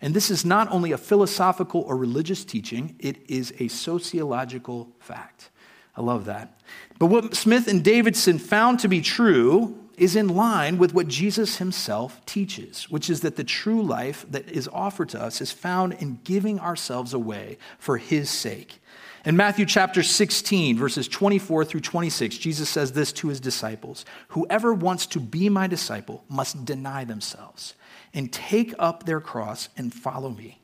And 0.00 0.12
this 0.12 0.28
is 0.28 0.44
not 0.44 0.72
only 0.72 0.90
a 0.90 0.98
philosophical 0.98 1.82
or 1.82 1.96
religious 1.96 2.44
teaching, 2.44 2.96
it 2.98 3.18
is 3.30 3.54
a 3.60 3.68
sociological 3.68 4.90
fact. 4.98 5.50
I 5.96 6.02
love 6.02 6.24
that. 6.24 6.60
But 6.98 7.06
what 7.06 7.34
Smith 7.34 7.68
and 7.68 7.82
Davidson 7.82 8.38
found 8.38 8.80
to 8.80 8.88
be 8.88 9.00
true 9.00 9.78
is 9.96 10.16
in 10.16 10.28
line 10.28 10.78
with 10.78 10.92
what 10.92 11.06
Jesus 11.06 11.58
himself 11.58 12.24
teaches, 12.26 12.90
which 12.90 13.08
is 13.08 13.20
that 13.20 13.36
the 13.36 13.44
true 13.44 13.82
life 13.82 14.26
that 14.30 14.50
is 14.50 14.68
offered 14.72 15.08
to 15.10 15.22
us 15.22 15.40
is 15.40 15.52
found 15.52 15.92
in 15.94 16.18
giving 16.24 16.58
ourselves 16.58 17.14
away 17.14 17.58
for 17.78 17.96
his 17.96 18.28
sake. 18.28 18.80
In 19.24 19.36
Matthew 19.36 19.64
chapter 19.64 20.02
16, 20.02 20.76
verses 20.76 21.08
24 21.08 21.64
through 21.64 21.80
26, 21.80 22.36
Jesus 22.36 22.68
says 22.68 22.92
this 22.92 23.12
to 23.12 23.28
his 23.28 23.40
disciples 23.40 24.04
Whoever 24.28 24.74
wants 24.74 25.06
to 25.06 25.20
be 25.20 25.48
my 25.48 25.66
disciple 25.66 26.24
must 26.28 26.64
deny 26.64 27.04
themselves 27.04 27.74
and 28.12 28.32
take 28.32 28.74
up 28.78 29.04
their 29.04 29.20
cross 29.20 29.68
and 29.76 29.94
follow 29.94 30.30
me. 30.30 30.60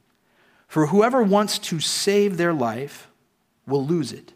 For 0.67 0.87
whoever 0.87 1.23
wants 1.23 1.59
to 1.61 1.81
save 1.81 2.37
their 2.37 2.53
life 2.53 3.09
will 3.67 3.85
lose 3.87 4.13
it 4.13 4.33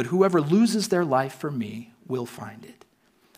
but 0.00 0.06
whoever 0.06 0.40
loses 0.40 0.88
their 0.88 1.04
life 1.04 1.34
for 1.34 1.50
me 1.50 1.92
will 2.06 2.24
find 2.24 2.64
it. 2.64 2.86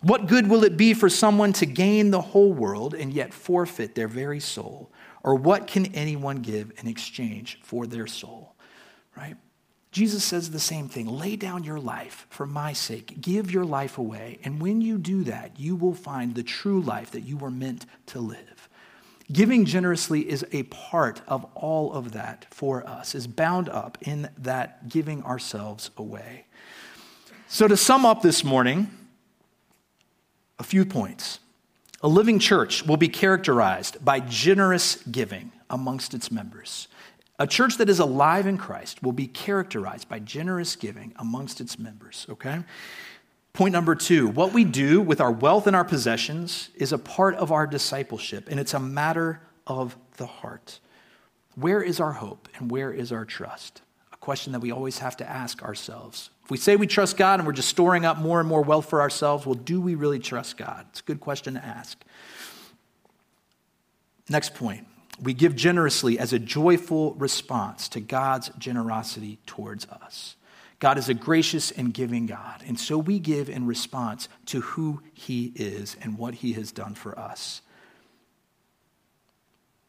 What 0.00 0.28
good 0.28 0.48
will 0.48 0.62
it 0.62 0.76
be 0.76 0.94
for 0.94 1.08
someone 1.08 1.52
to 1.54 1.66
gain 1.66 2.12
the 2.12 2.20
whole 2.20 2.52
world 2.52 2.94
and 2.94 3.12
yet 3.12 3.34
forfeit 3.34 3.96
their 3.96 4.06
very 4.06 4.38
soul? 4.38 4.88
Or 5.24 5.34
what 5.34 5.66
can 5.66 5.86
anyone 5.86 6.36
give 6.36 6.70
in 6.76 6.86
exchange 6.86 7.58
for 7.64 7.84
their 7.84 8.06
soul? 8.06 8.54
Right? 9.16 9.34
Jesus 9.90 10.22
says 10.22 10.50
the 10.52 10.60
same 10.60 10.88
thing 10.88 11.08
lay 11.08 11.34
down 11.34 11.64
your 11.64 11.80
life 11.80 12.28
for 12.30 12.46
my 12.46 12.72
sake, 12.72 13.20
give 13.20 13.50
your 13.50 13.64
life 13.64 13.98
away. 13.98 14.38
And 14.44 14.62
when 14.62 14.80
you 14.80 14.98
do 14.98 15.24
that, 15.24 15.58
you 15.58 15.74
will 15.74 15.94
find 15.94 16.36
the 16.36 16.44
true 16.44 16.80
life 16.80 17.10
that 17.10 17.22
you 17.22 17.36
were 17.36 17.50
meant 17.50 17.86
to 18.06 18.20
live. 18.20 18.68
Giving 19.32 19.64
generously 19.64 20.28
is 20.28 20.46
a 20.52 20.62
part 20.62 21.22
of 21.26 21.44
all 21.56 21.92
of 21.92 22.12
that 22.12 22.46
for 22.50 22.88
us, 22.88 23.16
is 23.16 23.26
bound 23.26 23.68
up 23.68 23.98
in 24.02 24.28
that 24.38 24.88
giving 24.88 25.24
ourselves 25.24 25.90
away. 25.96 26.44
So, 27.53 27.68
to 27.68 27.76
sum 27.76 28.07
up 28.07 28.22
this 28.22 28.44
morning, 28.44 28.88
a 30.59 30.62
few 30.62 30.86
points. 30.86 31.38
A 32.00 32.09
living 32.09 32.38
church 32.38 32.86
will 32.86 32.96
be 32.96 33.09
characterized 33.09 34.03
by 34.03 34.20
generous 34.20 34.96
giving 35.03 35.53
amongst 35.68 36.14
its 36.14 36.30
members. 36.30 36.88
A 37.38 37.46
church 37.46 37.76
that 37.76 37.90
is 37.90 37.98
alive 37.98 38.46
in 38.46 38.57
Christ 38.57 39.03
will 39.03 39.12
be 39.12 39.26
characterized 39.26 40.09
by 40.09 40.18
generous 40.18 40.76
giving 40.76 41.12
amongst 41.16 41.61
its 41.61 41.78
members, 41.78 42.24
okay? 42.30 42.64
Point 43.53 43.72
number 43.74 43.96
two 43.96 44.28
what 44.28 44.55
we 44.55 44.64
do 44.64 45.03
with 45.03 45.20
our 45.20 45.30
wealth 45.30 45.66
and 45.66 45.76
our 45.76 45.84
possessions 45.84 46.70
is 46.76 46.94
a 46.94 46.98
part 46.98 47.34
of 47.34 47.53
our 47.53 47.66
discipleship, 47.66 48.48
and 48.50 48.59
it's 48.59 48.72
a 48.72 48.80
matter 48.80 49.42
of 49.66 49.94
the 50.16 50.26
heart. 50.26 50.80
Where 51.57 51.82
is 51.82 52.00
our 52.00 52.12
hope 52.12 52.48
and 52.57 52.70
where 52.70 52.94
is 52.94 53.12
our 53.12 53.26
trust? 53.26 53.82
A 54.11 54.16
question 54.16 54.55
that 54.55 54.61
we 54.61 54.72
always 54.72 55.00
have 55.00 55.18
to 55.18 55.28
ask 55.28 55.62
ourselves. 55.62 56.30
We 56.53 56.59
say 56.59 56.76
we 56.76 56.86
trust 56.86 57.16
God 57.16 57.40
and 57.40 57.46
we're 57.46 57.55
just 57.55 57.70
storing 57.70 58.05
up 58.05 58.18
more 58.18 58.38
and 58.38 58.46
more 58.46 58.61
wealth 58.61 58.90
for 58.90 59.00
ourselves, 59.00 59.46
well, 59.46 59.55
do 59.55 59.80
we 59.80 59.94
really 59.94 60.18
trust 60.18 60.59
God? 60.59 60.84
It's 60.90 61.00
a 61.00 61.05
good 61.05 61.18
question 61.18 61.55
to 61.55 61.64
ask. 61.64 61.98
Next 64.28 64.55
point 64.55 64.86
we 65.18 65.32
give 65.32 65.57
generously 65.57 66.18
as 66.18 66.34
a 66.34 66.38
joyful 66.38 67.14
response 67.14 67.88
to 67.88 68.00
God's 68.00 68.50
generosity 68.59 69.38
towards 69.46 69.86
us. 69.86 70.36
God 70.78 70.98
is 70.98 71.09
a 71.09 71.14
gracious 71.14 71.70
and 71.70 71.94
giving 71.94 72.26
God. 72.26 72.62
And 72.66 72.78
so 72.78 72.98
we 72.98 73.18
give 73.18 73.48
in 73.48 73.66
response 73.66 74.28
to 74.46 74.61
who 74.61 75.00
He 75.14 75.55
is 75.55 75.96
and 76.03 76.18
what 76.18 76.34
He 76.34 76.53
has 76.53 76.70
done 76.70 76.94
for 76.94 77.18
us. 77.18 77.62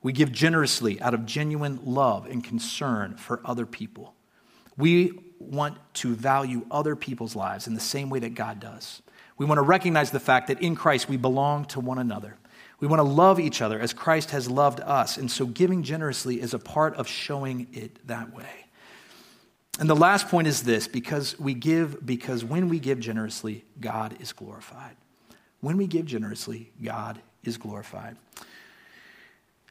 We 0.01 0.13
give 0.13 0.31
generously 0.31 1.01
out 1.01 1.13
of 1.13 1.25
genuine 1.25 1.81
love 1.83 2.25
and 2.25 2.41
concern 2.41 3.17
for 3.17 3.41
other 3.43 3.65
people. 3.65 4.13
We 4.77 5.19
want 5.43 5.77
to 5.95 6.15
value 6.15 6.65
other 6.71 6.95
people's 6.95 7.35
lives 7.35 7.67
in 7.67 7.73
the 7.73 7.79
same 7.79 8.09
way 8.09 8.19
that 8.19 8.35
God 8.35 8.59
does. 8.59 9.01
We 9.37 9.45
want 9.45 9.57
to 9.57 9.63
recognize 9.63 10.11
the 10.11 10.19
fact 10.19 10.47
that 10.47 10.61
in 10.61 10.75
Christ 10.75 11.09
we 11.09 11.17
belong 11.17 11.65
to 11.65 11.79
one 11.79 11.97
another. 11.97 12.37
We 12.79 12.87
want 12.87 12.99
to 12.99 13.03
love 13.03 13.39
each 13.39 13.61
other 13.61 13.79
as 13.79 13.93
Christ 13.93 14.31
has 14.31 14.49
loved 14.49 14.79
us. 14.81 15.17
And 15.17 15.31
so 15.31 15.45
giving 15.45 15.83
generously 15.83 16.41
is 16.41 16.53
a 16.53 16.59
part 16.59 16.95
of 16.95 17.07
showing 17.07 17.67
it 17.71 18.05
that 18.07 18.33
way. 18.33 18.65
And 19.79 19.89
the 19.89 19.95
last 19.95 20.27
point 20.27 20.47
is 20.47 20.63
this 20.63 20.87
because 20.87 21.39
we 21.39 21.53
give, 21.53 22.05
because 22.05 22.43
when 22.43 22.69
we 22.69 22.79
give 22.79 22.99
generously, 22.99 23.65
God 23.79 24.15
is 24.19 24.33
glorified. 24.33 24.95
When 25.61 25.77
we 25.77 25.87
give 25.87 26.05
generously, 26.05 26.71
God 26.83 27.21
is 27.43 27.57
glorified. 27.57 28.17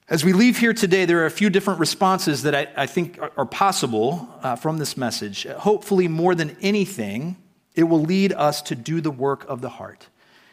As 0.08 0.24
we 0.24 0.32
leave 0.32 0.58
here 0.58 0.72
today, 0.74 1.04
there 1.04 1.20
are 1.22 1.26
a 1.26 1.30
few 1.30 1.48
different 1.48 1.80
responses 1.80 2.42
that 2.42 2.54
I, 2.54 2.68
I 2.76 2.86
think 2.86 3.20
are, 3.20 3.32
are 3.36 3.46
possible 3.46 4.28
uh, 4.42 4.56
from 4.56 4.78
this 4.78 4.96
message. 4.96 5.46
Hopefully, 5.46 6.08
more 6.08 6.34
than 6.34 6.56
anything, 6.60 7.36
it 7.74 7.84
will 7.84 8.02
lead 8.02 8.32
us 8.32 8.60
to 8.62 8.74
do 8.74 9.00
the 9.00 9.10
work 9.10 9.44
of 9.48 9.60
the 9.60 9.70
heart 9.70 10.08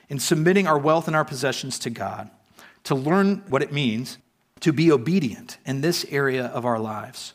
in 0.08 0.20
submitting 0.20 0.68
our 0.68 0.78
wealth 0.78 1.08
and 1.08 1.16
our 1.16 1.26
possessions 1.26 1.78
to 1.80 1.90
God, 1.90 2.30
to 2.84 2.96
learn 2.96 3.44
what 3.50 3.62
it 3.62 3.72
means 3.72 4.18
to 4.62 4.74
be 4.74 4.92
obedient 4.92 5.58
in 5.66 5.82
this 5.82 6.06
area 6.10 6.46
of 6.46 6.66
our 6.66 6.80
lives 6.80 7.34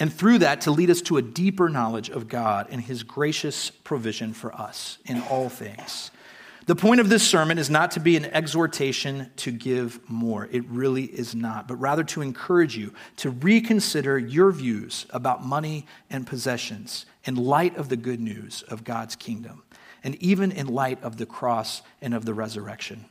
and 0.00 0.12
through 0.12 0.38
that 0.38 0.62
to 0.62 0.70
lead 0.70 0.90
us 0.90 1.02
to 1.02 1.18
a 1.18 1.22
deeper 1.22 1.68
knowledge 1.68 2.08
of 2.08 2.26
God 2.26 2.66
and 2.70 2.80
his 2.80 3.02
gracious 3.02 3.70
provision 3.70 4.32
for 4.32 4.52
us 4.54 4.98
in 5.04 5.20
all 5.24 5.50
things. 5.50 6.10
The 6.70 6.76
point 6.76 7.00
of 7.00 7.08
this 7.08 7.26
sermon 7.26 7.58
is 7.58 7.68
not 7.68 7.90
to 7.90 8.00
be 8.00 8.16
an 8.16 8.26
exhortation 8.26 9.32
to 9.38 9.50
give 9.50 9.98
more. 10.08 10.48
It 10.52 10.64
really 10.68 11.02
is 11.02 11.34
not, 11.34 11.66
but 11.66 11.74
rather 11.80 12.04
to 12.04 12.22
encourage 12.22 12.76
you 12.76 12.94
to 13.16 13.30
reconsider 13.30 14.16
your 14.16 14.52
views 14.52 15.04
about 15.10 15.44
money 15.44 15.84
and 16.10 16.24
possessions 16.24 17.06
in 17.24 17.34
light 17.34 17.76
of 17.76 17.88
the 17.88 17.96
good 17.96 18.20
news 18.20 18.62
of 18.68 18.84
God's 18.84 19.16
kingdom, 19.16 19.64
and 20.04 20.14
even 20.22 20.52
in 20.52 20.68
light 20.68 21.02
of 21.02 21.16
the 21.16 21.26
cross 21.26 21.82
and 22.00 22.14
of 22.14 22.24
the 22.24 22.34
resurrection. 22.34 23.06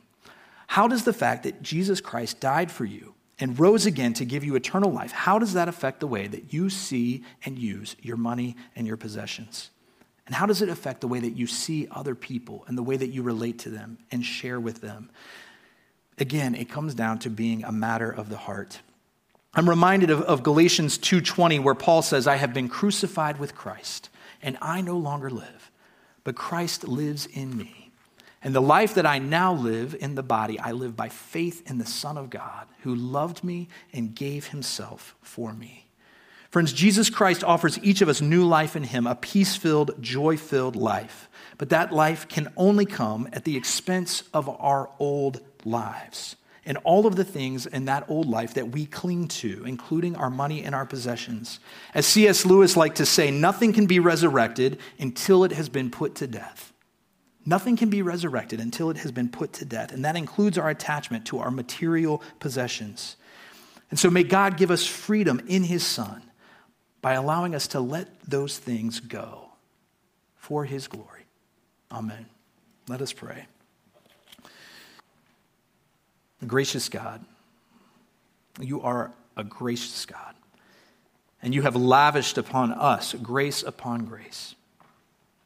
How 0.68 0.88
does 0.88 1.04
the 1.04 1.12
fact 1.12 1.42
that 1.42 1.60
Jesus 1.60 2.00
Christ 2.00 2.40
died 2.40 2.70
for 2.70 2.86
you 2.86 3.12
and 3.38 3.60
rose 3.60 3.84
again 3.84 4.14
to 4.14 4.24
give 4.24 4.42
you 4.42 4.54
eternal 4.54 4.90
life, 4.90 5.12
how 5.12 5.38
does 5.38 5.52
that 5.52 5.68
affect 5.68 6.00
the 6.00 6.06
way 6.06 6.26
that 6.28 6.54
you 6.54 6.70
see 6.70 7.24
and 7.44 7.58
use 7.58 7.94
your 8.00 8.16
money 8.16 8.56
and 8.74 8.86
your 8.86 8.96
possessions? 8.96 9.68
And 10.30 10.36
how 10.36 10.46
does 10.46 10.62
it 10.62 10.68
affect 10.68 11.00
the 11.00 11.08
way 11.08 11.18
that 11.18 11.36
you 11.36 11.48
see 11.48 11.88
other 11.90 12.14
people 12.14 12.62
and 12.68 12.78
the 12.78 12.84
way 12.84 12.96
that 12.96 13.08
you 13.08 13.24
relate 13.24 13.58
to 13.60 13.68
them 13.68 13.98
and 14.12 14.24
share 14.24 14.60
with 14.60 14.80
them? 14.80 15.10
Again, 16.18 16.54
it 16.54 16.68
comes 16.68 16.94
down 16.94 17.18
to 17.20 17.30
being 17.30 17.64
a 17.64 17.72
matter 17.72 18.08
of 18.08 18.28
the 18.28 18.36
heart. 18.36 18.78
I'm 19.54 19.68
reminded 19.68 20.08
of, 20.08 20.22
of 20.22 20.44
Galatians 20.44 20.98
2:20 20.98 21.58
where 21.58 21.74
Paul 21.74 22.02
says, 22.02 22.28
"I 22.28 22.36
have 22.36 22.54
been 22.54 22.68
crucified 22.68 23.40
with 23.40 23.56
Christ, 23.56 24.08
and 24.40 24.56
I 24.62 24.82
no 24.82 24.96
longer 24.96 25.30
live, 25.30 25.72
but 26.22 26.36
Christ 26.36 26.86
lives 26.86 27.26
in 27.26 27.56
me." 27.56 27.90
And 28.40 28.54
the 28.54 28.62
life 28.62 28.94
that 28.94 29.06
I 29.06 29.18
now 29.18 29.52
live 29.52 29.96
in 29.98 30.14
the 30.14 30.22
body, 30.22 30.60
I 30.60 30.70
live 30.70 30.94
by 30.94 31.08
faith 31.08 31.68
in 31.68 31.78
the 31.78 31.84
Son 31.84 32.16
of 32.16 32.30
God 32.30 32.68
who 32.82 32.94
loved 32.94 33.42
me 33.42 33.68
and 33.92 34.14
gave 34.14 34.46
himself 34.46 35.16
for 35.22 35.52
me. 35.52 35.89
Friends, 36.50 36.72
Jesus 36.72 37.08
Christ 37.10 37.44
offers 37.44 37.78
each 37.80 38.02
of 38.02 38.08
us 38.08 38.20
new 38.20 38.44
life 38.44 38.74
in 38.74 38.82
him, 38.82 39.06
a 39.06 39.14
peace 39.14 39.54
filled, 39.54 40.02
joy 40.02 40.36
filled 40.36 40.74
life. 40.74 41.28
But 41.58 41.68
that 41.68 41.92
life 41.92 42.26
can 42.26 42.52
only 42.56 42.86
come 42.86 43.28
at 43.32 43.44
the 43.44 43.56
expense 43.56 44.24
of 44.34 44.48
our 44.48 44.90
old 44.98 45.40
lives 45.64 46.36
and 46.66 46.76
all 46.78 47.06
of 47.06 47.16
the 47.16 47.24
things 47.24 47.66
in 47.66 47.84
that 47.84 48.04
old 48.08 48.26
life 48.26 48.54
that 48.54 48.70
we 48.70 48.84
cling 48.84 49.28
to, 49.28 49.64
including 49.64 50.16
our 50.16 50.30
money 50.30 50.64
and 50.64 50.74
our 50.74 50.84
possessions. 50.84 51.60
As 51.94 52.04
C.S. 52.06 52.44
Lewis 52.44 52.76
liked 52.76 52.96
to 52.96 53.06
say, 53.06 53.30
nothing 53.30 53.72
can 53.72 53.86
be 53.86 53.98
resurrected 53.98 54.78
until 54.98 55.44
it 55.44 55.52
has 55.52 55.68
been 55.68 55.90
put 55.90 56.16
to 56.16 56.26
death. 56.26 56.72
Nothing 57.46 57.76
can 57.76 57.90
be 57.90 58.02
resurrected 58.02 58.60
until 58.60 58.90
it 58.90 58.98
has 58.98 59.12
been 59.12 59.28
put 59.28 59.52
to 59.54 59.64
death, 59.64 59.92
and 59.92 60.04
that 60.04 60.16
includes 60.16 60.58
our 60.58 60.68
attachment 60.68 61.26
to 61.26 61.38
our 61.38 61.50
material 61.50 62.22
possessions. 62.38 63.16
And 63.88 63.98
so 63.98 64.10
may 64.10 64.22
God 64.22 64.56
give 64.56 64.70
us 64.70 64.86
freedom 64.86 65.40
in 65.46 65.64
His 65.64 65.84
Son 65.84 66.22
by 67.02 67.14
allowing 67.14 67.54
us 67.54 67.66
to 67.68 67.80
let 67.80 68.08
those 68.22 68.58
things 68.58 69.00
go 69.00 69.50
for 70.36 70.64
His 70.64 70.86
glory. 70.86 71.24
Amen. 71.90 72.26
Let 72.88 73.00
us 73.00 73.12
pray. 73.12 73.46
Gracious 76.46 76.88
God, 76.88 77.24
you 78.60 78.80
are 78.80 79.12
a 79.36 79.44
gracious 79.44 80.06
God, 80.06 80.34
and 81.42 81.54
you 81.54 81.62
have 81.62 81.76
lavished 81.76 82.38
upon 82.38 82.72
us 82.72 83.14
grace 83.22 83.62
upon 83.62 84.06
grace. 84.06 84.54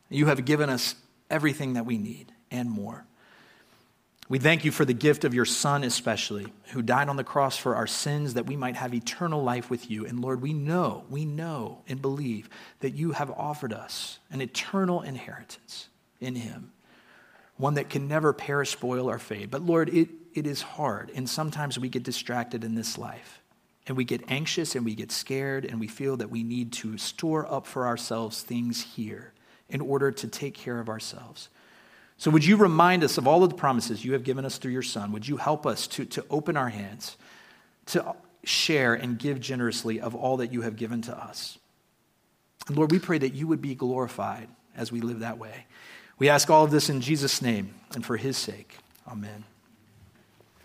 You 0.09 0.27
have 0.27 0.45
given 0.45 0.71
us 0.71 0.95
everything 1.31 1.73
that 1.73 1.85
we 1.85 1.99
need 1.99 2.33
and 2.51 2.71
more. 2.71 3.05
We 4.29 4.39
thank 4.39 4.65
you 4.65 4.71
for 4.71 4.87
the 4.87 4.95
gift 4.95 5.25
of 5.25 5.35
your 5.35 5.45
Son, 5.45 5.85
especially, 5.85 6.47
who 6.73 6.81
died 6.81 7.11
on 7.11 7.17
the 7.17 7.25
cross 7.25 7.59
for 7.59 7.77
our 7.77 7.87
sins 7.87 8.35
that 8.35 8.47
we 8.47 8.57
might 8.57 8.77
have 8.77 8.95
eternal 8.95 9.43
life 9.43 9.69
with 9.69 9.91
you. 9.91 10.07
And 10.07 10.21
Lord, 10.21 10.41
we 10.41 10.55
know, 10.55 11.05
we 11.11 11.27
know 11.27 11.83
and 11.89 12.01
believe 12.01 12.49
that 12.81 12.95
you 12.95 13.13
have 13.13 13.31
offered 13.31 13.75
us 13.75 14.19
an 14.31 14.41
eternal 14.41 15.03
inheritance 15.03 15.89
in 16.21 16.37
him, 16.37 16.73
one 17.59 17.75
that 17.75 17.91
can 17.91 18.09
never 18.09 18.33
perish, 18.33 18.71
spoil, 18.71 19.11
or 19.11 19.19
fade. 19.19 19.51
But 19.51 19.61
Lord, 19.61 19.91
it, 19.91 20.09
it 20.33 20.47
is 20.47 20.63
hard, 20.63 21.13
and 21.15 21.29
sometimes 21.29 21.79
we 21.79 21.91
get 21.91 22.03
distracted 22.03 22.65
in 22.65 22.75
this 22.75 22.97
life. 22.97 23.43
And 23.87 23.99
we 23.99 24.05
get 24.05 24.25
anxious 24.31 24.75
and 24.75 24.87
we 24.87 24.95
get 24.95 25.13
scared, 25.13 25.67
and 25.67 25.79
we 25.79 25.89
feel 25.89 26.17
that 26.17 26.31
we 26.31 26.43
need 26.43 26.73
to 26.75 26.97
store 26.97 27.47
up 27.53 27.67
for 27.67 27.87
ourselves 27.87 28.41
things 28.41 28.83
here 28.83 29.35
in 29.69 29.83
order 29.83 30.11
to 30.11 30.27
take 30.27 30.55
care 30.55 30.81
of 30.81 30.89
ourselves. 30.89 31.51
So, 32.17 32.31
would 32.31 32.45
you 32.45 32.57
remind 32.57 33.03
us 33.03 33.19
of 33.19 33.27
all 33.27 33.43
of 33.43 33.51
the 33.51 33.57
promises 33.57 34.05
you 34.05 34.13
have 34.13 34.25
given 34.25 34.45
us 34.45 34.59
through 34.59 34.73
your 34.73 34.83
Son? 34.83 35.13
Would 35.13 35.27
you 35.27 35.37
help 35.37 35.67
us 35.67 35.87
to, 35.89 36.05
to 36.07 36.25
open 36.31 36.57
our 36.57 36.69
hands, 36.69 37.17
to 37.87 38.15
share 38.45 38.95
and 38.95 39.19
give 39.19 39.41
generously 39.41 40.01
of 40.01 40.15
all 40.15 40.37
that 40.39 40.53
you 40.53 40.63
have 40.63 40.77
given 40.77 41.03
to 41.03 41.17
us? 41.17 41.59
And 42.69 42.77
Lord, 42.77 42.93
we 42.93 42.99
pray 42.99 43.19
that 43.19 43.35
you 43.35 43.47
would 43.49 43.61
be 43.61 43.75
glorified 43.75 44.49
as 44.77 44.91
we 44.91 45.01
live 45.01 45.21
that 45.21 45.39
way. 45.39 45.67
We 46.19 46.29
ask 46.29 46.49
all 46.49 46.65
of 46.65 46.71
this 46.71 46.89
in 46.89 47.01
Jesus' 47.01 47.43
name 47.43 47.75
and 47.95 48.05
for 48.07 48.17
his 48.17 48.37
sake. 48.37 48.79
Amen. 49.09 49.45